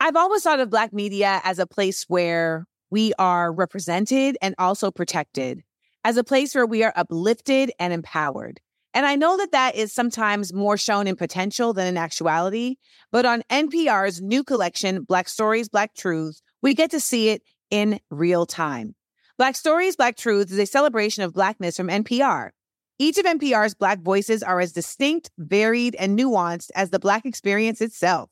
I've 0.00 0.16
always 0.16 0.42
thought 0.42 0.58
of 0.58 0.70
Black 0.70 0.92
media 0.92 1.40
as 1.44 1.60
a 1.60 1.66
place 1.68 2.04
where 2.08 2.66
we 2.90 3.12
are 3.20 3.52
represented 3.52 4.36
and 4.42 4.56
also 4.58 4.90
protected 4.90 5.62
as 6.02 6.16
a 6.16 6.24
place 6.24 6.52
where 6.52 6.66
we 6.66 6.82
are 6.82 6.92
uplifted 6.96 7.70
and 7.78 7.92
empowered. 7.92 8.58
And 8.98 9.06
I 9.06 9.14
know 9.14 9.36
that 9.36 9.52
that 9.52 9.76
is 9.76 9.92
sometimes 9.92 10.52
more 10.52 10.76
shown 10.76 11.06
in 11.06 11.14
potential 11.14 11.72
than 11.72 11.86
in 11.86 11.96
actuality, 11.96 12.78
but 13.12 13.24
on 13.24 13.44
NPR's 13.48 14.20
new 14.20 14.42
collection, 14.42 15.04
Black 15.04 15.28
Stories, 15.28 15.68
Black 15.68 15.94
Truths, 15.94 16.42
we 16.62 16.74
get 16.74 16.90
to 16.90 16.98
see 16.98 17.28
it 17.28 17.42
in 17.70 18.00
real 18.10 18.44
time. 18.44 18.96
Black 19.36 19.54
Stories, 19.54 19.94
Black 19.94 20.16
Truths 20.16 20.50
is 20.50 20.58
a 20.58 20.66
celebration 20.66 21.22
of 21.22 21.32
Blackness 21.32 21.76
from 21.76 21.86
NPR. 21.86 22.50
Each 22.98 23.18
of 23.18 23.24
NPR's 23.24 23.76
Black 23.76 24.00
voices 24.00 24.42
are 24.42 24.58
as 24.58 24.72
distinct, 24.72 25.30
varied, 25.38 25.94
and 25.94 26.18
nuanced 26.18 26.70
as 26.74 26.90
the 26.90 26.98
Black 26.98 27.24
experience 27.24 27.80
itself. 27.80 28.30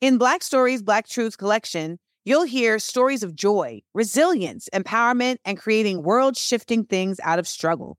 In 0.00 0.16
Black 0.16 0.42
Stories, 0.42 0.82
Black 0.82 1.06
Truths 1.06 1.36
collection, 1.36 1.98
You'll 2.24 2.44
hear 2.44 2.78
stories 2.78 3.22
of 3.22 3.36
joy, 3.36 3.82
resilience, 3.94 4.68
empowerment, 4.72 5.36
and 5.44 5.56
creating 5.56 6.02
world 6.02 6.38
shifting 6.38 6.84
things 6.84 7.20
out 7.22 7.38
of 7.38 7.46
struggle. 7.46 7.98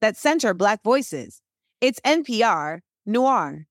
that 0.00 0.16
center 0.16 0.54
Black 0.54 0.82
voices. 0.82 1.40
It's 1.80 2.00
NPR 2.00 2.80
Noir. 3.06 3.66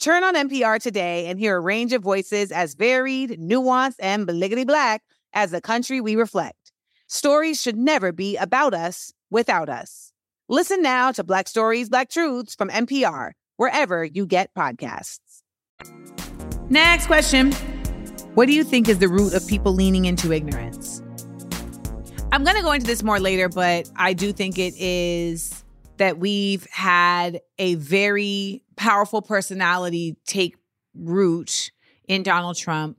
Turn 0.00 0.22
on 0.22 0.34
NPR 0.34 0.80
today 0.80 1.26
and 1.26 1.38
hear 1.38 1.56
a 1.56 1.60
range 1.60 1.92
of 1.92 2.02
voices 2.02 2.52
as 2.52 2.74
varied, 2.74 3.30
nuanced, 3.40 3.96
and 3.98 4.28
bliggity 4.28 4.66
black 4.66 5.02
as 5.32 5.50
the 5.50 5.60
country 5.60 6.00
we 6.00 6.14
reflect. 6.14 6.72
Stories 7.08 7.60
should 7.60 7.76
never 7.76 8.12
be 8.12 8.36
about 8.36 8.74
us 8.74 9.12
without 9.30 9.68
us. 9.68 10.12
Listen 10.48 10.82
now 10.82 11.10
to 11.12 11.24
Black 11.24 11.48
Stories, 11.48 11.88
Black 11.88 12.10
Truths 12.10 12.54
from 12.54 12.70
NPR 12.70 13.32
wherever 13.58 14.04
you 14.04 14.24
get 14.24 14.54
podcasts. 14.54 15.42
Next 16.70 17.06
question. 17.06 17.52
What 18.34 18.46
do 18.46 18.52
you 18.52 18.64
think 18.64 18.88
is 18.88 18.98
the 18.98 19.08
root 19.08 19.34
of 19.34 19.46
people 19.46 19.74
leaning 19.74 20.06
into 20.06 20.32
ignorance? 20.32 21.02
I'm 22.30 22.44
going 22.44 22.56
to 22.56 22.62
go 22.62 22.72
into 22.72 22.86
this 22.86 23.02
more 23.02 23.18
later, 23.18 23.48
but 23.48 23.90
I 23.96 24.12
do 24.12 24.32
think 24.32 24.58
it 24.58 24.74
is 24.76 25.57
that 25.98 26.18
we've 26.18 26.66
had 26.70 27.40
a 27.58 27.74
very 27.76 28.62
powerful 28.76 29.22
personality 29.22 30.16
take 30.26 30.56
root 30.94 31.70
in 32.06 32.22
Donald 32.22 32.56
Trump. 32.56 32.98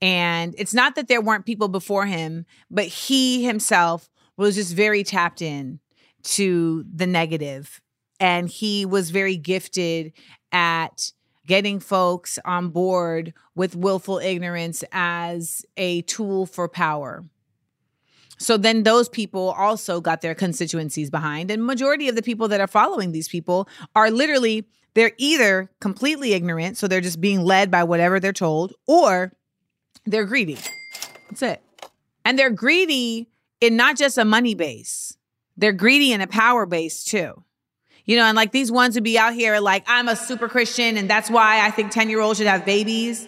And 0.00 0.54
it's 0.58 0.74
not 0.74 0.96
that 0.96 1.08
there 1.08 1.20
weren't 1.20 1.46
people 1.46 1.68
before 1.68 2.06
him, 2.06 2.44
but 2.70 2.86
he 2.86 3.44
himself 3.44 4.10
was 4.36 4.56
just 4.56 4.74
very 4.74 5.04
tapped 5.04 5.40
in 5.40 5.78
to 6.24 6.84
the 6.92 7.06
negative. 7.06 7.80
And 8.18 8.48
he 8.48 8.84
was 8.84 9.10
very 9.10 9.36
gifted 9.36 10.12
at 10.50 11.12
getting 11.46 11.80
folks 11.80 12.38
on 12.44 12.70
board 12.70 13.34
with 13.54 13.76
willful 13.76 14.18
ignorance 14.18 14.84
as 14.92 15.64
a 15.76 16.02
tool 16.02 16.46
for 16.46 16.68
power. 16.68 17.24
So 18.42 18.56
then 18.56 18.82
those 18.82 19.08
people 19.08 19.50
also 19.50 20.00
got 20.00 20.20
their 20.20 20.34
constituencies 20.34 21.10
behind. 21.10 21.50
And 21.50 21.64
majority 21.64 22.08
of 22.08 22.16
the 22.16 22.22
people 22.22 22.48
that 22.48 22.60
are 22.60 22.66
following 22.66 23.12
these 23.12 23.28
people 23.28 23.68
are 23.94 24.10
literally 24.10 24.66
they're 24.94 25.12
either 25.16 25.70
completely 25.80 26.34
ignorant, 26.34 26.76
so 26.76 26.86
they're 26.86 27.00
just 27.00 27.20
being 27.20 27.44
led 27.44 27.70
by 27.70 27.84
whatever 27.84 28.20
they're 28.20 28.32
told, 28.32 28.74
or 28.86 29.32
they're 30.04 30.26
greedy. 30.26 30.58
That's 31.30 31.42
it. 31.42 31.62
And 32.24 32.38
they're 32.38 32.50
greedy 32.50 33.30
in 33.60 33.76
not 33.76 33.96
just 33.96 34.18
a 34.18 34.24
money 34.24 34.54
base. 34.54 35.16
They're 35.56 35.72
greedy 35.72 36.12
in 36.12 36.20
a 36.20 36.26
power 36.26 36.66
base 36.66 37.04
too. 37.04 37.42
You 38.04 38.16
know, 38.16 38.24
and 38.24 38.36
like 38.36 38.52
these 38.52 38.72
ones 38.72 38.94
who 38.94 39.00
be 39.00 39.16
out 39.16 39.32
here 39.32 39.60
like, 39.60 39.84
I'm 39.86 40.08
a 40.08 40.16
super 40.16 40.48
Christian 40.48 40.96
and 40.96 41.08
that's 41.08 41.30
why 41.30 41.64
I 41.64 41.70
think 41.70 41.92
10 41.92 42.10
year 42.10 42.20
olds 42.20 42.38
should 42.38 42.48
have 42.48 42.66
babies. 42.66 43.26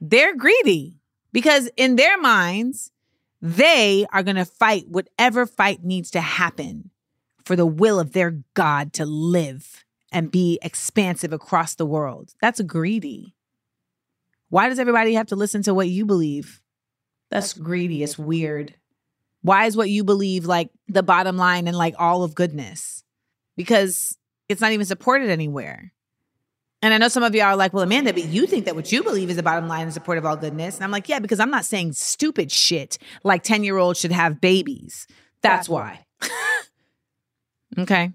They're 0.00 0.36
greedy 0.36 1.00
because 1.32 1.70
in 1.76 1.96
their 1.96 2.18
minds, 2.18 2.92
they 3.40 4.06
are 4.12 4.22
going 4.22 4.36
to 4.36 4.44
fight 4.44 4.88
whatever 4.88 5.46
fight 5.46 5.84
needs 5.84 6.10
to 6.12 6.20
happen 6.20 6.90
for 7.44 7.56
the 7.56 7.66
will 7.66 8.00
of 8.00 8.12
their 8.12 8.42
God 8.54 8.92
to 8.94 9.06
live 9.06 9.84
and 10.12 10.30
be 10.30 10.58
expansive 10.62 11.32
across 11.32 11.74
the 11.74 11.86
world. 11.86 12.34
That's 12.40 12.60
greedy. 12.62 13.34
Why 14.50 14.68
does 14.68 14.78
everybody 14.78 15.14
have 15.14 15.28
to 15.28 15.36
listen 15.36 15.62
to 15.62 15.74
what 15.74 15.88
you 15.88 16.06
believe? 16.06 16.62
That's 17.30 17.52
greedy. 17.52 18.02
It's 18.02 18.18
weird. 18.18 18.74
Why 19.42 19.66
is 19.66 19.76
what 19.76 19.90
you 19.90 20.02
believe 20.02 20.46
like 20.46 20.70
the 20.88 21.02
bottom 21.02 21.36
line 21.36 21.68
and 21.68 21.76
like 21.76 21.94
all 21.98 22.22
of 22.22 22.34
goodness? 22.34 23.04
Because 23.56 24.16
it's 24.48 24.60
not 24.60 24.72
even 24.72 24.86
supported 24.86 25.30
anywhere. 25.30 25.92
And 26.80 26.94
I 26.94 26.98
know 26.98 27.08
some 27.08 27.24
of 27.24 27.34
y'all 27.34 27.46
are 27.46 27.56
like, 27.56 27.72
well, 27.72 27.82
Amanda, 27.82 28.12
but 28.12 28.26
you 28.26 28.46
think 28.46 28.64
that 28.66 28.76
what 28.76 28.92
you 28.92 29.02
believe 29.02 29.30
is 29.30 29.36
the 29.36 29.42
bottom 29.42 29.66
line 29.66 29.82
and 29.82 29.92
support 29.92 30.16
of 30.16 30.24
all 30.24 30.36
goodness. 30.36 30.76
And 30.76 30.84
I'm 30.84 30.92
like, 30.92 31.08
yeah, 31.08 31.18
because 31.18 31.40
I'm 31.40 31.50
not 31.50 31.64
saying 31.64 31.94
stupid 31.94 32.52
shit 32.52 32.98
like 33.24 33.42
10 33.42 33.64
year 33.64 33.78
olds 33.78 33.98
should 33.98 34.12
have 34.12 34.40
babies. 34.40 35.08
That's 35.42 35.68
why. 35.68 36.04
okay. 37.78 38.12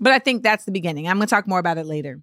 But 0.00 0.12
I 0.12 0.18
think 0.18 0.42
that's 0.42 0.64
the 0.64 0.72
beginning. 0.72 1.06
I'm 1.06 1.18
going 1.18 1.28
to 1.28 1.30
talk 1.30 1.46
more 1.46 1.60
about 1.60 1.78
it 1.78 1.86
later. 1.86 2.20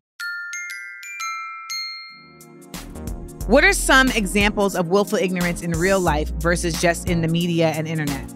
What 3.47 3.63
are 3.63 3.73
some 3.73 4.09
examples 4.09 4.75
of 4.75 4.89
willful 4.89 5.17
ignorance 5.17 5.61
in 5.61 5.71
real 5.71 5.99
life 5.99 6.29
versus 6.33 6.79
just 6.81 7.09
in 7.09 7.21
the 7.21 7.27
media 7.27 7.69
and 7.69 7.87
internet? 7.87 8.35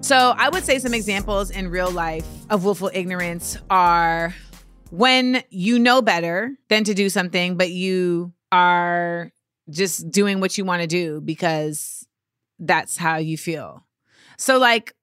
So, 0.00 0.32
I 0.38 0.48
would 0.48 0.64
say 0.64 0.78
some 0.78 0.94
examples 0.94 1.50
in 1.50 1.68
real 1.68 1.90
life 1.90 2.26
of 2.48 2.64
willful 2.64 2.90
ignorance 2.94 3.58
are 3.68 4.34
when 4.90 5.42
you 5.50 5.78
know 5.78 6.02
better 6.02 6.56
than 6.68 6.84
to 6.84 6.94
do 6.94 7.08
something, 7.08 7.56
but 7.56 7.70
you 7.70 8.32
are 8.52 9.30
just 9.70 10.10
doing 10.10 10.40
what 10.40 10.56
you 10.56 10.64
want 10.64 10.82
to 10.82 10.88
do 10.88 11.20
because 11.20 12.06
that's 12.58 12.96
how 12.96 13.16
you 13.16 13.36
feel. 13.36 13.84
So, 14.38 14.58
like, 14.58 14.94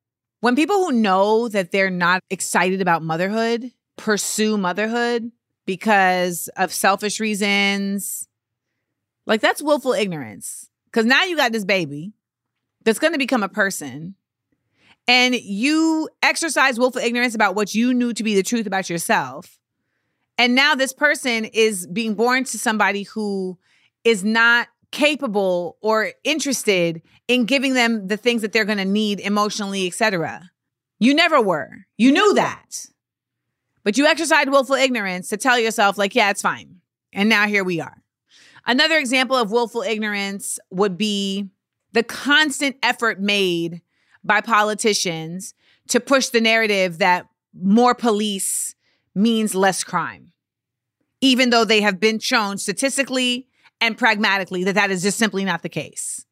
when 0.41 0.56
people 0.56 0.78
who 0.78 0.91
know 0.91 1.48
that 1.50 1.71
they're 1.71 1.89
not 1.89 2.21
excited 2.30 2.82
about 2.82 3.04
motherhood 3.04 3.71
pursue 3.98 4.58
motherhood 4.58 5.32
because 5.65 6.50
of 6.58 6.74
selfish 6.74 7.19
reasons, 7.19 8.28
like, 9.26 9.41
that's 9.41 9.62
willful 9.62 9.93
ignorance. 9.93 10.69
Because 10.86 11.06
now 11.06 11.24
you 11.24 11.36
got 11.36 11.52
this 11.52 11.65
baby 11.65 12.13
that's 12.84 13.00
going 13.00 13.13
to 13.13 13.19
become 13.19 13.43
a 13.43 13.50
person. 13.50 14.15
And 15.08 15.36
you 15.36 16.10
exercise 16.24 16.80
willful 16.80 17.02
ignorance 17.02 17.36
about 17.36 17.56
what 17.56 17.76
you 17.76 17.93
knew 17.93 18.13
to 18.13 18.24
be 18.24 18.34
the 18.34 18.41
truth 18.41 18.65
about 18.65 18.89
yourself 18.89 19.60
and 20.38 20.56
now 20.56 20.76
this 20.76 20.93
person 20.93 21.45
is 21.45 21.88
being 21.88 22.15
born 22.15 22.43
to 22.45 22.60
somebody 22.60 23.04
who 23.04 23.58
is 24.04 24.24
not 24.24 24.67
capable 24.91 25.78
or 25.82 26.12
interested 26.24 27.02
in 27.28 27.45
giving 27.45 27.74
them 27.74 28.08
the 28.08 28.17
things 28.17 28.41
that 28.41 28.54
they're 28.54 28.65
going 28.65 28.78
to 28.78 28.86
need 28.86 29.19
emotionally, 29.19 29.88
etc. 29.88 30.52
You 31.00 31.13
never 31.13 31.41
were. 31.41 31.86
You 31.98 32.12
knew 32.12 32.34
that. 32.36 32.86
But 33.84 33.98
you 33.98 34.06
exercised 34.06 34.50
willful 34.50 34.76
ignorance 34.76 35.30
to 35.30 35.38
tell 35.38 35.60
yourself 35.60 35.98
like, 35.98 36.15
yeah, 36.15 36.30
it's 36.30 36.41
fine. 36.41 36.82
And 37.13 37.30
now 37.30 37.48
here 37.48 37.63
we 37.63 37.80
are. 37.80 37.98
Another 38.65 38.98
example 38.98 39.36
of 39.36 39.52
willful 39.52 39.84
ignorance 39.84 40.60
would 40.71 40.98
be 40.98 41.50
the 41.93 42.04
constant 42.04 42.78
effort 42.82 43.21
made 43.21 43.82
by 44.24 44.41
politicians 44.41 45.54
to 45.89 46.00
push 46.00 46.30
the 46.30 46.41
narrative 46.41 46.98
that 46.98 47.28
more 47.54 47.93
police 47.93 48.75
means 49.15 49.56
less 49.56 49.84
crime, 49.84 50.34
even 51.21 51.49
though 51.49 51.65
they 51.65 51.82
have 51.82 51.99
been 51.99 52.19
shown 52.19 52.58
statistically 52.58 53.47
and 53.82 53.97
pragmatically 53.97 54.63
that 54.65 54.75
that 54.75 54.91
is 54.91 55.01
just 55.01 55.17
simply 55.17 55.45
not 55.45 55.63
the 55.63 55.69
case. 55.69 56.25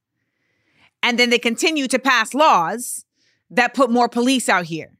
And 1.01 1.17
then 1.17 1.29
they 1.29 1.39
continue 1.39 1.87
to 1.87 1.99
pass 1.99 2.33
laws 2.33 3.05
that 3.49 3.73
put 3.73 3.89
more 3.89 4.09
police 4.09 4.49
out 4.49 4.65
here. 4.65 4.97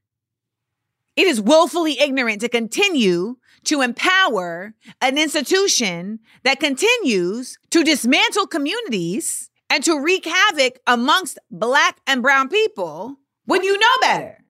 It 1.16 1.28
is 1.28 1.40
willfully 1.40 2.00
ignorant 2.00 2.42
to 2.42 2.50
continue 2.50 3.36
to 3.66 3.82
empower 3.82 4.74
an 5.02 5.18
institution 5.18 6.20
that 6.44 6.60
continues 6.60 7.58
to 7.70 7.84
dismantle 7.84 8.48
communities 8.48 9.50
and 9.70 9.84
to 9.84 10.00
wreak 10.00 10.26
havoc 10.26 10.80
amongst 10.86 11.40
Black 11.50 12.00
and 12.06 12.22
Brown 12.22 12.50
people 12.50 13.18
when 13.46 13.64
you 13.64 13.78
know 13.78 13.88
better. 14.02 14.44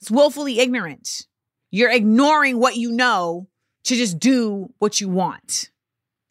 It's 0.00 0.10
willfully 0.10 0.60
ignorant. 0.60 1.26
You're 1.74 1.90
ignoring 1.90 2.60
what 2.60 2.76
you 2.76 2.92
know 2.92 3.48
to 3.82 3.96
just 3.96 4.20
do 4.20 4.72
what 4.78 5.00
you 5.00 5.08
want. 5.08 5.72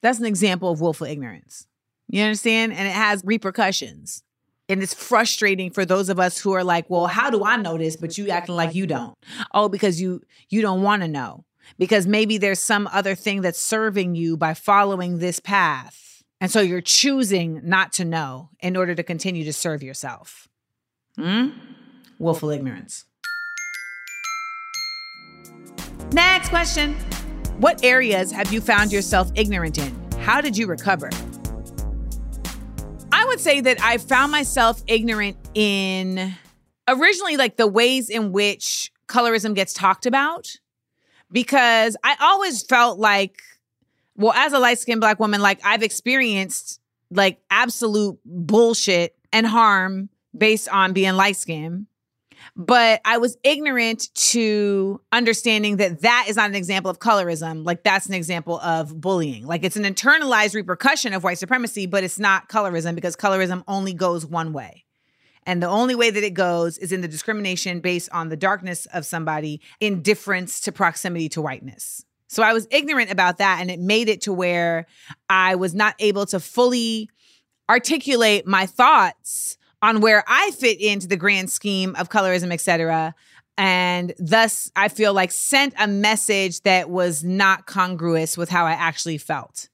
That's 0.01 0.17
an 0.17 0.25
example 0.25 0.71
of 0.71 0.79
willful 0.79 1.05
ignorance. 1.05 1.67
You 2.07 2.23
understand? 2.23 2.71
And 2.71 2.87
it 2.87 2.93
has 2.93 3.21
repercussions. 3.25 4.23
And 4.69 4.81
it's 4.81 4.93
frustrating 4.93 5.69
for 5.69 5.83
those 5.83 6.07
of 6.07 6.17
us 6.17 6.37
who 6.37 6.53
are 6.53 6.63
like, 6.63 6.89
well, 6.89 7.07
how 7.07 7.29
do 7.29 7.43
I 7.43 7.57
know 7.57 7.77
this? 7.77 7.97
But 7.97 8.17
you 8.17 8.29
acting 8.29 8.55
like 8.55 8.73
you 8.73 8.87
don't. 8.87 9.17
Oh, 9.53 9.67
because 9.67 9.99
you 9.99 10.21
you 10.47 10.61
don't 10.61 10.81
want 10.81 11.01
to 11.01 11.09
know. 11.09 11.43
Because 11.77 12.07
maybe 12.07 12.37
there's 12.37 12.61
some 12.61 12.87
other 12.93 13.13
thing 13.13 13.41
that's 13.41 13.59
serving 13.59 14.15
you 14.15 14.37
by 14.37 14.53
following 14.53 15.17
this 15.17 15.41
path. 15.41 16.23
And 16.39 16.49
so 16.49 16.61
you're 16.61 16.79
choosing 16.79 17.59
not 17.65 17.91
to 17.93 18.05
know 18.05 18.49
in 18.61 18.77
order 18.77 18.95
to 18.95 19.03
continue 19.03 19.43
to 19.43 19.51
serve 19.51 19.83
yourself. 19.83 20.47
Hmm? 21.17 21.49
Willful 22.17 22.49
ignorance. 22.49 23.03
Next 26.11 26.49
question. 26.49 26.95
What 27.57 27.83
areas 27.83 28.31
have 28.31 28.51
you 28.51 28.59
found 28.59 28.91
yourself 28.91 29.31
ignorant 29.35 29.77
in? 29.77 29.95
How 30.19 30.41
did 30.41 30.57
you 30.57 30.67
recover? 30.67 31.09
I 33.11 33.25
would 33.25 33.39
say 33.39 33.61
that 33.61 33.81
I 33.81 33.97
found 33.97 34.31
myself 34.31 34.83
ignorant 34.87 35.37
in 35.53 36.35
originally 36.87 37.37
like 37.37 37.57
the 37.57 37.67
ways 37.67 38.09
in 38.09 38.31
which 38.31 38.91
colorism 39.07 39.55
gets 39.55 39.73
talked 39.73 40.05
about 40.05 40.55
because 41.31 41.95
I 42.03 42.15
always 42.19 42.63
felt 42.63 42.99
like 42.99 43.41
well 44.15 44.33
as 44.33 44.53
a 44.53 44.59
light-skinned 44.59 45.01
black 45.01 45.19
woman 45.19 45.41
like 45.41 45.59
I've 45.63 45.83
experienced 45.83 46.79
like 47.11 47.39
absolute 47.49 48.19
bullshit 48.25 49.15
and 49.31 49.45
harm 49.45 50.09
based 50.37 50.67
on 50.69 50.93
being 50.93 51.13
light-skinned 51.13 51.87
but 52.55 53.01
I 53.03 53.17
was 53.17 53.37
ignorant 53.43 54.13
to 54.13 55.01
understanding 55.11 55.77
that 55.77 56.01
that 56.01 56.25
is 56.27 56.35
not 56.35 56.49
an 56.49 56.55
example 56.55 56.91
of 56.91 56.99
colorism. 56.99 57.65
Like 57.65 57.83
that's 57.83 58.05
an 58.05 58.13
example 58.13 58.59
of 58.59 58.99
bullying. 58.99 59.47
Like 59.47 59.63
it's 59.63 59.75
an 59.75 59.83
internalized 59.83 60.53
repercussion 60.53 61.13
of 61.13 61.23
white 61.23 61.39
supremacy, 61.39 61.87
but 61.87 62.03
it's 62.03 62.19
not 62.19 62.49
colorism 62.49 62.93
because 62.93 63.15
colorism 63.15 63.63
only 63.67 63.93
goes 63.93 64.25
one 64.25 64.53
way. 64.53 64.85
And 65.45 65.61
the 65.61 65.67
only 65.67 65.95
way 65.95 66.09
that 66.09 66.23
it 66.23 66.35
goes 66.35 66.77
is 66.77 66.91
in 66.91 67.01
the 67.01 67.07
discrimination 67.07 67.79
based 67.79 68.09
on 68.11 68.29
the 68.29 68.37
darkness 68.37 68.85
of 68.87 69.05
somebody 69.05 69.59
in 69.79 70.01
difference 70.01 70.61
to 70.61 70.71
proximity 70.71 71.29
to 71.29 71.41
whiteness. 71.41 72.05
So 72.27 72.43
I 72.43 72.53
was 72.53 72.67
ignorant 72.71 73.11
about 73.11 73.39
that. 73.39 73.59
And 73.61 73.69
it 73.69 73.79
made 73.79 74.09
it 74.09 74.21
to 74.21 74.33
where 74.33 74.85
I 75.29 75.55
was 75.55 75.73
not 75.73 75.95
able 75.99 76.25
to 76.27 76.39
fully 76.39 77.09
articulate 77.69 78.45
my 78.45 78.65
thoughts 78.67 79.57
on 79.83 79.99
where 79.99 80.23
I 80.27 80.51
fit 80.51 80.81
into 80.81 81.07
the 81.07 81.17
grand 81.17 81.51
scheme 81.51 81.95
of 81.97 82.09
colorism, 82.09 82.51
et 82.51 82.61
cetera, 82.61 83.13
and 83.57 84.13
thus 84.17 84.71
I 84.75 84.87
feel 84.87 85.13
like 85.13 85.31
sent 85.31 85.75
a 85.77 85.87
message 85.87 86.61
that 86.61 86.89
was 86.89 87.23
not 87.23 87.67
congruous 87.67 88.37
with 88.37 88.49
how 88.49 88.65
I 88.65 88.71
actually 88.71 89.19
felt. 89.19 89.69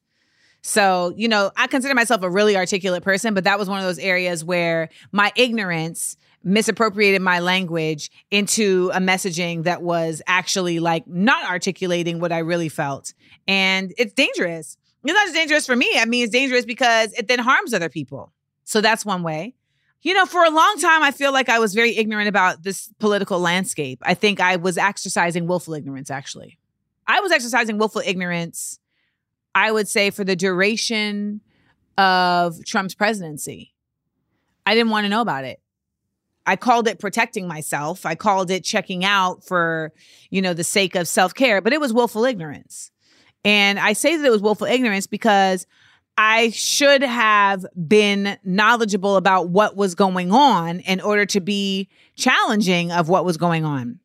So, 0.62 1.13
you 1.15 1.30
know, 1.30 1.52
I 1.56 1.67
consider 1.67 1.93
myself 1.93 2.24
a 2.24 2.30
really 2.30 2.58
articulate 2.58 3.04
person, 3.04 3.34
but 3.34 3.45
that 3.45 3.58
was 3.58 3.69
one 3.69 3.80
of 3.80 3.86
those 3.86 4.00
areas 4.00 4.43
where 4.43 4.89
my 5.13 5.32
ignorance 5.38 6.17
misappropriated 6.43 7.22
my 7.22 7.39
language 7.39 8.10
into 8.32 8.89
a 8.93 9.00
messaging 9.00 9.63
that 9.63 9.82
was 9.82 10.22
actually 10.26 10.80
like 10.80 11.08
not 11.08 11.50
articulating 11.50 12.19
what 12.19 12.32
I 12.32 12.39
really 12.39 12.69
felt. 12.69 13.13
And 13.48 13.93
it's 13.98 14.13
dangerous. 14.13 14.76
It's 15.04 15.13
not 15.13 15.26
just 15.26 15.36
dangerous 15.36 15.65
for 15.65 15.76
me. 15.76 15.89
I 15.98 16.06
mean, 16.06 16.24
it's 16.24 16.34
dangerous 16.34 16.65
because 16.65 17.13
it 17.13 17.28
then 17.28 17.39
harms 17.39 17.74
other 17.74 17.89
people. 17.89 18.34
So 18.65 18.82
that's 18.82 19.06
one 19.06 19.24
way. 19.24 19.56
You 20.01 20.13
know, 20.13 20.25
for 20.25 20.43
a 20.43 20.49
long 20.49 20.77
time, 20.79 21.03
I 21.03 21.12
feel 21.12 21.33
like 21.33 21.49
I 21.49 21.59
was 21.59 21.73
very 21.73 21.97
ignorant 21.97 22.29
about 22.29 22.63
this 22.63 22.89
political 22.99 23.39
landscape. 23.39 23.99
I 24.01 24.13
think 24.13 24.39
I 24.39 24.55
was 24.55 24.77
exercising 24.77 25.45
willful 25.45 25.73
ignorance, 25.73 26.09
actually. 26.09 26.57
I 27.05 27.19
was 27.19 27.31
exercising 27.31 27.77
willful 27.77 28.01
ignorance, 28.05 28.79
I 29.53 29.71
would 29.71 29.88
say, 29.89 30.09
for 30.09 30.23
the 30.23 30.38
duration 30.38 31.41
of 31.97 32.63
Trump's 32.65 32.95
presidency. 32.95 33.73
I 34.65 34.73
didn't 34.73 34.91
want 34.91 35.05
to 35.05 35.09
know 35.09 35.21
about 35.21 35.43
it. 35.43 35.59
I 36.45 36.55
called 36.55 36.88
it 36.88 36.99
protecting 36.99 37.47
myself. 37.47 38.05
I 38.05 38.15
called 38.15 38.49
it 38.51 38.63
checking 38.63 39.03
out 39.03 39.43
for, 39.43 39.91
you 40.29 40.41
know, 40.41 40.53
the 40.53 40.63
sake 40.63 40.95
of 40.95 41.07
self-care, 41.07 41.62
but 41.62 41.73
it 41.73 41.81
was 41.81 41.91
willful 41.93 42.23
ignorance. 42.23 42.91
And 43.43 43.77
I 43.79 43.93
say 43.93 44.15
that 44.15 44.25
it 44.25 44.31
was 44.31 44.41
willful 44.41 44.67
ignorance 44.67 45.07
because 45.07 45.67
I 46.21 46.49
should 46.49 47.01
have 47.01 47.65
been 47.88 48.38
knowledgeable 48.43 49.15
about 49.15 49.47
what 49.51 49.77
was 49.77 49.95
going 49.95 50.34
on 50.34 50.82
in 50.82 50.99
order 50.99 51.25
to 51.27 51.39
be 51.39 51.88
challenging 52.17 52.91
of 52.91 53.08
what 53.08 53.23
was 53.23 53.38
going 53.38 53.63
on. 53.63 54.01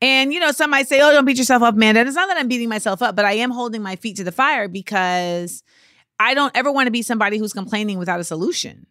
And, 0.00 0.32
you 0.32 0.40
know, 0.40 0.52
some 0.52 0.70
might 0.70 0.88
say, 0.88 1.02
oh, 1.02 1.12
don't 1.12 1.26
beat 1.26 1.36
yourself 1.36 1.62
up, 1.62 1.74
man. 1.74 1.98
And 1.98 2.08
it's 2.08 2.16
not 2.16 2.28
that 2.28 2.38
I'm 2.38 2.48
beating 2.48 2.70
myself 2.70 3.02
up, 3.02 3.14
but 3.14 3.26
I 3.26 3.32
am 3.32 3.50
holding 3.50 3.82
my 3.82 3.96
feet 3.96 4.16
to 4.16 4.24
the 4.24 4.32
fire 4.32 4.68
because 4.68 5.62
I 6.18 6.32
don't 6.32 6.56
ever 6.56 6.72
want 6.72 6.86
to 6.86 6.90
be 6.90 7.02
somebody 7.02 7.36
who's 7.36 7.52
complaining 7.52 7.98
without 7.98 8.18
a 8.18 8.24
solution 8.24 8.86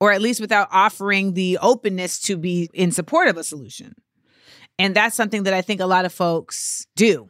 or 0.00 0.12
at 0.12 0.22
least 0.22 0.40
without 0.40 0.68
offering 0.72 1.34
the 1.34 1.58
openness 1.60 2.22
to 2.22 2.38
be 2.38 2.70
in 2.72 2.90
support 2.90 3.28
of 3.28 3.36
a 3.36 3.44
solution. 3.44 3.94
And 4.78 4.96
that's 4.96 5.14
something 5.14 5.42
that 5.42 5.52
I 5.52 5.60
think 5.60 5.82
a 5.82 5.86
lot 5.86 6.06
of 6.06 6.12
folks 6.14 6.86
do. 6.96 7.28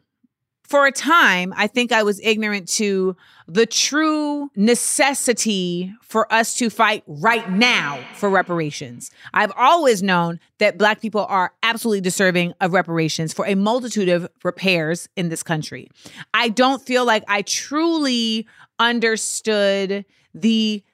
For 0.70 0.86
a 0.86 0.92
time, 0.92 1.52
I 1.56 1.66
think 1.66 1.90
I 1.90 2.04
was 2.04 2.20
ignorant 2.20 2.68
to 2.74 3.16
the 3.48 3.66
true 3.66 4.52
necessity 4.54 5.92
for 6.00 6.32
us 6.32 6.54
to 6.54 6.70
fight 6.70 7.02
right 7.08 7.50
now 7.50 7.98
for 8.14 8.30
reparations. 8.30 9.10
I've 9.34 9.50
always 9.56 10.00
known 10.00 10.38
that 10.58 10.78
Black 10.78 11.00
people 11.00 11.26
are 11.28 11.52
absolutely 11.64 12.02
deserving 12.02 12.54
of 12.60 12.72
reparations 12.72 13.32
for 13.32 13.48
a 13.48 13.56
multitude 13.56 14.08
of 14.08 14.30
repairs 14.44 15.08
in 15.16 15.28
this 15.28 15.42
country. 15.42 15.90
I 16.34 16.50
don't 16.50 16.80
feel 16.80 17.04
like 17.04 17.24
I 17.26 17.42
truly 17.42 18.46
understood 18.78 20.04
the 20.34 20.84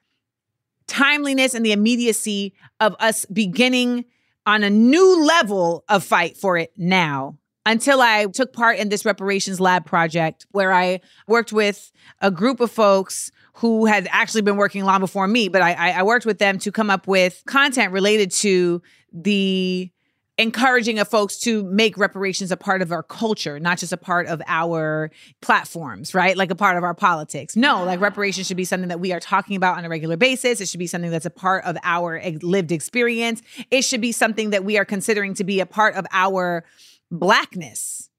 timeliness 0.87 1.53
and 1.53 1.67
the 1.67 1.73
immediacy 1.73 2.55
of 2.81 2.97
us 2.99 3.27
beginning 3.27 4.07
on 4.47 4.65
a 4.65 4.71
new 4.71 5.23
level 5.23 5.85
of 5.91 6.03
fight 6.03 6.39
for 6.39 6.57
it 6.57 6.73
now 6.79 7.37
until 7.67 8.01
I 8.01 8.27
took 8.27 8.53
part 8.53 8.79
in 8.79 8.89
this 8.89 9.05
reparations 9.05 9.61
lab 9.61 9.85
project 9.85 10.47
where 10.53 10.73
I 10.73 11.01
worked 11.27 11.53
with 11.53 11.93
a 12.23 12.31
group 12.31 12.61
of 12.61 12.71
folks 12.71 13.31
who 13.55 13.87
had 13.87 14.09
actually 14.11 14.43
been 14.43 14.57
working 14.57 14.85
long 14.85 15.01
before 15.01 15.27
me, 15.27 15.49
but 15.49 15.63
I, 15.63 15.91
I 15.91 16.03
worked 16.03 16.25
with 16.25 16.39
them 16.39 16.59
to 16.61 16.71
come 16.71 16.91
up 16.91 17.07
with 17.07 17.43
content 17.47 17.93
related 17.93 18.31
to 18.33 18.83
the 19.13 19.91
encouraging 20.39 20.99
of 20.99 21.09
folks 21.09 21.39
to 21.39 21.65
make 21.65 21.97
reparations 21.97 22.53
a 22.53 22.57
part 22.57 22.83
of 22.83 22.93
our 22.93 23.03
culture, 23.03 23.59
not 23.59 23.79
just 23.79 23.93
a 23.93 23.97
part 23.97 24.27
of 24.27 24.43
our 24.47 25.11
platforms, 25.41 26.15
right? 26.15 26.37
Like 26.37 26.51
a 26.51 26.55
part 26.55 26.77
of 26.77 26.85
our 26.85 26.93
politics. 26.93 27.57
No, 27.57 27.85
like 27.85 28.01
ah. 28.01 28.03
reparations 28.03 28.47
should 28.47 28.59
be 28.59 28.67
something 28.67 28.89
that 28.89 29.01
we 29.01 29.13
are 29.13 29.21
talking 29.21 29.57
about 29.57 29.79
on 29.79 29.87
a 29.87 29.89
regular 29.89 30.19
basis. 30.19 30.61
It 30.61 30.69
should 30.69 30.79
be 30.79 30.87
something 30.87 31.11
that's 31.11 31.25
a 31.25 31.31
part 31.31 31.65
of 31.65 31.79
our 31.83 32.21
lived 32.43 32.71
experience. 32.71 33.41
It 33.71 33.83
should 33.83 34.03
be 34.03 34.13
something 34.13 34.51
that 34.51 34.65
we 34.65 34.77
are 34.77 34.85
considering 34.85 35.33
to 35.35 35.45
be 35.45 35.61
a 35.61 35.67
part 35.67 35.95
of 35.95 36.07
our 36.13 36.65
blackness. 37.11 38.11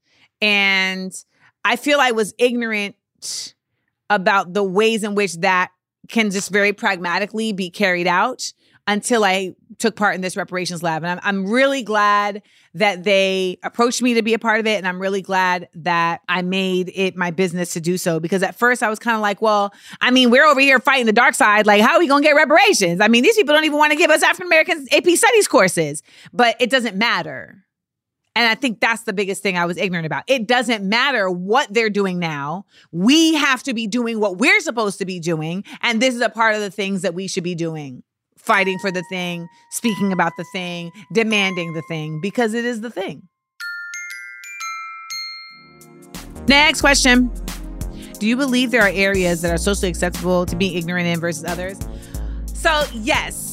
And 0.41 1.13
I 1.63 1.75
feel 1.75 1.99
I 1.99 2.11
was 2.11 2.33
ignorant 2.37 2.95
about 4.09 4.53
the 4.53 4.63
ways 4.63 5.03
in 5.03 5.15
which 5.15 5.35
that 5.37 5.71
can 6.07 6.31
just 6.31 6.49
very 6.51 6.73
pragmatically 6.73 7.51
be 7.51 7.69
carried 7.69 8.07
out 8.07 8.53
until 8.87 9.25
I 9.25 9.53
took 9.79 9.97
part 9.97 10.15
in 10.15 10.21
this 10.21 10.37
reparations 10.37 10.81
lab. 10.81 11.03
And 11.03 11.19
I'm, 11.19 11.45
I'm 11.45 11.51
really 11.51 11.83
glad 11.83 12.41
that 12.73 13.03
they 13.03 13.57
approached 13.61 14.01
me 14.01 14.13
to 14.13 14.21
be 14.21 14.33
a 14.33 14.39
part 14.39 14.61
of 14.61 14.65
it. 14.65 14.77
And 14.77 14.87
I'm 14.87 15.01
really 15.01 15.21
glad 15.21 15.67
that 15.75 16.21
I 16.29 16.41
made 16.41 16.91
it 16.95 17.17
my 17.17 17.31
business 17.31 17.73
to 17.73 17.81
do 17.81 17.97
so. 17.97 18.21
Because 18.21 18.43
at 18.43 18.57
first 18.57 18.81
I 18.81 18.89
was 18.89 18.97
kind 18.97 19.15
of 19.15 19.21
like, 19.21 19.41
well, 19.41 19.73
I 19.99 20.09
mean, 20.09 20.29
we're 20.29 20.45
over 20.45 20.61
here 20.61 20.79
fighting 20.79 21.05
the 21.05 21.11
dark 21.11 21.35
side. 21.35 21.67
Like, 21.67 21.81
how 21.81 21.95
are 21.95 21.99
we 21.99 22.07
going 22.07 22.23
to 22.23 22.27
get 22.27 22.35
reparations? 22.35 23.01
I 23.01 23.09
mean, 23.09 23.23
these 23.23 23.35
people 23.35 23.53
don't 23.53 23.65
even 23.65 23.77
want 23.77 23.91
to 23.91 23.97
give 23.97 24.09
us 24.09 24.23
African 24.23 24.47
Americans 24.47 24.87
AP 24.93 25.07
studies 25.09 25.49
courses, 25.49 26.01
but 26.31 26.55
it 26.61 26.69
doesn't 26.69 26.95
matter. 26.95 27.65
And 28.37 28.45
I 28.47 28.53
think 28.53 28.79
that's 28.79 29.01
the 29.01 29.13
biggest 29.13 29.41
thing 29.41 29.57
I 29.57 29.65
was 29.65 29.77
ignorant 29.77 30.05
about. 30.05 30.23
It 30.27 30.45
doesn't 30.45 30.87
matter 30.87 31.27
what 31.27 31.73
they're 31.73 31.89
doing 31.89 32.19
now. 32.19 32.67
We 32.91 33.33
have 33.33 33.63
to 33.63 33.73
be 33.73 33.87
doing 33.87 34.19
what 34.19 34.37
we're 34.37 34.59
supposed 34.59 34.99
to 34.99 35.05
be 35.05 35.19
doing. 35.19 35.63
And 35.81 35.99
this 35.99 36.13
is 36.13 36.21
a 36.21 36.29
part 36.29 36.53
of 36.53 36.61
the 36.61 36.69
things 36.69 37.01
that 37.01 37.15
we 37.15 37.27
should 37.27 37.43
be 37.43 37.55
doing 37.55 38.03
fighting 38.37 38.77
for 38.77 38.91
the 38.91 39.03
thing, 39.09 39.47
speaking 39.71 40.13
about 40.13 40.33
the 40.37 40.45
thing, 40.53 40.91
demanding 41.11 41.73
the 41.73 41.81
thing, 41.87 42.21
because 42.21 42.53
it 42.53 42.63
is 42.63 42.81
the 42.81 42.91
thing. 42.91 43.27
Next 46.47 46.79
question 46.79 47.31
Do 48.19 48.27
you 48.27 48.37
believe 48.37 48.69
there 48.69 48.83
are 48.83 48.91
areas 48.93 49.41
that 49.41 49.51
are 49.51 49.57
socially 49.57 49.89
acceptable 49.89 50.45
to 50.45 50.55
be 50.55 50.75
ignorant 50.75 51.07
in 51.07 51.19
versus 51.19 51.43
others? 51.43 51.79
So, 52.53 52.85
yes, 52.93 53.46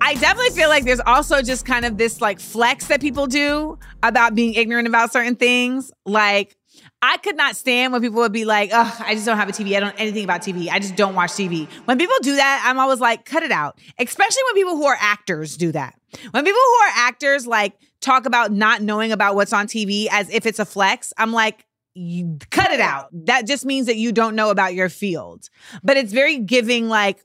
I 0.00 0.14
definitely 0.14 0.50
feel 0.50 0.68
like 0.68 0.84
there's 0.84 1.00
also 1.00 1.42
just 1.42 1.64
kind 1.64 1.84
of 1.84 1.98
this 1.98 2.20
like 2.20 2.40
flex 2.40 2.86
that 2.86 3.00
people 3.00 3.26
do 3.26 3.78
about 4.02 4.34
being 4.34 4.54
ignorant 4.54 4.88
about 4.88 5.12
certain 5.12 5.36
things. 5.36 5.92
Like, 6.06 6.56
I 7.02 7.16
could 7.18 7.36
not 7.36 7.56
stand 7.56 7.92
when 7.92 8.02
people 8.02 8.20
would 8.20 8.32
be 8.32 8.44
like, 8.44 8.70
"Oh, 8.72 8.96
I 9.04 9.14
just 9.14 9.26
don't 9.26 9.36
have 9.36 9.48
a 9.48 9.52
TV. 9.52 9.76
I 9.76 9.80
don't 9.80 9.90
know 9.90 10.02
anything 10.02 10.24
about 10.24 10.42
TV. 10.42 10.68
I 10.70 10.78
just 10.78 10.96
don't 10.96 11.14
watch 11.14 11.32
TV." 11.32 11.68
When 11.84 11.98
people 11.98 12.16
do 12.22 12.36
that, 12.36 12.62
I'm 12.64 12.78
always 12.78 13.00
like, 13.00 13.24
"Cut 13.24 13.42
it 13.42 13.52
out." 13.52 13.78
Especially 13.98 14.42
when 14.46 14.54
people 14.54 14.76
who 14.76 14.86
are 14.86 14.96
actors 15.00 15.56
do 15.56 15.72
that. 15.72 15.94
When 16.30 16.44
people 16.44 16.60
who 16.60 16.86
are 16.86 16.92
actors 16.96 17.46
like 17.46 17.74
talk 18.00 18.26
about 18.26 18.52
not 18.52 18.82
knowing 18.82 19.12
about 19.12 19.34
what's 19.34 19.52
on 19.52 19.66
TV 19.66 20.08
as 20.10 20.30
if 20.30 20.46
it's 20.46 20.58
a 20.58 20.64
flex, 20.64 21.12
I'm 21.18 21.32
like, 21.32 21.64
you 21.98 22.38
cut 22.50 22.70
it 22.70 22.80
out. 22.80 23.08
That 23.12 23.46
just 23.46 23.64
means 23.64 23.86
that 23.86 23.96
you 23.96 24.12
don't 24.12 24.34
know 24.34 24.50
about 24.50 24.74
your 24.74 24.88
field. 24.88 25.48
But 25.82 25.96
it's 25.96 26.12
very 26.12 26.38
giving, 26.38 26.88
like, 26.88 27.24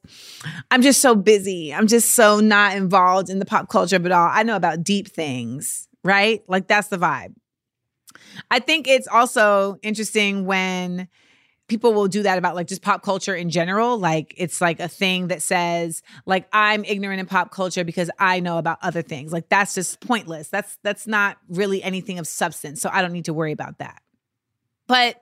I'm 0.71 0.81
just 0.81 1.01
so 1.01 1.15
busy. 1.15 1.73
I'm 1.73 1.88
just 1.88 2.12
so 2.13 2.39
not 2.39 2.75
involved 2.75 3.29
in 3.29 3.39
the 3.39 3.45
pop 3.45 3.69
culture 3.69 3.99
but 3.99 4.12
all. 4.12 4.29
I 4.31 4.43
know 4.43 4.55
about 4.55 4.83
deep 4.83 5.07
things, 5.07 5.88
right? 6.03 6.43
Like, 6.47 6.67
that's 6.67 6.88
the 6.88 6.97
vibe. 6.97 7.33
I 8.49 8.59
think 8.59 8.88
it's 8.88 9.07
also 9.07 9.77
interesting 9.81 10.45
when 10.45 11.07
people 11.67 11.93
will 11.93 12.07
do 12.07 12.21
that 12.21 12.38
about 12.38 12.53
like 12.53 12.67
just 12.67 12.83
pop 12.83 13.01
culture 13.01 13.33
in 13.33 13.49
general. 13.49 13.97
Like 13.97 14.36
it's 14.38 14.62
like 14.62 14.79
a 14.79 14.88
thing 14.88 15.29
that 15.29 15.41
says 15.41 16.03
like 16.27 16.47
I'm 16.53 16.83
ignorant 16.86 17.19
in 17.19 17.25
pop 17.25 17.49
culture 17.49 17.83
because 17.83 18.12
I 18.19 18.41
know 18.41 18.59
about 18.59 18.77
other 18.83 19.01
things. 19.01 19.33
Like 19.33 19.49
that's 19.49 19.73
just 19.73 19.99
pointless. 19.99 20.49
That's 20.49 20.77
that's 20.83 21.07
not 21.07 21.38
really 21.49 21.81
anything 21.81 22.19
of 22.19 22.27
substance. 22.27 22.79
So 22.79 22.91
I 22.93 23.01
don't 23.01 23.12
need 23.12 23.25
to 23.25 23.33
worry 23.33 23.53
about 23.53 23.79
that. 23.79 24.03
But 24.88 25.22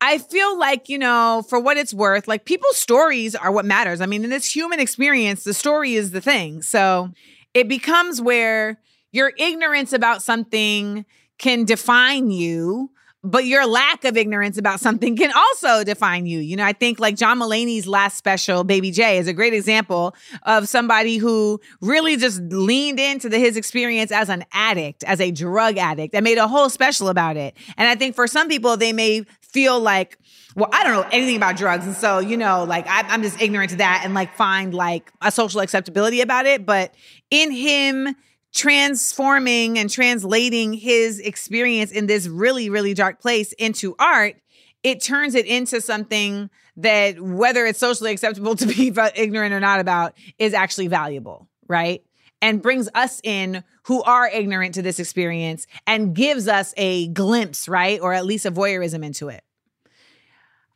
I 0.00 0.18
feel 0.18 0.58
like, 0.58 0.88
you 0.88 0.98
know, 0.98 1.44
for 1.48 1.58
what 1.58 1.76
it's 1.76 1.94
worth, 1.94 2.28
like 2.28 2.44
people's 2.44 2.76
stories 2.76 3.34
are 3.34 3.50
what 3.50 3.64
matters. 3.64 4.00
I 4.00 4.06
mean, 4.06 4.24
in 4.24 4.30
this 4.30 4.54
human 4.54 4.78
experience, 4.78 5.44
the 5.44 5.54
story 5.54 5.94
is 5.94 6.10
the 6.10 6.20
thing. 6.20 6.62
So 6.62 7.10
it 7.54 7.68
becomes 7.68 8.20
where 8.20 8.78
your 9.12 9.32
ignorance 9.38 9.92
about 9.92 10.22
something 10.22 11.06
can 11.38 11.64
define 11.64 12.30
you 12.30 12.90
but 13.26 13.44
your 13.44 13.66
lack 13.66 14.04
of 14.04 14.16
ignorance 14.16 14.56
about 14.56 14.78
something 14.78 15.16
can 15.16 15.32
also 15.34 15.82
define 15.82 16.26
you. 16.26 16.38
You 16.38 16.54
know, 16.54 16.64
I 16.64 16.72
think 16.72 17.00
like 17.00 17.16
John 17.16 17.40
Mulaney's 17.40 17.86
last 17.88 18.16
special, 18.16 18.62
Baby 18.62 18.92
J, 18.92 19.18
is 19.18 19.26
a 19.26 19.32
great 19.32 19.52
example 19.52 20.14
of 20.44 20.68
somebody 20.68 21.16
who 21.16 21.60
really 21.80 22.16
just 22.16 22.40
leaned 22.42 23.00
into 23.00 23.28
the, 23.28 23.38
his 23.38 23.56
experience 23.56 24.12
as 24.12 24.28
an 24.28 24.44
addict, 24.52 25.02
as 25.04 25.20
a 25.20 25.32
drug 25.32 25.76
addict, 25.76 26.14
and 26.14 26.22
made 26.22 26.38
a 26.38 26.46
whole 26.46 26.70
special 26.70 27.08
about 27.08 27.36
it. 27.36 27.56
And 27.76 27.88
I 27.88 27.96
think 27.96 28.14
for 28.14 28.28
some 28.28 28.48
people, 28.48 28.76
they 28.76 28.92
may 28.92 29.24
feel 29.42 29.80
like, 29.80 30.18
well, 30.54 30.70
I 30.72 30.84
don't 30.84 30.92
know 30.92 31.08
anything 31.10 31.36
about 31.36 31.56
drugs. 31.56 31.84
And 31.84 31.96
so, 31.96 32.20
you 32.20 32.36
know, 32.36 32.62
like 32.62 32.86
I, 32.86 33.00
I'm 33.08 33.22
just 33.22 33.40
ignorant 33.42 33.70
to 33.70 33.76
that 33.76 34.02
and 34.04 34.14
like 34.14 34.34
find 34.36 34.72
like 34.72 35.10
a 35.20 35.32
social 35.32 35.60
acceptability 35.60 36.20
about 36.20 36.46
it. 36.46 36.64
But 36.64 36.94
in 37.30 37.50
him, 37.50 38.14
transforming 38.56 39.78
and 39.78 39.90
translating 39.90 40.72
his 40.72 41.20
experience 41.20 41.92
in 41.92 42.06
this 42.06 42.26
really, 42.26 42.70
really 42.70 42.94
dark 42.94 43.20
place 43.20 43.52
into 43.52 43.94
art, 43.98 44.36
it 44.82 45.02
turns 45.02 45.34
it 45.34 45.46
into 45.46 45.80
something 45.80 46.48
that, 46.78 47.20
whether 47.20 47.66
it's 47.66 47.78
socially 47.78 48.12
acceptable 48.12 48.56
to 48.56 48.66
be 48.66 48.88
ignorant 49.14 49.54
or 49.54 49.60
not 49.60 49.78
about, 49.78 50.14
is 50.38 50.54
actually 50.54 50.88
valuable, 50.88 51.48
right? 51.68 52.02
and 52.42 52.62
brings 52.62 52.88
us 52.94 53.20
in 53.24 53.64
who 53.84 54.02
are 54.02 54.28
ignorant 54.28 54.74
to 54.74 54.82
this 54.82 54.98
experience 54.98 55.66
and 55.86 56.14
gives 56.14 56.48
us 56.48 56.74
a 56.76 57.08
glimpse, 57.08 57.68
right? 57.68 58.00
Or 58.00 58.12
at 58.12 58.26
least 58.26 58.46
a 58.46 58.52
voyeurism 58.52 59.04
into 59.04 59.28
it. 59.28 59.42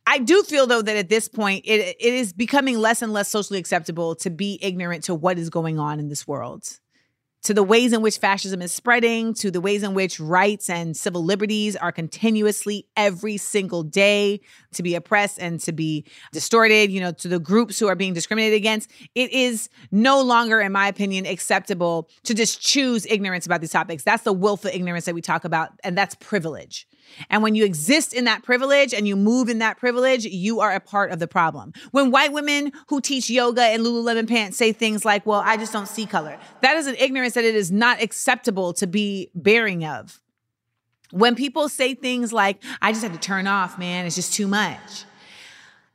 I 0.07 0.17
do 0.17 0.41
feel 0.43 0.65
though 0.65 0.81
that 0.81 0.97
at 0.97 1.09
this 1.09 1.27
point 1.27 1.63
it 1.65 1.95
it 1.99 2.13
is 2.13 2.33
becoming 2.33 2.79
less 2.79 3.01
and 3.01 3.13
less 3.13 3.29
socially 3.29 3.59
acceptable 3.59 4.15
to 4.15 4.29
be 4.29 4.57
ignorant 4.61 5.03
to 5.05 5.15
what 5.15 5.37
is 5.37 5.49
going 5.49 5.77
on 5.77 5.99
in 5.99 6.09
this 6.09 6.27
world 6.27 6.79
to 7.43 7.53
the 7.53 7.63
ways 7.63 7.93
in 7.93 8.01
which 8.01 8.17
fascism 8.17 8.61
is 8.61 8.71
spreading, 8.71 9.33
to 9.35 9.49
the 9.49 9.61
ways 9.61 9.83
in 9.83 9.93
which 9.93 10.19
rights 10.19 10.69
and 10.69 10.95
civil 10.95 11.23
liberties 11.23 11.75
are 11.75 11.91
continuously 11.91 12.87
every 12.95 13.37
single 13.37 13.83
day 13.83 14.39
to 14.73 14.83
be 14.83 14.95
oppressed 14.95 15.39
and 15.39 15.59
to 15.61 15.71
be 15.71 16.05
distorted, 16.31 16.91
you 16.91 16.99
know, 16.99 17.11
to 17.11 17.27
the 17.27 17.39
groups 17.39 17.79
who 17.79 17.87
are 17.87 17.95
being 17.95 18.13
discriminated 18.13 18.55
against. 18.55 18.91
It 19.15 19.31
is 19.31 19.69
no 19.91 20.21
longer, 20.21 20.61
in 20.61 20.71
my 20.71 20.87
opinion, 20.87 21.25
acceptable 21.25 22.09
to 22.23 22.33
just 22.33 22.61
choose 22.61 23.05
ignorance 23.07 23.45
about 23.45 23.61
these 23.61 23.71
topics. 23.71 24.03
That's 24.03 24.23
the 24.23 24.33
willful 24.33 24.71
ignorance 24.73 25.05
that 25.05 25.15
we 25.15 25.21
talk 25.21 25.43
about, 25.43 25.71
and 25.83 25.97
that's 25.97 26.15
privilege. 26.15 26.87
And 27.29 27.43
when 27.43 27.55
you 27.55 27.65
exist 27.65 28.13
in 28.13 28.25
that 28.25 28.43
privilege 28.43 28.93
and 28.93 29.07
you 29.07 29.15
move 29.15 29.49
in 29.49 29.59
that 29.59 29.77
privilege, 29.77 30.25
you 30.25 30.59
are 30.59 30.71
a 30.71 30.79
part 30.79 31.11
of 31.11 31.19
the 31.19 31.27
problem. 31.27 31.73
When 31.91 32.11
white 32.11 32.33
women 32.33 32.71
who 32.87 33.01
teach 33.01 33.29
yoga 33.29 33.61
and 33.61 33.83
Lululemon 33.83 34.27
pants 34.27 34.57
say 34.57 34.71
things 34.73 35.05
like, 35.05 35.25
well, 35.25 35.41
I 35.43 35.57
just 35.57 35.73
don't 35.73 35.87
see 35.87 36.05
color, 36.05 36.37
that 36.61 36.75
is 36.77 36.87
an 36.87 36.95
ignorance 36.97 37.33
that 37.33 37.43
it 37.43 37.55
is 37.55 37.71
not 37.71 38.01
acceptable 38.01 38.73
to 38.73 38.87
be 38.87 39.29
bearing 39.35 39.85
of. 39.85 40.21
When 41.11 41.35
people 41.35 41.67
say 41.67 41.93
things 41.93 42.31
like, 42.31 42.63
I 42.81 42.91
just 42.91 43.03
had 43.03 43.13
to 43.13 43.19
turn 43.19 43.47
off, 43.47 43.77
man, 43.77 44.05
it's 44.05 44.15
just 44.15 44.33
too 44.33 44.47
much. 44.47 45.05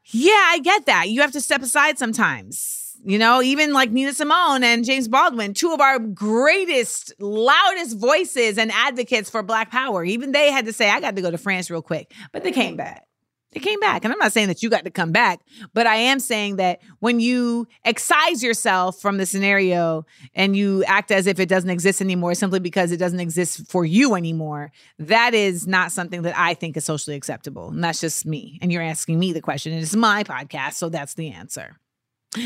Yeah, 0.07 0.33
I 0.33 0.61
get 0.61 0.87
that. 0.87 1.09
You 1.09 1.23
have 1.23 1.33
to 1.33 1.41
step 1.41 1.63
aside 1.63 1.99
sometimes 1.99 2.76
you 3.07 3.21
know, 3.21 3.41
even 3.41 3.73
like 3.73 3.93
Nina 3.93 4.13
Simone 4.13 4.65
and 4.65 4.85
James 4.85 5.07
Baldwin, 5.07 5.55
two 5.55 5.73
of 5.73 5.81
our 5.81 6.01
greatest, 6.01 7.15
loudest 7.21 7.99
voices 7.99 8.59
and 8.59 8.73
advocates 8.73 9.31
for 9.31 9.45
Black 9.45 9.71
Power, 9.71 10.05
even 10.05 10.33
they 10.33 10.51
had 10.51 10.67
to 10.67 10.73
say, 10.73 10.91
I 10.91 10.99
got 10.99 11.15
to 11.15 11.23
go 11.23 11.31
to 11.31 11.39
France 11.39 11.71
real 11.71 11.83
quick. 11.83 12.13
But 12.33 12.43
they 12.43 12.51
came 12.51 12.77
back. 12.77 13.07
They 13.53 13.61
came 13.61 13.79
back. 13.79 14.05
And 14.05 14.13
I'm 14.13 14.19
not 14.19 14.33
saying 14.33 14.49
that 14.49 14.61
you 14.61 14.69
got 14.69 14.85
to 14.85 14.91
come 14.91 15.13
back, 15.13 15.39
but 15.73 15.87
I 15.87 15.95
am 15.95 16.19
saying 16.19 16.57
that 16.57 16.81
when 16.99 17.21
you 17.21 17.69
excise 17.85 18.43
yourself 18.43 19.01
from 19.01 19.19
the 19.19 19.25
scenario 19.25 20.05
and 20.35 20.57
you 20.57 20.83
act 20.85 21.13
as 21.13 21.29
if 21.29 21.39
it 21.39 21.49
doesn't 21.49 21.71
exist 21.71 22.01
anymore 22.01 22.35
simply 22.35 22.59
because 22.59 22.91
it 22.91 22.97
doesn't 22.97 23.21
exist 23.21 23.71
for 23.71 23.85
you 23.85 24.17
anymore, 24.17 24.73
that 24.99 25.33
is 25.33 25.69
not 25.69 25.93
something 25.93 26.23
that 26.23 26.37
I 26.37 26.55
think 26.55 26.77
is 26.77 26.85
socially 26.85 27.17
acceptable. 27.17 27.69
And 27.69 27.85
that's 27.85 28.01
just 28.01 28.27
me. 28.27 28.59
And 28.61 28.73
you're 28.73 28.83
asking 28.83 29.17
me 29.17 29.33
the 29.33 29.41
question. 29.41 29.73
And 29.73 29.81
it's 29.81 29.95
my 29.95 30.25
podcast, 30.25 30.73
so 30.73 30.89
that's 30.89 31.15
the 31.15 31.31
answer. 31.31 31.79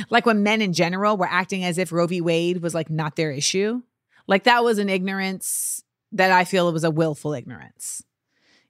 Like 0.09 0.27
when 0.27 0.43
men 0.43 0.63
in 0.63 0.73
general 0.73 1.17
were 1.17 1.29
acting 1.29 1.65
as 1.65 1.79
if 1.79 1.93
Roe 1.93 2.07
v. 2.07 2.21
Wade 2.21 2.63
was 2.63 2.75
like 2.75 2.91
not 2.91 3.17
their 3.17 3.31
issue. 3.31 3.83
Like 4.27 4.45
that 4.45 4.65
was 4.65 4.79
an 4.79 4.89
ignorance 4.89 5.83
that 6.13 6.31
I 6.31 6.45
feel 6.45 6.69
it 6.69 6.73
was 6.73 6.85
a 6.85 6.91
willful 6.91 7.35
ignorance. 7.35 8.03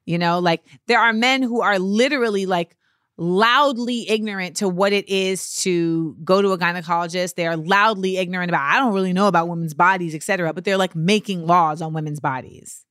You 0.05 0.17
know, 0.17 0.39
like 0.39 0.63
there 0.87 0.99
are 0.99 1.13
men 1.13 1.41
who 1.41 1.61
are 1.61 1.79
literally 1.79 2.45
like 2.45 2.75
loudly 3.17 4.09
ignorant 4.09 4.57
to 4.57 4.67
what 4.67 4.93
it 4.93 5.07
is 5.07 5.55
to 5.57 6.15
go 6.23 6.41
to 6.41 6.53
a 6.53 6.57
gynecologist. 6.57 7.35
They 7.35 7.45
are 7.45 7.57
loudly 7.57 8.17
ignorant 8.17 8.49
about, 8.49 8.63
I 8.63 8.79
don't 8.79 8.93
really 8.93 9.13
know 9.13 9.27
about 9.27 9.47
women's 9.47 9.75
bodies, 9.75 10.15
etc. 10.15 10.53
but 10.53 10.63
they're 10.63 10.77
like 10.77 10.95
making 10.95 11.45
laws 11.45 11.81
on 11.81 11.93
women's 11.93 12.19
bodies. 12.19 12.83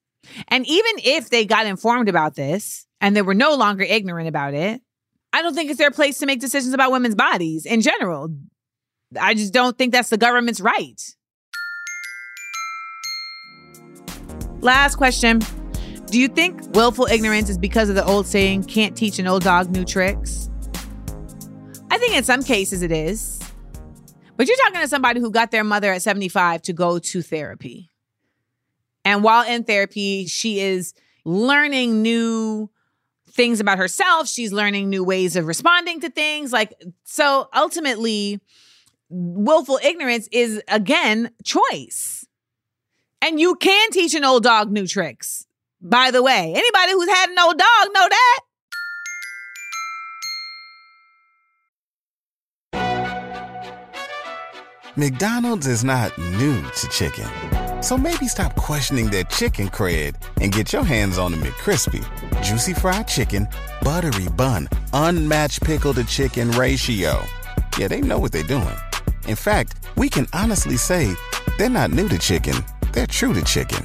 And 0.49 0.67
even 0.69 0.93
if 0.99 1.31
they 1.31 1.45
got 1.45 1.67
informed 1.67 2.09
about 2.09 2.35
this 2.37 2.87
and 3.01 3.17
they 3.17 3.23
were 3.23 3.35
no 3.35 3.55
longer 3.55 3.83
ignorant 3.83 4.29
about 4.29 4.55
it, 4.55 4.81
I 5.33 5.43
don't 5.43 5.55
think 5.55 5.71
it's 5.71 5.79
their 5.79 5.91
place 5.91 6.19
to 6.19 6.27
make 6.27 6.41
decisions 6.41 6.75
about 6.75 6.91
women's 6.91 7.15
bodies 7.15 7.67
in 7.67 7.81
general. 7.81 8.35
I 9.21 9.35
just 9.35 9.53
don't 9.53 9.77
think 9.79 9.93
that's 9.93 10.11
the 10.11 10.19
government's 10.19 10.61
right. 10.61 11.01
Last 14.61 14.97
question. 14.97 15.41
Do 16.07 16.21
you 16.21 16.29
think 16.29 16.61
willful 16.75 17.07
ignorance 17.07 17.49
is 17.49 17.57
because 17.57 17.89
of 17.89 17.95
the 17.95 18.05
old 18.05 18.27
saying, 18.27 18.65
can't 18.65 18.97
teach 18.97 19.19
an 19.19 19.27
old 19.27 19.45
dog 19.45 19.71
new 19.71 19.85
tricks? 19.85 20.51
I 21.91 21.99
think 21.99 22.15
in 22.15 22.25
some 22.25 22.43
cases 22.43 22.83
it 22.83 22.93
is. 22.93 23.39
But 24.37 24.49
you're 24.49 24.57
talking 24.57 24.81
to 24.81 24.89
somebody 24.89 25.21
who 25.21 25.31
got 25.31 25.51
their 25.51 25.65
mother 25.65 25.93
at 25.93 26.03
75 26.03 26.63
to 26.63 26.73
go 26.73 26.99
to 26.99 27.23
therapy. 27.23 27.91
And 29.05 29.23
while 29.23 29.47
in 29.47 29.65
therapy, 29.65 30.27
she 30.27 30.61
is 30.61 30.95
learning 31.25 32.03
new 32.03 32.71
things 33.33 33.61
about 33.61 33.79
herself. 33.79 34.29
She's 34.29 34.53
learning 34.53 34.91
new 34.91 35.05
ways 35.05 35.37
of 35.37 35.47
responding 35.47 36.01
to 36.01 36.11
things. 36.11 36.53
Like, 36.53 36.75
so 37.05 37.49
ultimately, 37.55 38.41
willful 39.09 39.79
ignorance 39.83 40.29
is 40.33 40.63
again 40.69 41.31
choice. 41.45 42.27
And 43.23 43.39
you 43.39 43.55
can 43.57 43.91
teach 43.91 44.15
an 44.15 44.25
old 44.25 44.43
dog 44.43 44.71
new 44.71 44.87
tricks. 44.87 45.47
By 45.83 46.11
the 46.11 46.23
way, 46.23 46.53
anybody 46.55 46.93
who's 46.93 47.09
had 47.09 47.31
an 47.31 47.39
old 47.39 47.59
dog 47.59 47.89
know 47.93 48.09
that. 48.09 48.41
McDonald's 54.97 55.67
is 55.67 55.85
not 55.85 56.17
new 56.19 56.63
to 56.63 56.89
chicken. 56.89 57.50
So 57.83 57.97
maybe 57.97 58.29
stop 58.29 58.55
questioning 58.57 59.09
their 59.09 59.25
chicken 59.25 59.69
cred 59.69 60.15
and 60.41 60.53
get 60.53 60.73
your 60.73 60.85
hands 60.85 61.17
on 61.17 61.33
the 61.33 61.39
McCrispy. 61.39 62.05
Juicy 62.43 62.75
fried 62.75 63.09
chicken, 63.09 63.49
buttery 63.83 64.29
bun, 64.29 64.69
unmatched 64.93 65.63
pickle 65.63 65.95
to 65.95 66.05
chicken 66.05 66.51
ratio. 66.53 67.25
Yeah, 67.79 67.89
they 67.89 68.03
know 68.03 68.19
what 68.19 68.33
they're 68.33 68.43
doing. 68.43 68.77
In 69.27 69.37
fact, 69.37 69.77
we 69.97 70.11
can 70.11 70.27
honestly 70.35 70.77
say 70.77 71.15
they're 71.57 71.71
not 71.71 71.91
new 71.91 72.09
to 72.11 72.19
chicken, 72.19 72.55
they're 72.93 73.07
true 73.07 73.33
to 73.33 73.43
chicken. 73.45 73.85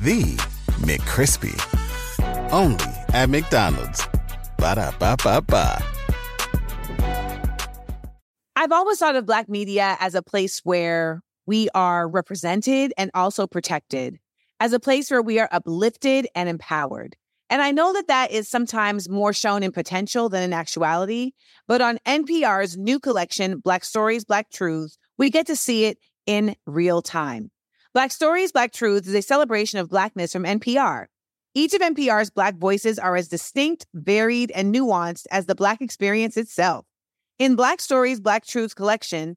The 0.00 0.36
McCrispy. 0.82 1.54
Only 2.52 2.84
at 3.12 3.28
McDonald's. 3.28 4.06
Ba 4.58 4.76
da 4.76 4.92
ba 4.98 5.16
ba 5.22 5.42
ba. 5.42 5.82
I've 8.54 8.72
always 8.72 8.98
thought 8.98 9.16
of 9.16 9.26
Black 9.26 9.48
media 9.48 9.96
as 10.00 10.14
a 10.14 10.22
place 10.22 10.60
where 10.64 11.22
we 11.46 11.68
are 11.74 12.08
represented 12.08 12.92
and 12.98 13.10
also 13.14 13.46
protected, 13.46 14.18
as 14.60 14.72
a 14.72 14.80
place 14.80 15.10
where 15.10 15.22
we 15.22 15.38
are 15.38 15.48
uplifted 15.52 16.26
and 16.34 16.48
empowered. 16.48 17.16
And 17.48 17.62
I 17.62 17.70
know 17.70 17.92
that 17.92 18.08
that 18.08 18.32
is 18.32 18.48
sometimes 18.48 19.08
more 19.08 19.32
shown 19.32 19.62
in 19.62 19.70
potential 19.70 20.28
than 20.28 20.42
in 20.42 20.52
actuality, 20.52 21.32
but 21.68 21.80
on 21.80 21.98
NPR's 22.06 22.76
new 22.76 22.98
collection, 22.98 23.58
Black 23.58 23.84
Stories, 23.84 24.24
Black 24.24 24.50
Truths, 24.50 24.98
we 25.16 25.30
get 25.30 25.46
to 25.46 25.56
see 25.56 25.84
it 25.84 25.98
in 26.26 26.56
real 26.66 27.02
time. 27.02 27.50
Black 27.94 28.10
Stories, 28.10 28.52
Black 28.52 28.72
Truths 28.72 29.06
is 29.06 29.14
a 29.14 29.22
celebration 29.22 29.78
of 29.78 29.88
Blackness 29.88 30.32
from 30.32 30.42
NPR. 30.42 31.06
Each 31.54 31.72
of 31.72 31.80
NPR's 31.80 32.30
Black 32.30 32.56
voices 32.56 32.98
are 32.98 33.16
as 33.16 33.28
distinct, 33.28 33.86
varied, 33.94 34.50
and 34.50 34.74
nuanced 34.74 35.24
as 35.30 35.46
the 35.46 35.54
Black 35.54 35.80
experience 35.80 36.36
itself. 36.36 36.84
In 37.38 37.54
Black 37.54 37.80
Stories, 37.80 38.20
Black 38.20 38.44
Truths 38.44 38.74
collection, 38.74 39.36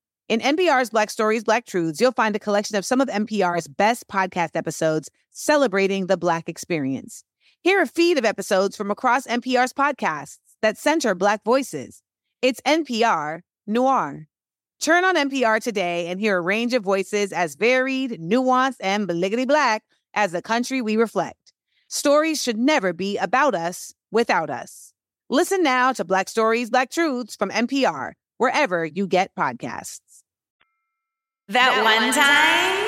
In 0.31 0.39
NPR's 0.39 0.91
Black 0.91 1.09
Stories, 1.09 1.43
Black 1.43 1.65
Truths, 1.65 1.99
you'll 1.99 2.13
find 2.13 2.33
a 2.37 2.39
collection 2.39 2.77
of 2.77 2.85
some 2.85 3.01
of 3.01 3.09
NPR's 3.09 3.67
best 3.67 4.07
podcast 4.07 4.51
episodes 4.55 5.09
celebrating 5.31 6.07
the 6.07 6.15
Black 6.15 6.47
experience. 6.47 7.25
Hear 7.63 7.81
a 7.81 7.85
feed 7.85 8.17
of 8.17 8.23
episodes 8.23 8.77
from 8.77 8.91
across 8.91 9.27
NPR's 9.27 9.73
podcasts 9.73 10.37
that 10.61 10.77
center 10.77 11.15
Black 11.15 11.43
voices. 11.43 12.01
It's 12.41 12.61
NPR 12.61 13.41
Noir. 13.67 14.29
Turn 14.79 15.03
on 15.03 15.17
NPR 15.17 15.61
today 15.61 16.07
and 16.07 16.17
hear 16.17 16.37
a 16.37 16.41
range 16.41 16.73
of 16.73 16.81
voices 16.81 17.33
as 17.33 17.55
varied, 17.55 18.11
nuanced, 18.11 18.77
and 18.79 19.09
beliggity 19.09 19.45
black 19.45 19.83
as 20.13 20.31
the 20.31 20.41
country 20.41 20.81
we 20.81 20.95
reflect. 20.95 21.51
Stories 21.89 22.41
should 22.41 22.57
never 22.57 22.93
be 22.93 23.17
about 23.17 23.53
us 23.53 23.93
without 24.11 24.49
us. 24.49 24.93
Listen 25.29 25.61
now 25.61 25.91
to 25.91 26.05
Black 26.05 26.29
Stories, 26.29 26.69
Black 26.69 26.89
Truths 26.89 27.35
from 27.35 27.49
NPR, 27.49 28.13
wherever 28.37 28.85
you 28.85 29.07
get 29.07 29.35
podcasts. 29.35 30.10
That, 31.51 31.75
that 31.75 31.83
one 31.83 32.13
time. 32.13 32.80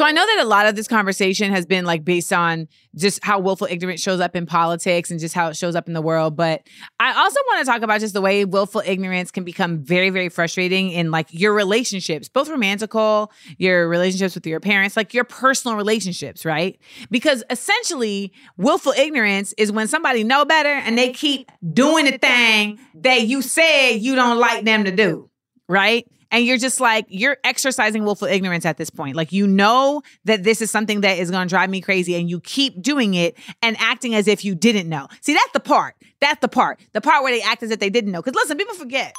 So 0.00 0.06
I 0.06 0.12
know 0.12 0.24
that 0.24 0.42
a 0.42 0.48
lot 0.48 0.64
of 0.64 0.76
this 0.76 0.88
conversation 0.88 1.52
has 1.52 1.66
been 1.66 1.84
like 1.84 2.06
based 2.06 2.32
on 2.32 2.68
just 2.96 3.22
how 3.22 3.38
willful 3.38 3.66
ignorance 3.70 4.00
shows 4.00 4.18
up 4.18 4.34
in 4.34 4.46
politics 4.46 5.10
and 5.10 5.20
just 5.20 5.34
how 5.34 5.48
it 5.48 5.58
shows 5.58 5.76
up 5.76 5.88
in 5.88 5.92
the 5.92 6.00
world. 6.00 6.36
But 6.36 6.62
I 6.98 7.12
also 7.12 7.38
want 7.48 7.58
to 7.60 7.70
talk 7.70 7.82
about 7.82 8.00
just 8.00 8.14
the 8.14 8.22
way 8.22 8.46
willful 8.46 8.82
ignorance 8.86 9.30
can 9.30 9.44
become 9.44 9.84
very, 9.84 10.08
very 10.08 10.30
frustrating 10.30 10.90
in 10.90 11.10
like 11.10 11.26
your 11.32 11.52
relationships, 11.52 12.30
both 12.30 12.48
romantical, 12.48 13.30
your 13.58 13.90
relationships 13.90 14.34
with 14.34 14.46
your 14.46 14.58
parents, 14.58 14.96
like 14.96 15.12
your 15.12 15.24
personal 15.24 15.76
relationships, 15.76 16.46
right? 16.46 16.80
Because 17.10 17.44
essentially, 17.50 18.32
willful 18.56 18.92
ignorance 18.92 19.52
is 19.58 19.70
when 19.70 19.86
somebody 19.86 20.24
know 20.24 20.46
better 20.46 20.70
and 20.70 20.96
they 20.96 21.12
keep 21.12 21.50
doing 21.74 22.06
the 22.06 22.16
thing 22.16 22.78
that 22.94 23.26
you 23.26 23.42
said 23.42 23.96
you 23.96 24.14
don't 24.14 24.38
like 24.38 24.64
them 24.64 24.84
to 24.84 24.92
do, 24.92 25.28
right? 25.68 26.06
And 26.30 26.44
you're 26.44 26.58
just 26.58 26.80
like, 26.80 27.06
you're 27.08 27.36
exercising 27.44 28.04
willful 28.04 28.28
ignorance 28.28 28.64
at 28.64 28.76
this 28.76 28.90
point. 28.90 29.16
Like, 29.16 29.32
you 29.32 29.46
know 29.46 30.02
that 30.24 30.44
this 30.44 30.62
is 30.62 30.70
something 30.70 31.00
that 31.00 31.18
is 31.18 31.30
going 31.30 31.48
to 31.48 31.52
drive 31.52 31.70
me 31.70 31.80
crazy, 31.80 32.14
and 32.14 32.30
you 32.30 32.40
keep 32.40 32.80
doing 32.80 33.14
it 33.14 33.36
and 33.62 33.76
acting 33.78 34.14
as 34.14 34.28
if 34.28 34.44
you 34.44 34.54
didn't 34.54 34.88
know. 34.88 35.08
See, 35.20 35.34
that's 35.34 35.52
the 35.52 35.60
part. 35.60 35.96
That's 36.20 36.40
the 36.40 36.48
part. 36.48 36.80
The 36.92 37.00
part 37.00 37.22
where 37.22 37.32
they 37.32 37.42
act 37.42 37.62
as 37.62 37.70
if 37.70 37.80
they 37.80 37.90
didn't 37.90 38.12
know. 38.12 38.22
Because 38.22 38.36
listen, 38.36 38.56
people 38.56 38.74
forget. 38.74 39.14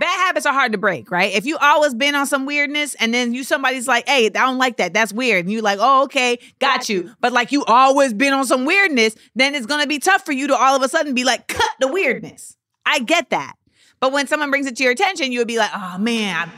Bad 0.00 0.26
habits 0.26 0.44
are 0.44 0.52
hard 0.52 0.72
to 0.72 0.78
break, 0.78 1.10
right? 1.10 1.32
If 1.32 1.46
you 1.46 1.56
always 1.56 1.94
been 1.94 2.14
on 2.14 2.26
some 2.26 2.44
weirdness 2.44 2.94
and 2.96 3.12
then 3.12 3.32
you 3.32 3.42
somebody's 3.42 3.88
like, 3.88 4.06
hey, 4.06 4.26
I 4.26 4.28
don't 4.28 4.58
like 4.58 4.76
that. 4.76 4.92
That's 4.92 5.12
weird. 5.14 5.46
And 5.46 5.52
you 5.52 5.62
like, 5.62 5.78
oh, 5.80 6.04
okay, 6.04 6.38
got 6.58 6.90
you. 6.90 7.14
But 7.20 7.32
like 7.32 7.52
you 7.52 7.64
always 7.64 8.12
been 8.12 8.34
on 8.34 8.44
some 8.44 8.66
weirdness, 8.66 9.16
then 9.34 9.54
it's 9.54 9.66
gonna 9.66 9.86
be 9.86 9.98
tough 9.98 10.26
for 10.26 10.32
you 10.32 10.48
to 10.48 10.56
all 10.56 10.76
of 10.76 10.82
a 10.82 10.88
sudden 10.88 11.14
be 11.14 11.24
like, 11.24 11.48
cut 11.48 11.70
the 11.80 11.88
weirdness. 11.88 12.56
I 12.84 13.00
get 13.00 13.30
that. 13.30 13.54
But 14.00 14.12
when 14.12 14.26
someone 14.26 14.50
brings 14.50 14.66
it 14.66 14.76
to 14.76 14.82
your 14.82 14.92
attention, 14.92 15.32
you 15.32 15.40
would 15.40 15.48
be 15.48 15.58
like, 15.58 15.70
oh 15.74 15.98
man, 15.98 16.36
I'm 16.36 16.52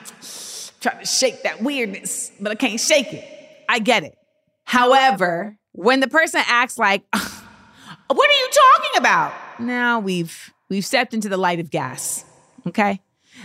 trying 0.81 1.01
to 1.01 1.07
shake 1.07 1.43
that 1.43 1.63
weirdness, 1.63 2.33
but 2.41 2.53
I 2.53 2.55
can't 2.55 2.81
shake 2.81 3.13
it. 3.13 3.25
I 3.69 3.79
get 3.79 4.05
it. 4.05 4.17
However, 4.65 5.57
when 5.73 6.01
the 6.01 6.09
person 6.09 6.43
acts 6.47 6.79
like, 6.79 7.03
what 7.13 8.31
are 8.31 8.33
you 8.33 8.49
talking 8.53 8.99
about? 8.99 9.35
Now 9.59 10.01
we've 10.01 10.53
we've 10.69 10.85
stepped 10.85 11.15
into 11.15 11.29
the 11.29 11.37
light 11.37 11.61
of 11.61 11.71
gas. 11.71 12.25
Okay. 12.67 13.01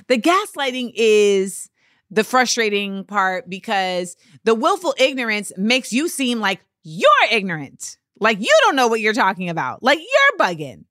The 0.07 0.17
gaslighting 0.17 0.91
is 0.95 1.69
the 2.11 2.23
frustrating 2.23 3.03
part 3.05 3.49
because 3.49 4.15
the 4.43 4.55
willful 4.55 4.93
ignorance 4.97 5.51
makes 5.57 5.93
you 5.93 6.07
seem 6.07 6.39
like 6.39 6.59
you're 6.83 7.09
ignorant. 7.31 7.97
Like 8.19 8.39
you 8.39 8.53
don't 8.61 8.75
know 8.75 8.87
what 8.87 8.99
you're 8.99 9.13
talking 9.13 9.49
about. 9.49 9.83
Like 9.83 9.99
you're 9.99 10.39
bugging. 10.39 10.85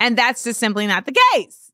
And 0.00 0.16
that's 0.16 0.44
just 0.44 0.60
simply 0.60 0.86
not 0.86 1.06
the 1.06 1.16
case. 1.34 1.67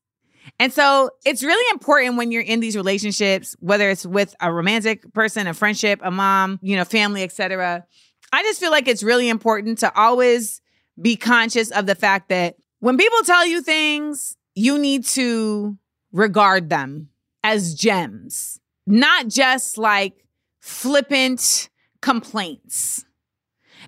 And 0.60 0.72
so 0.72 1.10
it's 1.24 1.42
really 1.42 1.64
important 1.72 2.16
when 2.16 2.30
you're 2.30 2.42
in 2.42 2.60
these 2.60 2.76
relationships, 2.76 3.56
whether 3.60 3.90
it's 3.90 4.06
with 4.06 4.34
a 4.40 4.52
romantic 4.52 5.12
person, 5.12 5.46
a 5.46 5.54
friendship, 5.54 6.00
a 6.02 6.10
mom, 6.10 6.60
you 6.62 6.76
know, 6.76 6.84
family, 6.84 7.22
etc. 7.22 7.84
I 8.32 8.42
just 8.42 8.60
feel 8.60 8.70
like 8.70 8.88
it's 8.88 9.02
really 9.02 9.28
important 9.28 9.78
to 9.78 9.92
always 9.96 10.60
be 11.00 11.16
conscious 11.16 11.70
of 11.70 11.86
the 11.86 11.94
fact 11.94 12.28
that 12.28 12.56
when 12.78 12.96
people 12.96 13.18
tell 13.24 13.44
you 13.46 13.62
things, 13.62 14.36
you 14.54 14.78
need 14.78 15.04
to 15.06 15.76
regard 16.12 16.70
them 16.70 17.08
as 17.42 17.74
gems, 17.74 18.60
not 18.86 19.26
just 19.26 19.76
like 19.76 20.24
flippant 20.60 21.68
complaints. 22.00 23.04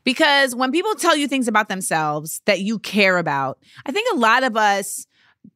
Because 0.04 0.54
when 0.54 0.72
people 0.72 0.94
tell 0.94 1.16
you 1.16 1.26
things 1.26 1.48
about 1.48 1.68
themselves 1.68 2.40
that 2.44 2.60
you 2.60 2.78
care 2.78 3.18
about, 3.18 3.58
I 3.84 3.92
think 3.92 4.08
a 4.12 4.18
lot 4.18 4.44
of 4.44 4.56
us 4.56 5.06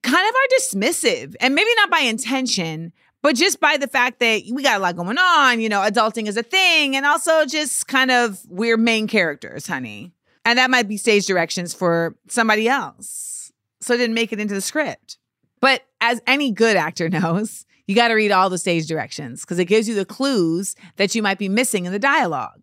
kind 0.02 0.28
of 0.28 0.34
are 0.34 0.58
dismissive 0.58 1.34
and 1.40 1.54
maybe 1.54 1.70
not 1.76 1.90
by 1.90 2.00
intention, 2.00 2.92
but 3.22 3.36
just 3.36 3.60
by 3.60 3.76
the 3.76 3.86
fact 3.86 4.20
that 4.20 4.42
we 4.50 4.62
got 4.62 4.78
a 4.78 4.82
lot 4.82 4.96
going 4.96 5.18
on, 5.18 5.60
you 5.60 5.68
know, 5.68 5.80
adulting 5.80 6.26
is 6.26 6.36
a 6.36 6.42
thing, 6.42 6.96
and 6.96 7.04
also 7.04 7.44
just 7.44 7.86
kind 7.86 8.10
of 8.10 8.40
we're 8.48 8.76
main 8.76 9.06
characters, 9.06 9.66
honey. 9.66 10.12
And 10.44 10.58
that 10.58 10.70
might 10.70 10.88
be 10.88 10.96
stage 10.96 11.26
directions 11.26 11.74
for 11.74 12.16
somebody 12.28 12.66
else. 12.66 13.52
So 13.80 13.94
it 13.94 13.98
didn't 13.98 14.14
make 14.14 14.32
it 14.32 14.40
into 14.40 14.54
the 14.54 14.60
script. 14.60 15.18
But 15.60 15.82
as 16.00 16.22
any 16.26 16.50
good 16.50 16.76
actor 16.76 17.08
knows, 17.10 17.66
you 17.86 17.94
got 17.94 18.08
to 18.08 18.14
read 18.14 18.30
all 18.30 18.48
the 18.48 18.58
stage 18.58 18.86
directions 18.86 19.42
because 19.42 19.58
it 19.58 19.66
gives 19.66 19.88
you 19.88 19.94
the 19.94 20.04
clues 20.04 20.76
that 20.96 21.14
you 21.14 21.22
might 21.22 21.38
be 21.38 21.48
missing 21.48 21.86
in 21.86 21.92
the 21.92 21.98
dialogue. 21.98 22.62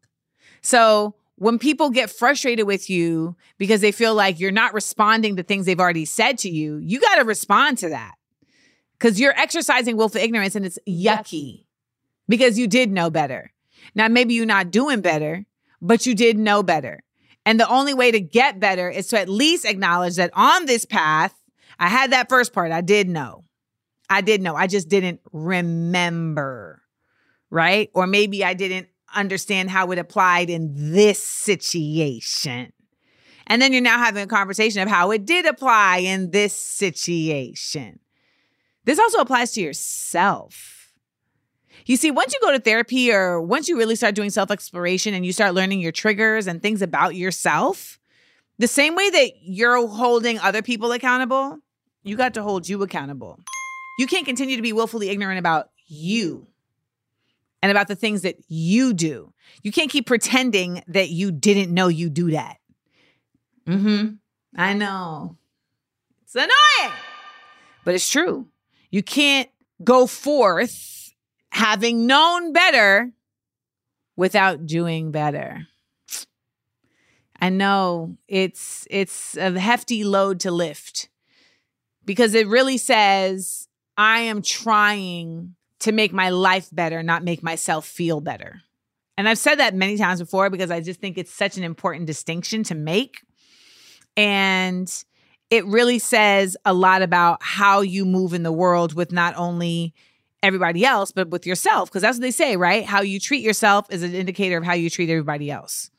So 0.61 1.15
when 1.37 1.59
people 1.59 1.91
get 1.91 2.09
frustrated 2.09 2.65
with 2.65 2.89
you 2.89 3.35
because 3.59 3.79
they 3.81 3.91
feel 3.91 4.15
like 4.15 4.39
you're 4.39 4.51
not 4.51 4.73
responding 4.73 5.35
to 5.35 5.43
things 5.43 5.65
they've 5.65 5.79
already 5.79 6.05
said 6.05 6.39
to 6.39 6.49
you, 6.49 6.77
you 6.77 6.99
got 6.99 7.15
to 7.15 7.23
respond 7.23 7.77
to 7.77 7.89
that 7.89 8.15
because 8.97 9.19
you're 9.19 9.39
exercising 9.39 9.97
willful 9.97 10.19
ignorance 10.19 10.55
and 10.55 10.65
it's 10.65 10.79
yucky 10.87 11.65
because 12.27 12.57
you 12.57 12.67
did 12.67 12.91
know 12.91 13.11
better. 13.11 13.53
Now, 13.93 14.07
maybe 14.07 14.33
you're 14.33 14.47
not 14.47 14.71
doing 14.71 15.01
better, 15.01 15.45
but 15.79 16.07
you 16.07 16.15
did 16.15 16.39
know 16.39 16.63
better. 16.63 17.03
And 17.45 17.59
the 17.59 17.69
only 17.69 17.93
way 17.93 18.11
to 18.11 18.19
get 18.19 18.59
better 18.59 18.89
is 18.89 19.07
to 19.09 19.19
at 19.19 19.29
least 19.29 19.63
acknowledge 19.63 20.15
that 20.15 20.31
on 20.33 20.65
this 20.65 20.85
path, 20.85 21.35
I 21.79 21.87
had 21.87 22.11
that 22.11 22.29
first 22.29 22.51
part. 22.51 22.71
I 22.71 22.81
did 22.81 23.07
know. 23.07 23.43
I 24.09 24.21
did 24.21 24.41
know. 24.41 24.55
I 24.55 24.65
just 24.65 24.89
didn't 24.89 25.21
remember. 25.31 26.81
Right. 27.51 27.91
Or 27.93 28.07
maybe 28.07 28.43
I 28.43 28.55
didn't 28.55 28.87
understand 29.15 29.69
how 29.69 29.91
it 29.91 29.99
applied 29.99 30.49
in 30.49 30.71
this 30.93 31.21
situation. 31.21 32.73
And 33.47 33.61
then 33.61 33.71
you're 33.71 33.81
now 33.81 33.97
having 33.97 34.23
a 34.23 34.27
conversation 34.27 34.81
of 34.81 34.89
how 34.89 35.11
it 35.11 35.25
did 35.25 35.45
apply 35.45 35.97
in 35.99 36.31
this 36.31 36.53
situation. 36.53 37.99
This 38.83 38.99
also 38.99 39.19
applies 39.19 39.51
to 39.53 39.61
yourself. 39.61 40.93
You 41.85 41.95
see, 41.95 42.11
once 42.11 42.33
you 42.33 42.39
go 42.41 42.51
to 42.51 42.59
therapy 42.59 43.11
or 43.13 43.41
once 43.41 43.69
you 43.69 43.77
really 43.77 43.95
start 43.95 44.15
doing 44.15 44.29
self 44.29 44.51
exploration 44.51 45.13
and 45.13 45.25
you 45.25 45.31
start 45.31 45.53
learning 45.53 45.79
your 45.79 45.93
triggers 45.93 46.47
and 46.47 46.61
things 46.61 46.81
about 46.81 47.15
yourself, 47.15 47.97
the 48.59 48.67
same 48.67 48.95
way 48.95 49.09
that 49.09 49.31
you're 49.41 49.87
holding 49.87 50.39
other 50.39 50.61
people 50.61 50.91
accountable, 50.91 51.59
you 52.03 52.17
got 52.17 52.33
to 52.33 52.43
hold 52.43 52.67
you 52.67 52.83
accountable. 52.83 53.39
You 53.99 54.07
can't 54.07 54.25
continue 54.25 54.57
to 54.57 54.61
be 54.61 54.73
willfully 54.73 55.09
ignorant 55.09 55.39
about 55.39 55.69
you 55.85 56.47
and 57.61 57.71
about 57.71 57.87
the 57.87 57.95
things 57.95 58.21
that 58.21 58.37
you 58.47 58.93
do. 58.93 59.33
You 59.63 59.71
can't 59.71 59.89
keep 59.89 60.05
pretending 60.05 60.83
that 60.87 61.09
you 61.09 61.31
didn't 61.31 61.73
know 61.73 61.87
you 61.87 62.09
do 62.09 62.31
that. 62.31 62.57
Mm-hmm. 63.67 64.15
I 64.55 64.73
know. 64.73 65.37
It's 66.23 66.35
annoying, 66.35 66.97
but 67.83 67.95
it's 67.95 68.09
true. 68.09 68.47
You 68.91 69.03
can't 69.03 69.49
go 69.83 70.07
forth 70.07 71.13
having 71.51 72.07
known 72.07 72.53
better 72.53 73.11
without 74.15 74.65
doing 74.65 75.11
better. 75.11 75.67
I 77.39 77.49
know 77.49 78.17
it's 78.27 78.87
it's 78.89 79.37
a 79.37 79.57
hefty 79.59 80.03
load 80.03 80.39
to 80.41 80.51
lift 80.51 81.09
because 82.03 82.33
it 82.33 82.47
really 82.47 82.77
says 82.77 83.67
I 83.95 84.21
am 84.21 84.41
trying 84.41 85.55
to 85.79 85.91
make 85.91 86.13
my 86.13 86.29
life 86.29 86.69
better, 86.71 87.03
not 87.03 87.23
make 87.23 87.43
myself 87.43 87.85
feel 87.85 88.19
better. 88.21 88.61
And 89.17 89.27
I've 89.27 89.37
said 89.37 89.55
that 89.55 89.73
many 89.75 89.97
times 89.97 90.19
before 90.19 90.49
because 90.49 90.71
I 90.71 90.79
just 90.79 90.99
think 90.99 91.17
it's 91.17 91.33
such 91.33 91.57
an 91.57 91.63
important 91.63 92.05
distinction 92.05 92.63
to 92.65 92.75
make. 92.75 93.21
And 94.15 94.91
it 95.49 95.65
really 95.65 95.99
says 95.99 96.57
a 96.65 96.73
lot 96.73 97.01
about 97.01 97.39
how 97.41 97.81
you 97.81 98.05
move 98.05 98.33
in 98.33 98.43
the 98.43 98.51
world 98.51 98.93
with 98.93 99.11
not 99.11 99.35
only 99.37 99.93
everybody 100.43 100.85
else, 100.85 101.11
but 101.11 101.29
with 101.29 101.47
yourself. 101.47 101.89
Because 101.89 102.03
that's 102.03 102.17
what 102.17 102.21
they 102.21 102.31
say, 102.31 102.57
right? 102.57 102.85
How 102.85 103.01
you 103.01 103.19
treat 103.19 103.43
yourself 103.43 103.87
is 103.91 104.03
an 104.03 104.13
indicator 104.13 104.57
of 104.57 104.63
how 104.63 104.73
you 104.73 104.89
treat 104.89 105.09
everybody 105.09 105.49
else. 105.49 105.89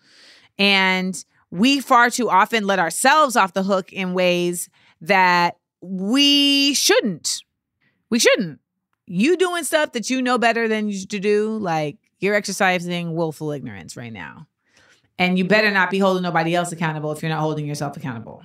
And 0.58 1.24
we 1.50 1.80
far 1.80 2.10
too 2.10 2.28
often 2.30 2.66
let 2.66 2.78
ourselves 2.78 3.36
off 3.36 3.52
the 3.52 3.62
hook 3.62 3.92
in 3.92 4.12
ways 4.14 4.68
that 5.00 5.56
we 5.80 6.74
shouldn't. 6.74 7.42
We 8.10 8.18
shouldn't 8.18 8.60
you 9.10 9.36
doing 9.36 9.64
stuff 9.64 9.92
that 9.92 10.10
you 10.10 10.22
know 10.22 10.38
better 10.38 10.68
than 10.68 10.88
you 10.88 11.06
to 11.06 11.18
do, 11.18 11.56
like 11.56 11.96
you're 12.18 12.34
exercising 12.34 13.14
willful 13.14 13.50
ignorance 13.52 13.96
right 13.96 14.12
now. 14.12 14.46
And 15.18 15.36
you 15.36 15.44
better 15.44 15.70
not 15.70 15.90
be 15.90 15.98
holding 15.98 16.22
nobody 16.22 16.54
else 16.54 16.70
accountable 16.70 17.10
if 17.10 17.22
you're 17.22 17.30
not 17.30 17.40
holding 17.40 17.66
yourself 17.66 17.96
accountable. 17.96 18.42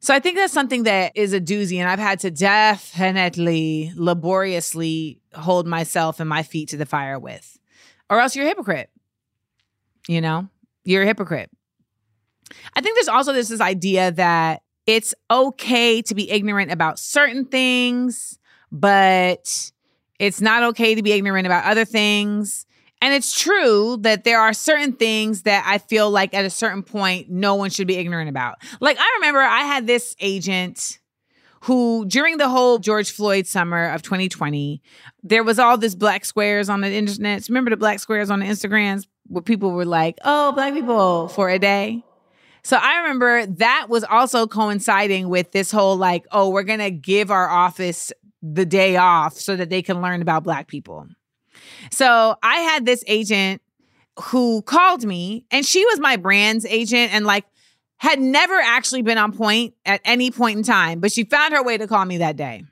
So 0.00 0.12
I 0.12 0.18
think 0.18 0.36
that's 0.36 0.52
something 0.52 0.82
that 0.82 1.12
is 1.14 1.32
a 1.32 1.40
doozy, 1.40 1.78
and 1.78 1.88
I've 1.88 1.98
had 1.98 2.20
to 2.20 2.30
definitely 2.30 3.90
laboriously 3.96 5.18
hold 5.32 5.66
myself 5.66 6.20
and 6.20 6.28
my 6.28 6.42
feet 6.42 6.68
to 6.70 6.76
the 6.76 6.84
fire 6.84 7.18
with, 7.18 7.58
or 8.10 8.20
else 8.20 8.36
you're 8.36 8.44
a 8.44 8.48
hypocrite. 8.48 8.90
You 10.06 10.20
know, 10.20 10.50
you're 10.84 11.04
a 11.04 11.06
hypocrite. 11.06 11.50
I 12.74 12.82
think 12.82 12.96
there's 12.96 13.08
also 13.08 13.32
this, 13.32 13.48
this 13.48 13.62
idea 13.62 14.12
that 14.12 14.62
it's 14.86 15.14
okay 15.30 16.02
to 16.02 16.14
be 16.14 16.30
ignorant 16.30 16.70
about 16.70 16.98
certain 16.98 17.46
things 17.46 18.38
but 18.74 19.70
it's 20.18 20.40
not 20.40 20.64
okay 20.64 20.96
to 20.96 21.02
be 21.02 21.12
ignorant 21.12 21.46
about 21.46 21.64
other 21.64 21.84
things. 21.84 22.66
And 23.00 23.14
it's 23.14 23.38
true 23.38 23.98
that 24.00 24.24
there 24.24 24.40
are 24.40 24.52
certain 24.52 24.94
things 24.94 25.42
that 25.42 25.64
I 25.66 25.78
feel 25.78 26.10
like 26.10 26.34
at 26.34 26.44
a 26.44 26.50
certain 26.50 26.82
point, 26.82 27.30
no 27.30 27.54
one 27.54 27.70
should 27.70 27.86
be 27.86 27.96
ignorant 27.96 28.28
about. 28.28 28.56
Like, 28.80 28.98
I 28.98 29.16
remember 29.18 29.40
I 29.40 29.60
had 29.60 29.86
this 29.86 30.16
agent 30.18 30.98
who 31.60 32.04
during 32.06 32.36
the 32.38 32.48
whole 32.48 32.78
George 32.78 33.12
Floyd 33.12 33.46
summer 33.46 33.90
of 33.90 34.02
2020, 34.02 34.82
there 35.22 35.44
was 35.44 35.58
all 35.60 35.78
this 35.78 35.94
black 35.94 36.24
squares 36.24 36.68
on 36.68 36.80
the 36.80 36.90
internet. 36.90 37.48
Remember 37.48 37.70
the 37.70 37.76
black 37.76 38.00
squares 38.00 38.28
on 38.28 38.40
the 38.40 38.46
Instagrams 38.46 39.06
where 39.28 39.42
people 39.42 39.70
were 39.70 39.84
like, 39.84 40.18
"Oh, 40.24 40.52
black 40.52 40.74
people 40.74 41.28
for 41.28 41.48
a 41.48 41.58
day." 41.58 42.02
So 42.62 42.76
I 42.76 42.98
remember 43.02 43.46
that 43.46 43.86
was 43.88 44.04
also 44.04 44.46
coinciding 44.46 45.28
with 45.28 45.52
this 45.52 45.70
whole 45.70 45.96
like, 45.96 46.26
"Oh, 46.32 46.50
we're 46.50 46.64
going 46.64 46.80
to 46.80 46.90
give 46.90 47.30
our 47.30 47.48
office 47.48 48.12
the 48.52 48.66
day 48.66 48.96
off 48.96 49.34
so 49.34 49.56
that 49.56 49.70
they 49.70 49.82
can 49.82 50.02
learn 50.02 50.22
about 50.22 50.44
black 50.44 50.68
people." 50.68 51.06
So 51.90 52.36
I 52.42 52.56
had 52.58 52.84
this 52.84 53.02
agent 53.06 53.62
who 54.20 54.62
called 54.62 55.04
me 55.04 55.44
and 55.50 55.64
she 55.66 55.84
was 55.86 55.98
my 55.98 56.16
brand's 56.16 56.64
agent 56.66 57.12
and 57.12 57.24
like 57.24 57.44
had 57.98 58.20
never 58.20 58.54
actually 58.54 59.02
been 59.02 59.18
on 59.18 59.32
point 59.32 59.74
at 59.86 60.00
any 60.04 60.30
point 60.30 60.58
in 60.58 60.62
time, 60.62 61.00
but 61.00 61.10
she 61.10 61.24
found 61.24 61.54
her 61.54 61.62
way 61.62 61.78
to 61.78 61.86
call 61.86 62.04
me 62.04 62.18
that 62.18 62.36
day. 62.36 62.64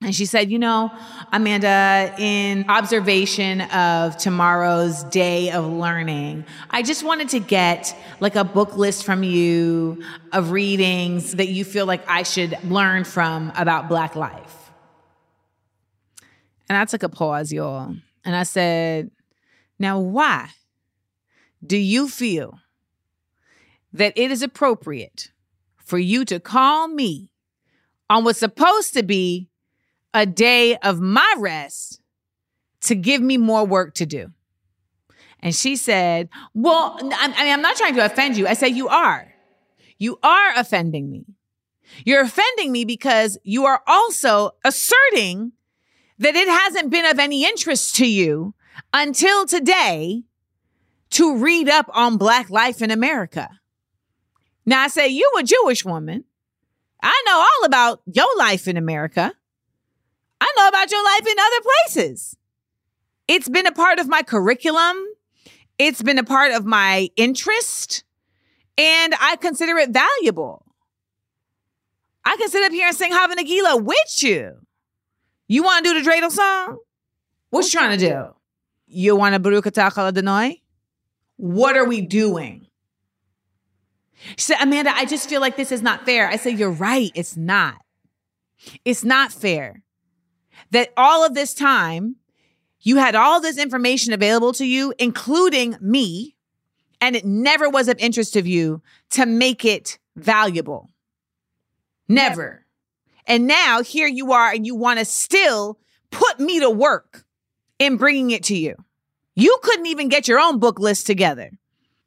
And 0.00 0.14
she 0.14 0.26
said, 0.26 0.50
You 0.50 0.60
know, 0.60 0.92
Amanda, 1.32 2.14
in 2.18 2.64
observation 2.68 3.62
of 3.62 4.16
tomorrow's 4.16 5.02
day 5.04 5.50
of 5.50 5.66
learning, 5.66 6.44
I 6.70 6.82
just 6.82 7.02
wanted 7.02 7.30
to 7.30 7.40
get 7.40 7.96
like 8.20 8.36
a 8.36 8.44
book 8.44 8.76
list 8.76 9.04
from 9.04 9.24
you 9.24 10.04
of 10.32 10.52
readings 10.52 11.34
that 11.34 11.48
you 11.48 11.64
feel 11.64 11.84
like 11.84 12.08
I 12.08 12.22
should 12.22 12.56
learn 12.62 13.02
from 13.02 13.52
about 13.56 13.88
Black 13.88 14.14
life. 14.14 14.57
And 16.68 16.76
I 16.76 16.84
took 16.84 17.02
a 17.02 17.08
pause, 17.08 17.52
y'all. 17.52 17.94
And 18.24 18.36
I 18.36 18.42
said, 18.42 19.10
Now, 19.78 19.98
why 19.98 20.50
do 21.64 21.76
you 21.76 22.08
feel 22.08 22.58
that 23.92 24.12
it 24.16 24.30
is 24.30 24.42
appropriate 24.42 25.32
for 25.78 25.98
you 25.98 26.24
to 26.26 26.38
call 26.38 26.88
me 26.88 27.30
on 28.10 28.24
what's 28.24 28.38
supposed 28.38 28.94
to 28.94 29.02
be 29.02 29.48
a 30.12 30.26
day 30.26 30.76
of 30.76 31.00
my 31.00 31.34
rest 31.38 32.00
to 32.82 32.94
give 32.94 33.22
me 33.22 33.36
more 33.36 33.64
work 33.64 33.94
to 33.94 34.06
do? 34.06 34.30
And 35.40 35.54
she 35.54 35.76
said, 35.76 36.28
Well, 36.52 36.98
I 37.00 37.02
mean, 37.28 37.52
I'm 37.52 37.62
not 37.62 37.76
trying 37.76 37.94
to 37.94 38.04
offend 38.04 38.36
you. 38.36 38.46
I 38.46 38.54
said, 38.54 38.68
You 38.68 38.88
are. 38.88 39.32
You 39.98 40.18
are 40.22 40.52
offending 40.56 41.10
me. 41.10 41.24
You're 42.04 42.22
offending 42.22 42.70
me 42.70 42.84
because 42.84 43.38
you 43.42 43.64
are 43.64 43.82
also 43.86 44.50
asserting 44.64 45.52
that 46.18 46.34
it 46.34 46.48
hasn't 46.48 46.90
been 46.90 47.06
of 47.06 47.18
any 47.18 47.44
interest 47.44 47.96
to 47.96 48.06
you 48.06 48.54
until 48.92 49.46
today 49.46 50.24
to 51.10 51.36
read 51.36 51.68
up 51.68 51.88
on 51.92 52.16
Black 52.16 52.50
life 52.50 52.82
in 52.82 52.90
America. 52.90 53.48
Now, 54.66 54.82
I 54.82 54.88
say, 54.88 55.08
you 55.08 55.30
a 55.38 55.42
Jewish 55.42 55.84
woman. 55.84 56.24
I 57.02 57.22
know 57.26 57.38
all 57.38 57.64
about 57.64 58.02
your 58.06 58.36
life 58.36 58.68
in 58.68 58.76
America. 58.76 59.32
I 60.40 60.52
know 60.56 60.68
about 60.68 60.90
your 60.90 61.04
life 61.04 61.26
in 61.26 61.36
other 61.38 61.60
places. 61.62 62.36
It's 63.28 63.48
been 63.48 63.66
a 63.66 63.72
part 63.72 63.98
of 63.98 64.08
my 64.08 64.22
curriculum. 64.22 64.96
It's 65.78 66.02
been 66.02 66.18
a 66.18 66.24
part 66.24 66.52
of 66.52 66.64
my 66.64 67.08
interest. 67.16 68.04
And 68.76 69.14
I 69.20 69.36
consider 69.36 69.76
it 69.78 69.90
valuable. 69.90 70.64
I 72.24 72.36
can 72.36 72.48
sit 72.48 72.62
up 72.62 72.72
here 72.72 72.88
and 72.88 72.96
sing 72.96 73.12
Hava 73.12 73.34
Nagila 73.36 73.82
with 73.82 74.22
you. 74.22 74.58
You 75.48 75.62
want 75.62 75.84
to 75.84 75.92
do 75.92 76.02
the 76.02 76.08
dreidel 76.08 76.30
song? 76.30 76.78
What 77.50 77.64
you 77.64 77.70
trying 77.70 77.98
to 77.98 78.08
do? 78.08 78.34
You 78.86 79.16
want 79.16 79.34
to 79.34 79.38
Baruch 79.40 79.66
Adonai? 79.66 80.62
What 81.36 81.76
are 81.76 81.86
we 81.86 82.02
doing? 82.02 82.66
She 84.36 84.44
said, 84.44 84.58
Amanda, 84.60 84.90
I 84.94 85.04
just 85.04 85.28
feel 85.28 85.40
like 85.40 85.56
this 85.56 85.72
is 85.72 85.82
not 85.82 86.04
fair. 86.04 86.28
I 86.28 86.36
said, 86.36 86.58
You're 86.58 86.70
right. 86.70 87.10
It's 87.14 87.36
not. 87.36 87.76
It's 88.84 89.04
not 89.04 89.32
fair 89.32 89.82
that 90.70 90.92
all 90.96 91.24
of 91.24 91.34
this 91.34 91.54
time 91.54 92.16
you 92.80 92.96
had 92.96 93.14
all 93.14 93.40
this 93.40 93.58
information 93.58 94.12
available 94.12 94.52
to 94.54 94.64
you, 94.64 94.92
including 94.98 95.76
me, 95.80 96.36
and 97.00 97.16
it 97.16 97.24
never 97.24 97.68
was 97.68 97.88
of 97.88 97.98
interest 97.98 98.36
of 98.36 98.46
you 98.46 98.82
to 99.10 99.26
make 99.26 99.64
it 99.64 99.98
valuable. 100.16 100.90
Never. 102.08 102.64
And 103.28 103.46
now 103.46 103.82
here 103.82 104.08
you 104.08 104.32
are, 104.32 104.50
and 104.50 104.66
you 104.66 104.74
want 104.74 104.98
to 104.98 105.04
still 105.04 105.78
put 106.10 106.40
me 106.40 106.60
to 106.60 106.70
work 106.70 107.24
in 107.78 107.96
bringing 107.96 108.30
it 108.30 108.42
to 108.44 108.56
you. 108.56 108.74
You 109.36 109.56
couldn't 109.62 109.86
even 109.86 110.08
get 110.08 110.26
your 110.26 110.40
own 110.40 110.58
book 110.58 110.80
list 110.80 111.06
together. 111.06 111.50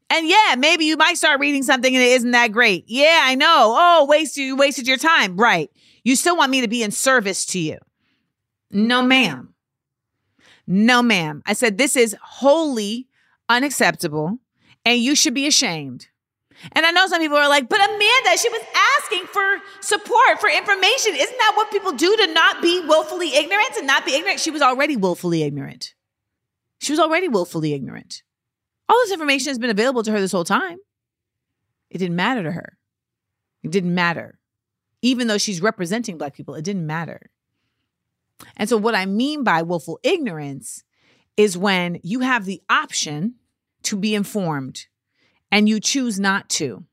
And 0.09 0.27
yeah, 0.27 0.55
maybe 0.57 0.83
you 0.83 0.97
might 0.97 1.17
start 1.17 1.39
reading 1.39 1.63
something 1.63 1.95
and 1.95 2.03
it 2.03 2.09
isn't 2.09 2.31
that 2.31 2.51
great. 2.51 2.83
Yeah, 2.87 3.21
I 3.23 3.35
know. 3.35 3.75
Oh, 3.77 4.05
waste 4.09 4.35
you 4.35 4.57
wasted 4.57 4.85
your 4.85 4.97
time. 4.97 5.37
Right. 5.37 5.71
You 6.03 6.17
still 6.17 6.35
want 6.35 6.51
me 6.51 6.59
to 6.59 6.67
be 6.67 6.83
in 6.83 6.91
service 6.91 7.45
to 7.47 7.59
you. 7.59 7.77
No, 8.71 9.01
ma'am. 9.01 9.53
No, 10.67 11.01
ma'am. 11.01 11.41
I 11.45 11.53
said 11.53 11.77
this 11.77 11.95
is 11.95 12.15
wholly 12.21 13.07
unacceptable 13.47 14.39
and 14.83 14.99
you 14.99 15.15
should 15.15 15.33
be 15.33 15.47
ashamed. 15.47 16.07
And 16.73 16.85
I 16.85 16.91
know 16.91 17.07
some 17.07 17.21
people 17.21 17.37
are 17.37 17.49
like, 17.49 17.69
but 17.69 17.79
Amanda, 17.79 18.37
she 18.37 18.49
was 18.49 18.61
asking 18.99 19.25
for 19.25 19.61
support, 19.79 20.39
for 20.39 20.49
information. 20.49 21.15
Isn't 21.15 21.37
that 21.37 21.53
what 21.55 21.71
people 21.71 21.91
do 21.93 22.15
to 22.17 22.27
not 22.33 22.61
be 22.61 22.79
willfully 22.81 23.35
ignorant 23.35 23.77
and 23.77 23.87
not 23.87 24.05
be 24.05 24.13
ignorant? 24.13 24.39
She 24.39 24.51
was 24.51 24.61
already 24.61 24.95
willfully 24.95 25.43
ignorant. 25.43 25.93
She 26.79 26.91
was 26.91 26.99
already 26.99 27.27
willfully 27.27 27.73
ignorant. 27.73 28.23
All 28.87 28.99
this 29.03 29.11
information 29.11 29.49
has 29.49 29.59
been 29.59 29.69
available 29.69 30.03
to 30.03 30.11
her 30.11 30.19
this 30.19 30.31
whole 30.31 30.43
time. 30.43 30.77
It 31.89 31.97
didn't 31.97 32.15
matter 32.15 32.43
to 32.43 32.51
her. 32.51 32.77
It 33.63 33.71
didn't 33.71 33.93
matter. 33.93 34.39
Even 35.01 35.27
though 35.27 35.37
she's 35.37 35.61
representing 35.61 36.17
Black 36.17 36.33
people, 36.33 36.55
it 36.55 36.63
didn't 36.63 36.85
matter. 36.85 37.31
And 38.57 38.69
so, 38.69 38.77
what 38.77 38.95
I 38.95 39.05
mean 39.05 39.43
by 39.43 39.61
willful 39.61 39.99
ignorance 40.03 40.83
is 41.37 41.57
when 41.57 41.99
you 42.03 42.21
have 42.21 42.45
the 42.45 42.61
option 42.69 43.35
to 43.83 43.95
be 43.95 44.15
informed 44.15 44.87
and 45.51 45.67
you 45.67 45.79
choose 45.79 46.19
not 46.19 46.49
to 46.49 46.85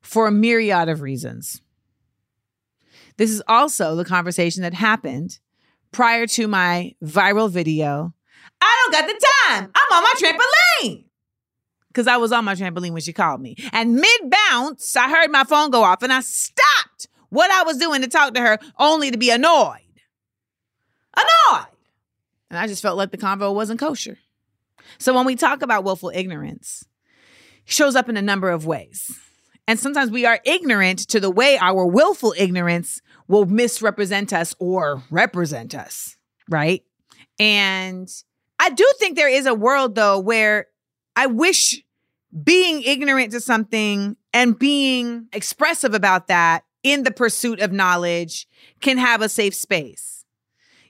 for 0.00 0.26
a 0.26 0.32
myriad 0.32 0.88
of 0.88 1.00
reasons. 1.00 1.60
This 3.16 3.30
is 3.30 3.42
also 3.46 3.94
the 3.94 4.04
conversation 4.04 4.62
that 4.62 4.74
happened 4.74 5.38
prior 5.90 6.26
to 6.28 6.48
my 6.48 6.94
viral 7.02 7.50
video. 7.50 8.14
I 8.60 8.82
don't 8.82 8.92
got 8.92 9.06
the 9.06 9.26
time. 9.48 9.70
I'm 9.74 9.96
on 9.96 10.02
my 10.02 10.14
trampoline. 10.18 11.04
Because 11.88 12.06
I 12.06 12.16
was 12.16 12.32
on 12.32 12.44
my 12.44 12.54
trampoline 12.54 12.92
when 12.92 13.02
she 13.02 13.12
called 13.12 13.40
me. 13.40 13.56
And 13.72 13.96
mid 13.96 14.20
bounce, 14.30 14.96
I 14.96 15.10
heard 15.10 15.30
my 15.30 15.44
phone 15.44 15.70
go 15.70 15.82
off 15.82 16.02
and 16.02 16.12
I 16.12 16.20
stopped 16.20 17.08
what 17.28 17.50
I 17.50 17.64
was 17.64 17.76
doing 17.76 18.00
to 18.02 18.08
talk 18.08 18.34
to 18.34 18.40
her 18.40 18.58
only 18.78 19.10
to 19.10 19.18
be 19.18 19.30
annoyed. 19.30 19.78
Annoyed. 21.14 21.66
And 22.50 22.58
I 22.58 22.66
just 22.66 22.82
felt 22.82 22.96
like 22.96 23.10
the 23.10 23.18
convo 23.18 23.54
wasn't 23.54 23.80
kosher. 23.80 24.18
So 24.98 25.14
when 25.14 25.26
we 25.26 25.36
talk 25.36 25.62
about 25.62 25.84
willful 25.84 26.12
ignorance, 26.14 26.84
shows 27.72 27.96
up 27.96 28.08
in 28.08 28.16
a 28.16 28.22
number 28.22 28.50
of 28.50 28.66
ways. 28.66 29.18
And 29.66 29.78
sometimes 29.78 30.10
we 30.10 30.26
are 30.26 30.40
ignorant 30.44 31.00
to 31.08 31.20
the 31.20 31.30
way 31.30 31.56
our 31.58 31.86
willful 31.86 32.34
ignorance 32.36 33.00
will 33.28 33.46
misrepresent 33.46 34.32
us 34.32 34.54
or 34.58 35.02
represent 35.10 35.74
us, 35.74 36.16
right? 36.48 36.82
And 37.38 38.08
I 38.58 38.70
do 38.70 38.90
think 38.98 39.16
there 39.16 39.28
is 39.28 39.46
a 39.46 39.54
world 39.54 39.94
though 39.94 40.18
where 40.18 40.66
I 41.16 41.26
wish 41.26 41.82
being 42.44 42.82
ignorant 42.82 43.32
to 43.32 43.40
something 43.40 44.16
and 44.32 44.58
being 44.58 45.28
expressive 45.32 45.94
about 45.94 46.28
that 46.28 46.64
in 46.82 47.04
the 47.04 47.10
pursuit 47.10 47.60
of 47.60 47.72
knowledge 47.72 48.48
can 48.80 48.98
have 48.98 49.22
a 49.22 49.28
safe 49.28 49.54
space. 49.54 50.24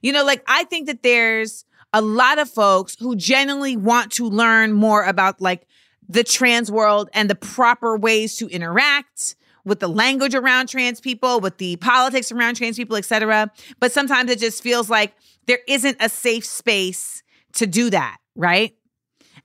You 0.00 0.12
know, 0.12 0.24
like 0.24 0.42
I 0.46 0.64
think 0.64 0.86
that 0.86 1.02
there's 1.02 1.64
a 1.92 2.00
lot 2.00 2.38
of 2.38 2.48
folks 2.48 2.96
who 2.98 3.16
genuinely 3.16 3.76
want 3.76 4.12
to 4.12 4.28
learn 4.28 4.72
more 4.72 5.04
about 5.04 5.40
like 5.40 5.66
the 6.12 6.22
trans 6.22 6.70
world 6.70 7.08
and 7.14 7.30
the 7.30 7.34
proper 7.34 7.96
ways 7.96 8.36
to 8.36 8.46
interact 8.48 9.34
with 9.64 9.80
the 9.80 9.88
language 9.88 10.34
around 10.34 10.68
trans 10.68 11.00
people, 11.00 11.40
with 11.40 11.56
the 11.56 11.76
politics 11.76 12.30
around 12.30 12.56
trans 12.56 12.76
people, 12.76 12.96
etc. 12.96 13.50
But 13.80 13.92
sometimes 13.92 14.30
it 14.30 14.38
just 14.38 14.62
feels 14.62 14.90
like 14.90 15.14
there 15.46 15.60
isn't 15.66 15.96
a 16.00 16.08
safe 16.08 16.44
space 16.44 17.22
to 17.54 17.66
do 17.66 17.88
that, 17.90 18.18
right? 18.36 18.74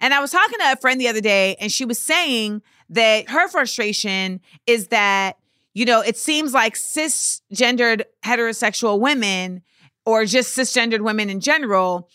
And 0.01 0.13
I 0.13 0.19
was 0.19 0.31
talking 0.31 0.59
to 0.59 0.71
a 0.73 0.75
friend 0.75 0.99
the 0.99 1.07
other 1.07 1.21
day, 1.21 1.55
and 1.59 1.71
she 1.71 1.85
was 1.85 1.99
saying 1.99 2.61
that 2.89 3.29
her 3.29 3.47
frustration 3.47 4.41
is 4.65 4.89
that, 4.89 5.37
you 5.73 5.85
know, 5.85 6.01
it 6.01 6.17
seems 6.17 6.53
like 6.53 6.75
cisgendered 6.75 8.03
heterosexual 8.25 8.99
women 8.99 9.61
or 10.05 10.25
just 10.25 10.57
cisgendered 10.57 11.01
women 11.01 11.29
in 11.29 11.39
general 11.39 12.09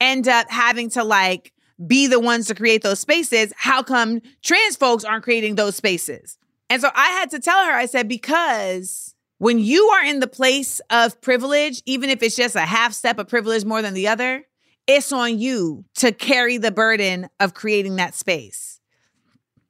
end 0.00 0.28
up 0.28 0.50
having 0.50 0.90
to 0.90 1.04
like 1.04 1.53
be 1.86 2.06
the 2.06 2.20
ones 2.20 2.46
to 2.46 2.54
create 2.54 2.82
those 2.82 3.00
spaces. 3.00 3.52
How 3.56 3.82
come 3.82 4.20
trans 4.42 4.76
folks 4.76 5.04
aren't 5.04 5.24
creating 5.24 5.54
those 5.54 5.76
spaces? 5.76 6.38
And 6.70 6.80
so 6.80 6.90
I 6.94 7.08
had 7.08 7.30
to 7.30 7.40
tell 7.40 7.64
her, 7.64 7.72
I 7.72 7.86
said, 7.86 8.08
because 8.08 9.14
when 9.38 9.58
you 9.58 9.86
are 9.88 10.04
in 10.04 10.20
the 10.20 10.26
place 10.26 10.80
of 10.90 11.20
privilege, 11.20 11.82
even 11.86 12.10
if 12.10 12.22
it's 12.22 12.36
just 12.36 12.56
a 12.56 12.60
half 12.60 12.92
step 12.92 13.18
of 13.18 13.28
privilege 13.28 13.64
more 13.64 13.82
than 13.82 13.94
the 13.94 14.08
other, 14.08 14.44
it's 14.86 15.12
on 15.12 15.38
you 15.38 15.84
to 15.96 16.12
carry 16.12 16.58
the 16.58 16.70
burden 16.70 17.28
of 17.40 17.54
creating 17.54 17.96
that 17.96 18.14
space. 18.14 18.80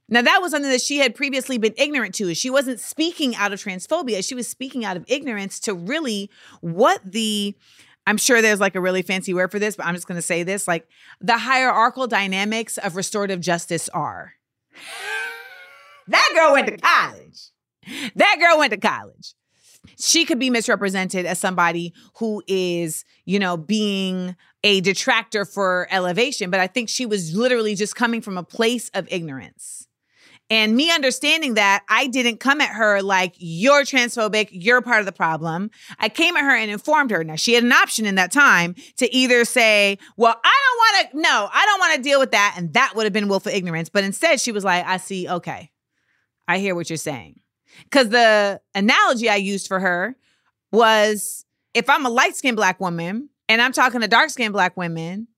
Now, 0.09 0.23
that 0.23 0.41
was 0.43 0.53
something 0.53 0.71
that 0.71 0.83
she 0.83 0.99
had 0.99 1.15
previously 1.15 1.57
been 1.57 1.75
ignorant 1.79 2.15
to. 2.17 2.35
She 2.35 2.51
wasn't 2.51 2.79
speaking 2.79 3.35
out 3.37 3.53
of 3.53 3.63
transphobia. 3.63 4.27
She 4.27 4.35
was 4.35 4.47
speaking 4.47 4.85
out 4.85 4.97
of 4.97 5.05
ignorance 5.09 5.59
to 5.61 5.75
really 5.75 6.31
what 6.61 7.01
the, 7.05 7.55
I'm 8.07 8.17
sure 8.17 8.43
there's 8.43 8.61
like 8.61 8.75
a 8.75 8.81
really 8.81 9.03
fancy 9.03 9.33
word 9.33 9.51
for 9.51 9.59
this, 9.59 9.77
but 9.77 9.87
I'm 9.87 9.95
just 9.95 10.07
going 10.07 10.17
to 10.17 10.23
say 10.23 10.43
this 10.43 10.69
like 10.69 10.87
the 11.21 11.39
hierarchical 11.39 12.07
dynamics 12.07 12.79
of 12.79 12.97
restorative 12.97 13.41
justice 13.41 13.89
are. 13.91 14.35
That 16.07 16.33
girl 16.35 16.53
went 16.53 16.67
to 16.67 16.77
college. 16.77 17.51
That 18.17 18.37
girl 18.39 18.59
went 18.59 18.73
to 18.73 18.77
college. 18.77 19.35
She 19.99 20.25
could 20.25 20.39
be 20.39 20.51
misrepresented 20.51 21.27
as 21.27 21.39
somebody 21.39 21.93
who 22.19 22.43
is, 22.47 23.05
you 23.25 23.39
know, 23.39 23.57
being 23.57 24.37
a 24.63 24.81
detractor 24.81 25.45
for 25.45 25.87
elevation, 25.91 26.51
but 26.51 26.61
I 26.61 26.67
think 26.67 26.89
she 26.89 27.07
was 27.07 27.35
literally 27.35 27.75
just 27.75 27.95
coming 27.95 28.21
from 28.21 28.39
a 28.39 28.43
place 28.43 28.91
of 28.95 29.07
ignorance. 29.11 29.84
And 30.51 30.77
me 30.77 30.91
understanding 30.91 31.55
that, 31.55 31.85
I 31.89 32.07
didn't 32.07 32.39
come 32.39 32.61
at 32.61 32.69
her 32.69 33.01
like, 33.01 33.35
you're 33.39 33.83
transphobic, 33.83 34.49
you're 34.53 34.83
part 34.83 35.01
of 35.01 35.07
the 35.07 35.13
problem. 35.13 35.71
I 35.99 36.11
came 36.11 36.37
at 36.37 36.45
her 36.45 36.55
and 36.55 36.71
informed 36.71 37.11
her. 37.13 37.25
Now, 37.25 37.37
she 37.37 37.55
had 37.55 37.65
an 37.65 37.73
option 37.73 38.05
in 38.05 38.17
that 38.17 38.31
time 38.31 38.75
to 38.99 39.13
either 39.15 39.47
say, 39.47 39.99
well, 40.19 40.39
I 40.45 40.61
don't 40.67 40.79
want 40.79 41.13
to, 41.13 41.21
no, 41.21 41.49
I 41.53 41.65
don't 41.65 41.81
want 41.81 41.97
to 41.97 42.03
deal 42.03 42.21
with 42.21 42.33
that. 42.33 42.57
And 42.59 42.75
that 42.75 42.93
would 42.95 43.05
have 43.05 43.13
been 43.13 43.29
willful 43.29 43.53
ignorance. 43.53 43.89
But 43.89 44.05
instead, 44.05 44.39
she 44.39 44.53
was 44.53 44.65
like, 44.65 44.85
I 44.85 44.99
see, 44.99 45.29
okay, 45.29 45.71
I 46.47 46.59
hear 46.59 46.75
what 46.75 46.91
you're 46.91 46.99
saying. 46.99 47.41
Because 47.85 48.11
the 48.11 48.61
analogy 48.75 49.31
I 49.31 49.37
used 49.37 49.67
for 49.67 49.81
her 49.81 50.15
was 50.71 51.47
if 51.73 51.89
I'm 51.89 52.05
a 52.05 52.11
light 52.11 52.37
skinned 52.37 52.57
black 52.57 52.81
woman 52.81 53.31
and 53.49 53.63
I'm 53.63 53.73
talking 53.73 54.03
to 54.03 54.09
dark 54.09 54.31
skinned 54.31 54.53
black 54.53 54.77
women, 54.77 55.29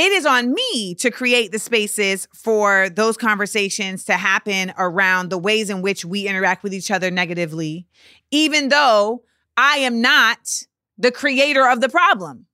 it 0.00 0.12
is 0.12 0.24
on 0.24 0.54
me 0.54 0.94
to 0.94 1.10
create 1.10 1.52
the 1.52 1.58
spaces 1.58 2.26
for 2.34 2.88
those 2.88 3.18
conversations 3.18 4.04
to 4.06 4.14
happen 4.14 4.72
around 4.78 5.28
the 5.28 5.36
ways 5.36 5.68
in 5.68 5.82
which 5.82 6.06
we 6.06 6.26
interact 6.26 6.62
with 6.62 6.72
each 6.72 6.90
other 6.90 7.10
negatively, 7.10 7.86
even 8.30 8.70
though 8.70 9.22
I 9.58 9.76
am 9.78 10.00
not 10.00 10.64
the 10.96 11.12
creator 11.12 11.68
of 11.68 11.82
the 11.82 11.90
problem. 11.90 12.46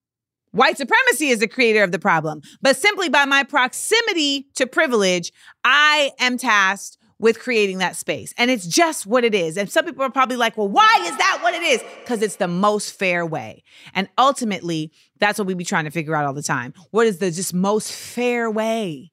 White 0.51 0.77
supremacy 0.77 1.29
is 1.29 1.39
the 1.39 1.47
creator 1.47 1.85
of 1.85 1.93
the 1.93 2.01
problem. 2.01 2.41
But 2.63 2.77
simply 2.77 3.09
by 3.09 3.27
my 3.27 3.45
proximity 3.45 4.49
to 4.57 4.67
privilege, 4.67 5.31
I 5.63 6.11
am 6.19 6.39
tasked 6.39 6.99
with 7.19 7.39
creating 7.39 7.79
that 7.79 7.97
space. 7.97 8.35
And 8.37 8.51
it's 8.51 8.67
just 8.67 9.07
what 9.07 9.25
it 9.25 9.35
is. 9.35 9.57
And 9.57 9.71
some 9.71 9.85
people 9.85 10.03
are 10.03 10.11
probably 10.11 10.37
like, 10.37 10.57
well, 10.57 10.69
why 10.69 10.99
is 11.03 11.17
that 11.17 11.39
what 11.43 11.55
it 11.55 11.63
is? 11.63 11.83
Because 12.01 12.23
it's 12.23 12.37
the 12.37 12.49
most 12.49 12.91
fair 12.91 13.25
way. 13.25 13.63
And 13.95 14.09
ultimately, 14.19 14.93
that's 15.19 15.39
what 15.39 15.47
we 15.47 15.55
be 15.55 15.65
trying 15.65 15.85
to 15.85 15.91
figure 15.91 16.15
out 16.15 16.27
all 16.27 16.33
the 16.33 16.43
time. 16.43 16.75
What 16.91 17.07
is 17.07 17.19
the 17.19 17.31
just 17.31 17.55
most 17.55 17.93
fair 17.93 18.51
way? 18.51 19.13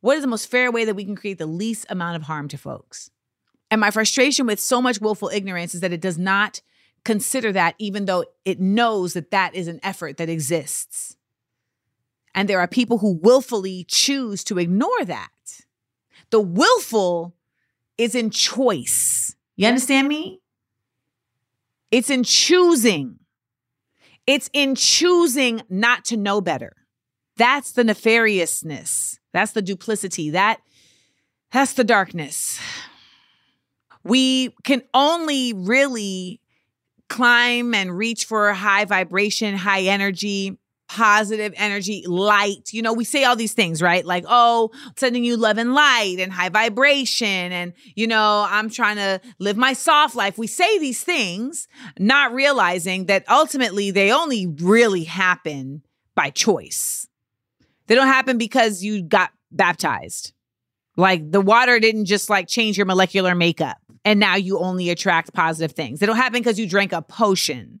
What 0.00 0.16
is 0.16 0.22
the 0.22 0.28
most 0.28 0.50
fair 0.50 0.70
way 0.70 0.84
that 0.84 0.94
we 0.94 1.04
can 1.04 1.16
create 1.16 1.38
the 1.38 1.46
least 1.46 1.86
amount 1.88 2.16
of 2.16 2.22
harm 2.22 2.48
to 2.48 2.58
folks? 2.58 3.10
And 3.70 3.80
my 3.80 3.90
frustration 3.90 4.46
with 4.46 4.60
so 4.60 4.80
much 4.82 5.00
willful 5.00 5.30
ignorance 5.30 5.74
is 5.74 5.80
that 5.80 5.92
it 5.92 6.00
does 6.00 6.18
not 6.18 6.60
consider 7.04 7.52
that, 7.52 7.74
even 7.78 8.04
though 8.04 8.24
it 8.44 8.60
knows 8.60 9.14
that 9.14 9.30
that 9.30 9.54
is 9.54 9.68
an 9.68 9.80
effort 9.82 10.16
that 10.16 10.28
exists. 10.28 11.16
And 12.34 12.48
there 12.48 12.60
are 12.60 12.68
people 12.68 12.98
who 12.98 13.18
willfully 13.22 13.84
choose 13.88 14.42
to 14.44 14.58
ignore 14.58 15.04
that. 15.04 15.30
The 16.30 16.40
willful 16.40 17.34
is 17.96 18.14
in 18.14 18.30
choice. 18.30 19.36
You 19.56 19.68
understand 19.68 20.08
me? 20.08 20.40
It's 21.90 22.10
in 22.10 22.24
choosing. 22.24 23.20
It's 24.26 24.48
in 24.52 24.74
choosing 24.74 25.62
not 25.68 26.04
to 26.06 26.16
know 26.16 26.40
better. 26.40 26.74
That's 27.36 27.72
the 27.72 27.82
nefariousness. 27.82 29.18
That's 29.32 29.52
the 29.52 29.62
duplicity. 29.62 30.30
That 30.30 30.60
that's 31.52 31.74
the 31.74 31.84
darkness. 31.84 32.58
We 34.02 34.54
can 34.64 34.82
only 34.92 35.52
really 35.52 36.40
climb 37.08 37.74
and 37.74 37.96
reach 37.96 38.24
for 38.24 38.52
high 38.52 38.84
vibration, 38.84 39.56
high 39.56 39.82
energy 39.82 40.58
positive 40.88 41.52
energy, 41.56 42.04
light. 42.06 42.72
You 42.72 42.82
know, 42.82 42.92
we 42.92 43.04
say 43.04 43.24
all 43.24 43.36
these 43.36 43.54
things, 43.54 43.80
right? 43.82 44.04
Like, 44.04 44.24
oh, 44.28 44.70
sending 44.96 45.24
you 45.24 45.36
love 45.36 45.58
and 45.58 45.74
light 45.74 46.16
and 46.18 46.32
high 46.32 46.48
vibration. 46.48 47.26
And, 47.26 47.72
you 47.94 48.06
know, 48.06 48.46
I'm 48.48 48.70
trying 48.70 48.96
to 48.96 49.20
live 49.38 49.56
my 49.56 49.72
soft 49.72 50.14
life. 50.14 50.38
We 50.38 50.46
say 50.46 50.78
these 50.78 51.02
things, 51.02 51.68
not 51.98 52.32
realizing 52.32 53.06
that 53.06 53.28
ultimately 53.28 53.90
they 53.90 54.12
only 54.12 54.46
really 54.46 55.04
happen 55.04 55.82
by 56.14 56.30
choice. 56.30 57.08
They 57.86 57.94
don't 57.94 58.06
happen 58.06 58.38
because 58.38 58.82
you 58.82 59.02
got 59.02 59.30
baptized. 59.50 60.32
Like 60.96 61.30
the 61.30 61.40
water 61.40 61.80
didn't 61.80 62.04
just 62.04 62.30
like 62.30 62.46
change 62.46 62.76
your 62.76 62.86
molecular 62.86 63.34
makeup 63.34 63.78
and 64.04 64.20
now 64.20 64.36
you 64.36 64.58
only 64.58 64.90
attract 64.90 65.32
positive 65.32 65.72
things. 65.72 66.00
They 66.00 66.06
don't 66.06 66.16
happen 66.16 66.40
because 66.40 66.58
you 66.58 66.68
drank 66.68 66.92
a 66.92 67.02
potion. 67.02 67.80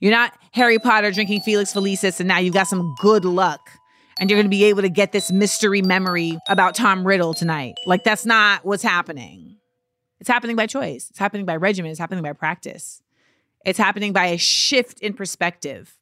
You're 0.00 0.12
not 0.12 0.32
Harry 0.52 0.78
Potter 0.78 1.10
drinking 1.10 1.42
Felix 1.42 1.72
Felicis 1.72 2.20
and 2.20 2.28
now 2.28 2.38
you've 2.38 2.54
got 2.54 2.66
some 2.66 2.94
good 3.00 3.24
luck 3.24 3.70
and 4.18 4.28
you're 4.28 4.36
going 4.36 4.46
to 4.46 4.50
be 4.50 4.64
able 4.64 4.82
to 4.82 4.88
get 4.88 5.12
this 5.12 5.30
mystery 5.30 5.82
memory 5.82 6.38
about 6.48 6.74
Tom 6.74 7.06
Riddle 7.06 7.34
tonight. 7.34 7.74
Like, 7.86 8.04
that's 8.04 8.26
not 8.26 8.64
what's 8.64 8.82
happening. 8.82 9.56
It's 10.20 10.28
happening 10.28 10.56
by 10.56 10.66
choice, 10.66 11.08
it's 11.08 11.18
happening 11.18 11.46
by 11.46 11.56
regimen, 11.56 11.90
it's 11.90 12.00
happening 12.00 12.22
by 12.22 12.34
practice, 12.34 13.02
it's 13.64 13.78
happening 13.78 14.12
by 14.12 14.26
a 14.26 14.38
shift 14.38 15.00
in 15.00 15.14
perspective. 15.14 15.96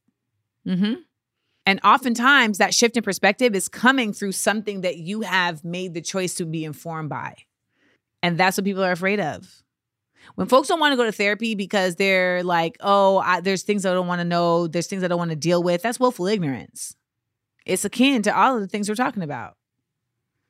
Mm-hmm. 0.67 0.95
And 1.67 1.81
oftentimes, 1.85 2.59
that 2.59 2.75
shift 2.75 2.97
in 2.97 3.03
perspective 3.03 3.55
is 3.55 3.69
coming 3.69 4.13
through 4.13 4.33
something 4.33 4.81
that 4.81 4.97
you 4.97 5.21
have 5.21 5.65
made 5.65 5.95
the 5.95 6.01
choice 6.01 6.35
to 6.37 6.47
be 6.47 6.65
informed 6.65 7.11
by. 7.11 7.37
And 8.23 8.39
that's 8.39 8.57
what 8.57 8.65
people 8.65 8.83
are 8.83 8.91
afraid 8.91 9.21
of. 9.21 9.63
When 10.35 10.47
folks 10.47 10.69
don't 10.69 10.81
want 10.81 10.93
to 10.93 10.97
go 10.97 11.05
to 11.05 11.13
therapy 11.13 11.55
because 11.55 11.97
they're 11.97 12.43
like, 12.43 12.77
oh, 12.81 13.19
I, 13.19 13.41
there's 13.41 13.63
things 13.63 13.85
I 13.87 13.93
don't 13.93 14.07
want 14.07 14.21
to 14.21 14.25
know, 14.25 14.67
there's 14.67 14.87
things 14.87 15.05
I 15.05 15.09
don't 15.09 15.19
want 15.19 15.31
to 15.31 15.37
deal 15.37 15.63
with, 15.63 15.83
that's 15.83 16.01
willful 16.01 16.27
ignorance. 16.27 16.97
It's 17.67 17.85
akin 17.85 18.23
to 18.23 18.37
all 18.37 18.55
of 18.55 18.61
the 18.61 18.69
things 18.69 18.89
we're 18.89 18.95
talking 18.95 19.23
about. 19.23 19.57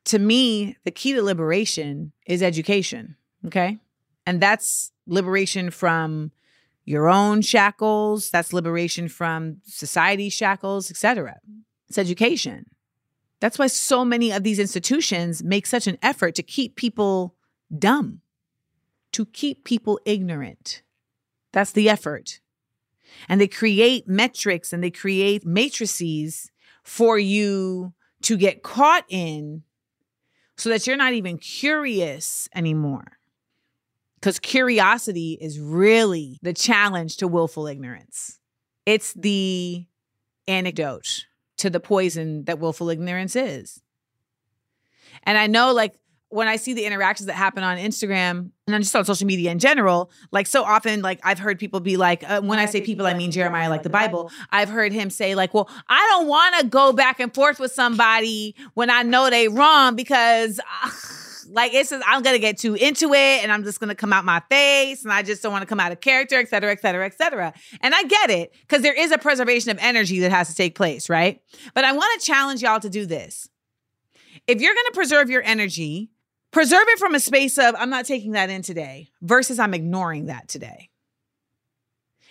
To 0.06 0.18
me, 0.18 0.76
the 0.84 0.90
key 0.90 1.12
to 1.14 1.22
liberation 1.22 2.12
is 2.26 2.42
education, 2.42 3.16
okay? 3.46 3.78
And 4.24 4.40
that's 4.40 4.92
liberation 5.06 5.70
from 5.70 6.32
your 6.84 7.08
own 7.08 7.42
shackles, 7.42 8.30
that's 8.30 8.52
liberation 8.52 9.08
from 9.08 9.58
society 9.64 10.30
shackles, 10.30 10.90
etc. 10.90 11.38
It's 11.88 11.98
education. 11.98 12.66
That's 13.40 13.58
why 13.58 13.66
so 13.66 14.04
many 14.04 14.32
of 14.32 14.42
these 14.42 14.58
institutions 14.58 15.44
make 15.44 15.66
such 15.66 15.86
an 15.86 15.98
effort 16.02 16.34
to 16.36 16.42
keep 16.42 16.76
people 16.76 17.34
dumb 17.76 18.20
to 19.12 19.26
keep 19.26 19.64
people 19.64 20.00
ignorant. 20.04 20.82
That's 21.52 21.72
the 21.72 21.88
effort. 21.88 22.40
And 23.28 23.40
they 23.40 23.48
create 23.48 24.06
metrics 24.06 24.72
and 24.72 24.82
they 24.82 24.90
create 24.90 25.46
matrices 25.46 26.50
for 26.82 27.18
you 27.18 27.94
to 28.22 28.36
get 28.36 28.62
caught 28.62 29.04
in 29.08 29.62
so 30.56 30.68
that 30.68 30.86
you're 30.86 30.96
not 30.96 31.12
even 31.12 31.38
curious 31.38 32.48
anymore. 32.54 33.18
Because 34.16 34.40
curiosity 34.40 35.38
is 35.40 35.60
really 35.60 36.38
the 36.42 36.52
challenge 36.52 37.18
to 37.18 37.28
willful 37.28 37.68
ignorance. 37.68 38.40
It's 38.84 39.12
the 39.14 39.86
antidote 40.48 41.26
to 41.58 41.70
the 41.70 41.78
poison 41.78 42.44
that 42.44 42.58
willful 42.58 42.90
ignorance 42.90 43.36
is. 43.36 43.80
And 45.22 45.38
I 45.38 45.46
know, 45.46 45.72
like, 45.72 45.94
when 46.30 46.46
I 46.46 46.56
see 46.56 46.74
the 46.74 46.84
interactions 46.84 47.26
that 47.26 47.34
happen 47.34 47.62
on 47.62 47.78
Instagram 47.78 48.50
and 48.66 48.82
just 48.82 48.94
on 48.94 49.04
social 49.04 49.26
media 49.26 49.50
in 49.50 49.58
general, 49.58 50.10
like 50.30 50.46
so 50.46 50.62
often, 50.62 51.00
like 51.00 51.20
I've 51.24 51.38
heard 51.38 51.58
people 51.58 51.80
be 51.80 51.96
like, 51.96 52.28
uh, 52.28 52.42
when 52.42 52.58
I 52.58 52.66
say 52.66 52.80
people, 52.82 53.06
I 53.06 53.14
mean 53.14 53.30
Jeremiah, 53.30 53.70
like 53.70 53.82
the 53.82 53.90
Bible. 53.90 54.30
I've 54.50 54.68
heard 54.68 54.92
him 54.92 55.08
say, 55.08 55.34
like, 55.34 55.54
well, 55.54 55.70
I 55.88 56.06
don't 56.10 56.28
want 56.28 56.56
to 56.60 56.66
go 56.66 56.92
back 56.92 57.18
and 57.18 57.34
forth 57.34 57.58
with 57.58 57.72
somebody 57.72 58.54
when 58.74 58.90
I 58.90 59.02
know 59.02 59.30
they 59.30 59.48
wrong 59.48 59.96
because. 59.96 60.60
Uh, 60.82 60.90
like 61.50 61.72
it's 61.72 61.88
just, 61.88 62.04
I'm 62.06 62.20
gonna 62.20 62.38
get 62.38 62.58
too 62.58 62.74
into 62.74 63.14
it 63.14 63.42
and 63.42 63.50
I'm 63.50 63.64
just 63.64 63.80
gonna 63.80 63.94
come 63.94 64.12
out 64.12 64.22
my 64.26 64.42
face 64.50 65.02
and 65.02 65.10
I 65.10 65.22
just 65.22 65.42
don't 65.42 65.50
want 65.50 65.62
to 65.62 65.66
come 65.66 65.80
out 65.80 65.92
of 65.92 66.00
character, 66.00 66.36
et 66.36 66.48
cetera, 66.50 66.70
et 66.70 66.82
cetera, 66.82 67.06
et 67.06 67.16
cetera. 67.16 67.54
And 67.80 67.94
I 67.94 68.02
get 68.04 68.28
it 68.28 68.54
because 68.60 68.82
there 68.82 68.92
is 68.92 69.12
a 69.12 69.18
preservation 69.18 69.70
of 69.70 69.78
energy 69.80 70.20
that 70.20 70.30
has 70.30 70.48
to 70.48 70.54
take 70.54 70.74
place, 70.74 71.08
right? 71.08 71.40
But 71.72 71.84
I 71.84 71.92
want 71.92 72.20
to 72.20 72.26
challenge 72.26 72.60
y'all 72.60 72.80
to 72.80 72.90
do 72.90 73.06
this. 73.06 73.48
If 74.46 74.60
you're 74.60 74.74
gonna 74.74 74.92
preserve 74.92 75.30
your 75.30 75.42
energy, 75.42 76.10
Preserve 76.50 76.84
it 76.88 76.98
from 76.98 77.14
a 77.14 77.20
space 77.20 77.58
of, 77.58 77.74
I'm 77.78 77.90
not 77.90 78.06
taking 78.06 78.32
that 78.32 78.50
in 78.50 78.62
today, 78.62 79.10
versus 79.20 79.58
I'm 79.58 79.74
ignoring 79.74 80.26
that 80.26 80.48
today. 80.48 80.88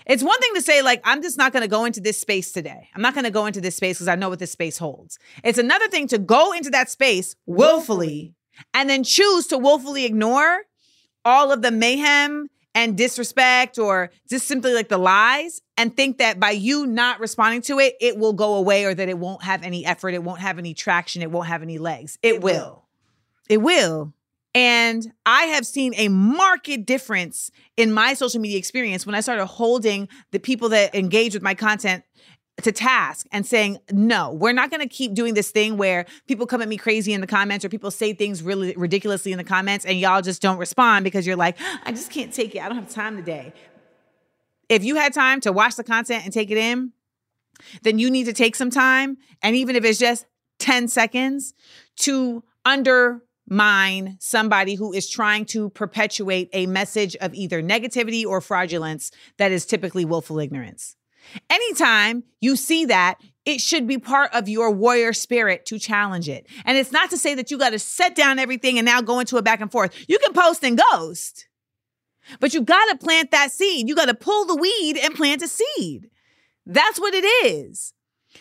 It's 0.08 0.24
one 0.24 0.40
thing 0.40 0.54
to 0.56 0.62
say, 0.62 0.82
like, 0.82 1.02
I'm 1.04 1.22
just 1.22 1.38
not 1.38 1.52
going 1.52 1.62
to 1.62 1.68
go 1.68 1.86
into 1.86 2.00
this 2.00 2.18
space 2.18 2.54
today. 2.54 2.90
I'm 2.96 3.02
not 3.02 3.14
going 3.14 3.26
to 3.26 3.32
go 3.32 3.46
into 3.46 3.60
this 3.60 3.76
space 3.76 3.98
because 3.98 4.08
I 4.08 4.16
know 4.16 4.30
what 4.30 4.40
this 4.40 4.52
space 4.52 4.78
holds. 4.78 5.20
It's 5.44 5.58
another 5.58 5.88
thing 5.90 6.08
to 6.08 6.18
go 6.18 6.54
into 6.54 6.70
that 6.72 6.90
space 6.90 7.36
willfully 7.46 8.34
and 8.74 8.90
then 8.90 9.04
choose 9.04 9.48
to 9.48 9.58
willfully 9.58 10.06
ignore 10.06 10.64
all 11.26 11.52
of 11.52 11.62
the 11.62 11.72
mayhem 11.72 12.50
and 12.74 12.98
disrespect 12.98 13.78
or 13.78 14.12
just 14.30 14.48
simply 14.48 14.74
like 14.74 14.88
the 14.88 14.98
lies 14.98 15.62
and 15.78 15.96
think 15.96 16.20
that 16.20 16.40
by 16.40 16.52
you 16.52 16.88
not 16.88 17.20
responding 17.20 17.62
to 17.64 17.80
it, 17.80 17.96
it 18.00 18.18
will 18.18 18.34
go 18.34 18.56
away 18.56 18.86
or 18.86 18.94
that 18.94 19.10
it 19.10 19.18
won't 19.18 19.44
have 19.44 19.62
any 19.62 19.86
effort, 19.86 20.14
it 20.14 20.24
won't 20.24 20.40
have 20.40 20.58
any 20.58 20.74
traction, 20.74 21.22
it 21.22 21.30
won't 21.30 21.48
have 21.48 21.62
any 21.62 21.78
legs. 21.78 22.18
It 22.24 22.42
will. 22.42 22.87
It 23.50 23.58
will. 23.58 24.14
And 24.54 25.14
I 25.26 25.44
have 25.44 25.66
seen 25.66 25.94
a 25.96 26.08
marked 26.08 26.86
difference 26.86 27.52
in 27.76 27.92
my 27.92 28.14
social 28.16 28.42
media 28.42 28.58
experience 28.58 29.06
when 29.06 29.14
I 29.14 29.20
started 29.20 29.46
holding 29.46 30.10
the 30.32 30.40
people 30.40 30.70
that 30.70 30.96
engage 30.96 31.34
with 31.34 31.44
my 31.44 31.54
content 31.54 32.04
to 32.64 32.72
task 32.72 33.28
and 33.32 33.46
saying, 33.46 33.78
no, 33.92 34.32
we're 34.32 34.54
not 34.54 34.72
going 34.72 34.82
to 34.82 34.88
keep 34.88 35.14
doing 35.14 35.36
this 35.36 35.52
thing 35.52 35.78
where 35.78 36.08
people 36.28 36.48
come 36.48 36.62
at 36.62 36.68
me 36.68 36.76
crazy 36.76 37.14
in 37.14 37.22
the 37.22 37.28
comments 37.28 37.64
or 37.64 37.70
people 37.70 37.92
say 37.92 38.14
things 38.14 38.42
really 38.42 38.74
ridiculously 38.76 39.32
in 39.32 39.38
the 39.38 39.44
comments 39.44 39.86
and 39.86 40.00
y'all 40.00 40.24
just 40.24 40.42
don't 40.42 40.58
respond 40.58 41.04
because 41.04 41.28
you're 41.28 41.36
like, 41.36 41.56
I 41.86 41.92
just 41.92 42.10
can't 42.10 42.34
take 42.34 42.56
it. 42.56 42.64
I 42.64 42.68
don't 42.68 42.78
have 42.78 42.90
time 42.90 43.16
today. 43.16 43.54
If 44.70 44.84
you 44.84 44.96
had 44.96 45.14
time 45.14 45.40
to 45.42 45.52
watch 45.52 45.76
the 45.76 45.84
content 45.84 46.24
and 46.24 46.34
take 46.34 46.50
it 46.50 46.58
in, 46.58 46.94
then 47.84 48.00
you 48.00 48.10
need 48.10 48.26
to 48.26 48.34
take 48.34 48.56
some 48.56 48.72
time. 48.72 49.18
And 49.44 49.56
even 49.56 49.76
if 49.76 49.86
it's 49.86 50.00
just 50.00 50.26
10 50.58 50.88
seconds 50.88 51.54
to 51.98 52.44
undermine 53.50 54.18
somebody 54.20 54.76
who 54.76 54.94
is 54.94 55.10
trying 55.10 55.46
to 55.46 55.70
perpetuate 55.70 56.50
a 56.54 56.66
message 56.68 57.16
of 57.18 57.34
either 57.34 57.62
negativity 57.62 58.26
or 58.26 58.42
fraudulence 58.42 59.12
that 59.38 59.52
is 59.52 59.66
typically 59.66 60.06
willful 60.06 60.40
ignorance. 60.40 60.96
Anytime 61.50 62.24
you 62.40 62.56
see 62.56 62.86
that, 62.86 63.16
it 63.46 63.60
should 63.62 63.88
be 63.88 63.98
part 63.98 64.34
of 64.34 64.48
your 64.50 64.72
warrior 64.72 65.14
spirit 65.14 65.66
to 65.68 65.80
challenge 65.80 66.30
it. 66.30 66.48
And 66.66 66.78
it's 66.78 66.92
not 66.92 67.10
to 67.10 67.18
say 67.18 67.36
that 67.36 67.52
you 67.52 67.58
got 67.58 67.72
to 67.72 67.80
set 67.80 68.16
down 68.16 68.40
everything 68.40 68.78
and 68.78 68.86
now 68.86 69.02
go 69.02 69.20
into 69.20 69.38
a 69.38 69.42
back 69.42 69.62
and 69.62 69.72
forth. 69.72 69.94
You 70.08 70.20
can 70.20 70.34
post 70.34 70.64
and 70.64 70.78
ghost, 70.92 71.48
but 72.40 72.54
you 72.54 72.62
got 72.62 72.86
to 72.90 72.98
plant 72.98 73.32
that 73.32 73.52
seed. 73.52 73.88
You 73.88 73.96
got 73.96 74.06
to 74.06 74.14
pull 74.14 74.46
the 74.46 74.56
weed 74.56 74.98
and 74.98 75.16
plant 75.16 75.42
a 75.42 75.48
seed. 75.48 76.10
That's 76.66 77.00
what 77.00 77.14
it 77.14 77.26
is. 77.46 77.94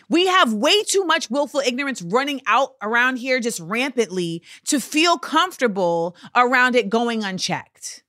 We 0.09 0.27
have 0.27 0.53
way 0.53 0.83
too 0.83 1.03
much 1.03 1.29
willful 1.29 1.59
ignorance 1.59 2.01
running 2.01 2.41
out 2.47 2.75
around 2.81 3.17
here 3.17 3.39
just 3.39 3.59
rampantly 3.59 4.41
to 4.65 4.79
feel 4.79 5.17
comfortable 5.17 6.15
around 6.35 6.75
it 6.75 6.89
going 6.89 7.23
unchecked. 7.23 8.03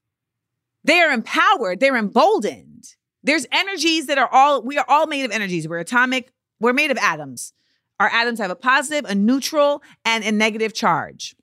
They 0.85 1.01
are 1.01 1.11
empowered, 1.11 1.81
they're 1.81 1.97
emboldened. 1.97 2.95
There's 3.23 3.47
energies 3.51 4.07
that 4.07 4.19
are 4.19 4.29
all, 4.33 4.63
we 4.63 4.79
are 4.79 4.85
all 4.89 5.07
made 5.07 5.25
of 5.25 5.33
energies. 5.33 5.67
We're 5.67 5.79
atomic, 5.79 6.33
we're 6.61 6.73
made 6.73 6.91
of 6.91 6.99
atoms. 6.99 7.53
Our 7.99 8.09
atoms 8.09 8.39
have 8.39 8.51
a 8.51 8.57
positive, 8.57 9.05
a 9.11 9.15
neutral, 9.15 9.83
and 10.05 10.25
a 10.25 10.31
negative 10.31 10.73
charge. 10.73 11.35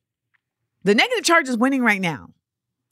The 0.83 0.95
negative 0.95 1.25
charge 1.25 1.49
is 1.49 1.57
winning 1.57 1.81
right 1.81 1.99
now. 1.99 2.29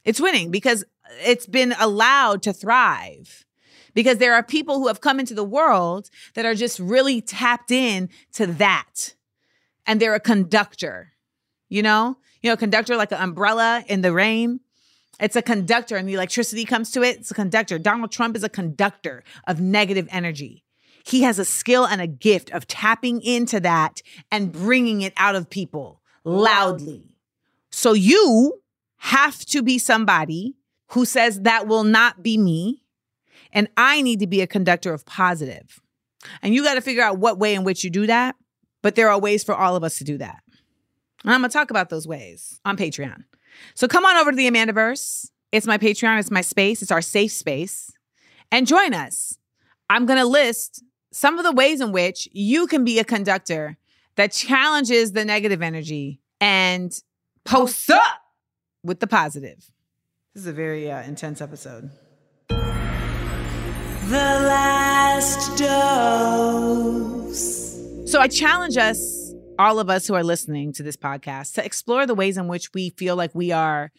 It's 0.04 0.20
winning 0.20 0.52
because 0.52 0.84
it's 1.26 1.46
been 1.46 1.74
allowed 1.80 2.44
to 2.44 2.52
thrive 2.52 3.46
because 3.94 4.18
there 4.18 4.34
are 4.34 4.44
people 4.44 4.80
who 4.80 4.88
have 4.88 5.02
come 5.02 5.20
into 5.20 5.34
the 5.34 5.44
world 5.44 6.10
that 6.34 6.46
are 6.46 6.56
just 6.56 6.80
really 6.80 7.22
tapped 7.22 7.72
in 7.72 8.10
to 8.34 8.48
that. 8.48 9.16
And 9.86 10.00
they're 10.00 10.16
a 10.16 10.20
conductor, 10.20 11.14
you 11.70 11.82
know? 11.82 12.18
You 12.42 12.50
know, 12.50 12.58
conductor 12.58 12.98
like 12.98 13.12
an 13.12 13.22
umbrella 13.22 13.84
in 13.88 14.02
the 14.02 14.12
rain. 14.12 14.60
It's 15.20 15.36
a 15.36 15.42
conductor 15.42 15.96
and 15.96 16.08
the 16.08 16.14
electricity 16.14 16.66
comes 16.66 16.92
to 16.92 17.04
it. 17.04 17.18
It's 17.20 17.32
a 17.32 17.36
conductor. 17.36 17.80
Donald 17.80 18.12
Trump 18.12 18.36
is 18.36 18.44
a 18.44 18.50
conductor 18.50 19.24
of 19.48 19.62
negative 19.62 20.08
energy. 20.12 20.64
He 21.06 21.24
has 21.24 21.40
a 21.40 21.46
skill 21.46 21.86
and 21.86 22.02
a 22.02 22.08
gift 22.08 22.52
of 22.52 22.68
tapping 22.68 23.22
into 23.22 23.60
that 23.62 24.02
and 24.32 24.52
bringing 24.52 25.02
it 25.02 25.14
out 25.18 25.36
of 25.36 25.50
people 25.50 26.02
loudly. 26.24 27.16
So 27.72 27.94
you 27.94 28.62
have 28.98 29.40
to 29.46 29.62
be 29.62 29.78
somebody 29.78 30.56
who 30.90 31.06
says 31.06 31.42
that 31.42 31.68
will 31.68 31.84
not 31.84 32.24
be 32.24 32.38
me 32.38 32.83
and 33.54 33.70
I 33.78 34.02
need 34.02 34.20
to 34.20 34.28
be 34.28 34.42
a 34.42 34.48
conductor 34.48 34.94
of 34.94 35.06
positive. 35.06 35.80
And 36.42 36.54
you 36.54 36.64
got 36.64 36.74
to 36.74 36.82
figure 36.82 37.04
out 37.04 37.20
what 37.20 37.40
way 37.40 37.56
in 37.56 37.64
which 37.64 37.84
you 37.84 37.90
do 37.90 38.08
that. 38.08 38.36
But 38.82 38.96
there 38.96 39.10
are 39.10 39.20
ways 39.20 39.44
for 39.44 39.56
all 39.56 39.76
of 39.76 39.84
us 39.84 39.98
to 40.00 40.04
do 40.04 40.18
that. 40.18 40.44
And 41.24 41.34
I'm 41.34 41.40
going 41.40 41.50
to 41.50 41.54
talk 41.54 41.72
about 41.72 41.90
those 41.90 42.06
ways 42.06 42.60
on 42.66 42.76
Patreon. 42.76 43.24
So 43.76 43.88
come 43.88 44.06
on 44.06 44.18
over 44.18 44.32
to 44.32 44.36
the 44.36 44.50
Amandaverse. 44.50 45.30
It's 45.54 45.68
my 45.68 45.78
Patreon, 45.78 46.20
it's 46.20 46.32
my 46.32 46.42
space, 46.42 46.82
it's 46.82 46.92
our 46.92 47.02
safe 47.02 47.32
space. 47.32 47.92
And 48.52 48.68
join 48.68 48.94
us. 48.94 49.38
I'm 49.90 50.06
going 50.06 50.20
to 50.20 50.26
list 50.26 50.84
some 51.12 51.38
of 51.38 51.46
the 51.46 51.52
ways 51.52 51.80
in 51.80 51.92
which 51.92 52.28
you 52.32 52.68
can 52.68 52.84
be 52.84 53.00
a 53.00 53.04
conductor 53.04 53.78
that 54.16 54.32
challenges 54.32 55.12
the 55.12 55.24
negative 55.24 55.62
energy 55.62 56.20
and 56.42 57.00
posts 57.46 57.90
up 57.90 58.22
with 58.84 59.00
the 59.00 59.08
positive. 59.08 59.72
This 60.34 60.42
is 60.42 60.48
a 60.48 60.54
very 60.54 60.92
uh, 60.92 61.04
intense 61.04 61.42
episode. 61.42 61.92
The 64.10 64.18
last 64.18 65.58
dose. 65.58 67.32
So 68.12 68.20
I 68.20 68.28
challenge 68.28 68.76
us, 68.76 69.34
all 69.58 69.80
of 69.80 69.90
us 69.90 70.06
who 70.06 70.14
are 70.14 70.24
listening 70.24 70.74
to 70.74 70.84
this 70.84 70.98
podcast, 70.98 71.54
to 71.54 71.64
explore 71.66 72.06
the 72.06 72.14
ways 72.14 72.36
in 72.38 72.50
which 72.50 72.74
we 72.74 72.90
feel 72.90 73.16
like 73.16 73.34
we 73.34 73.54
are 73.54 73.94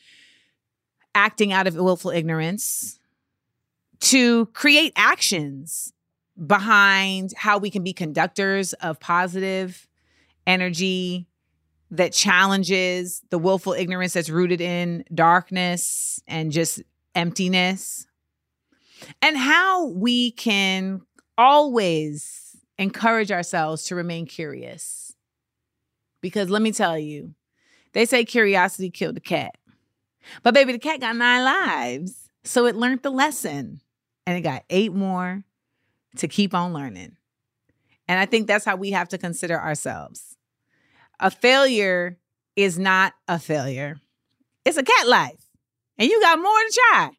acting 1.14 1.54
out 1.54 1.66
of 1.66 1.74
willful 1.74 2.10
ignorance, 2.10 3.00
to 4.00 4.44
create 4.46 4.92
actions 4.94 5.94
behind 6.46 7.32
how 7.34 7.56
we 7.56 7.70
can 7.70 7.82
be 7.82 7.94
conductors 7.94 8.74
of 8.74 9.00
positive 9.00 9.88
energy 10.46 11.26
that 11.90 12.12
challenges 12.12 13.22
the 13.30 13.38
willful 13.38 13.72
ignorance 13.72 14.12
that's 14.12 14.28
rooted 14.28 14.60
in 14.60 15.04
darkness 15.14 16.20
and 16.26 16.52
just 16.52 16.82
emptiness 17.14 18.06
and 19.22 19.36
how 19.36 19.86
we 19.86 20.30
can 20.32 21.02
always 21.36 22.56
encourage 22.78 23.30
ourselves 23.30 23.84
to 23.84 23.94
remain 23.94 24.26
curious. 24.26 25.14
Because 26.20 26.50
let 26.50 26.62
me 26.62 26.72
tell 26.72 26.98
you, 26.98 27.34
they 27.92 28.06
say 28.06 28.24
curiosity 28.24 28.90
killed 28.90 29.16
the 29.16 29.20
cat. 29.20 29.56
But 30.42 30.54
baby, 30.54 30.72
the 30.72 30.78
cat 30.78 31.00
got 31.00 31.16
nine 31.16 31.44
lives. 31.44 32.28
So 32.44 32.66
it 32.66 32.76
learned 32.76 33.02
the 33.02 33.10
lesson 33.10 33.80
and 34.26 34.36
it 34.36 34.42
got 34.42 34.64
eight 34.70 34.92
more 34.92 35.44
to 36.16 36.28
keep 36.28 36.54
on 36.54 36.72
learning. 36.72 37.16
And 38.08 38.18
I 38.18 38.26
think 38.26 38.46
that's 38.46 38.64
how 38.64 38.76
we 38.76 38.90
have 38.90 39.08
to 39.08 39.18
consider 39.18 39.58
ourselves. 39.58 40.36
A 41.20 41.30
failure 41.30 42.18
is 42.56 42.78
not 42.78 43.14
a 43.28 43.38
failure, 43.38 43.96
it's 44.64 44.76
a 44.76 44.82
cat 44.82 45.08
life. 45.08 45.40
And 45.96 46.08
you 46.08 46.20
got 46.20 46.38
more 46.38 46.50
to 46.50 46.80
try. 46.90 47.10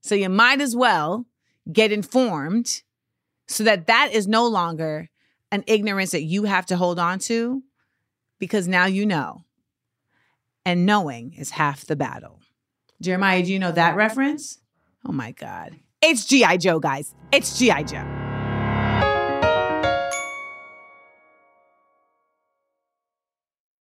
So 0.00 0.14
you 0.14 0.28
might 0.28 0.60
as 0.60 0.74
well 0.74 1.26
get 1.70 1.92
informed 1.92 2.82
so 3.48 3.64
that 3.64 3.86
that 3.86 4.12
is 4.12 4.26
no 4.26 4.46
longer 4.46 5.10
an 5.50 5.64
ignorance 5.66 6.12
that 6.12 6.22
you 6.22 6.44
have 6.44 6.66
to 6.66 6.76
hold 6.76 6.98
on 6.98 7.18
to 7.18 7.62
because 8.38 8.66
now 8.66 8.86
you 8.86 9.06
know. 9.06 9.44
And 10.64 10.86
knowing 10.86 11.34
is 11.34 11.50
half 11.50 11.84
the 11.84 11.96
battle. 11.96 12.40
Jeremiah, 13.00 13.42
do 13.42 13.52
you 13.52 13.58
know 13.58 13.72
that 13.72 13.96
reference? 13.96 14.60
Oh 15.06 15.12
my 15.12 15.32
God. 15.32 15.76
It's 16.00 16.24
G.I. 16.24 16.56
Joe, 16.56 16.78
guys. 16.78 17.14
It's 17.32 17.58
G.I. 17.58 17.82
Joe. 17.82 18.21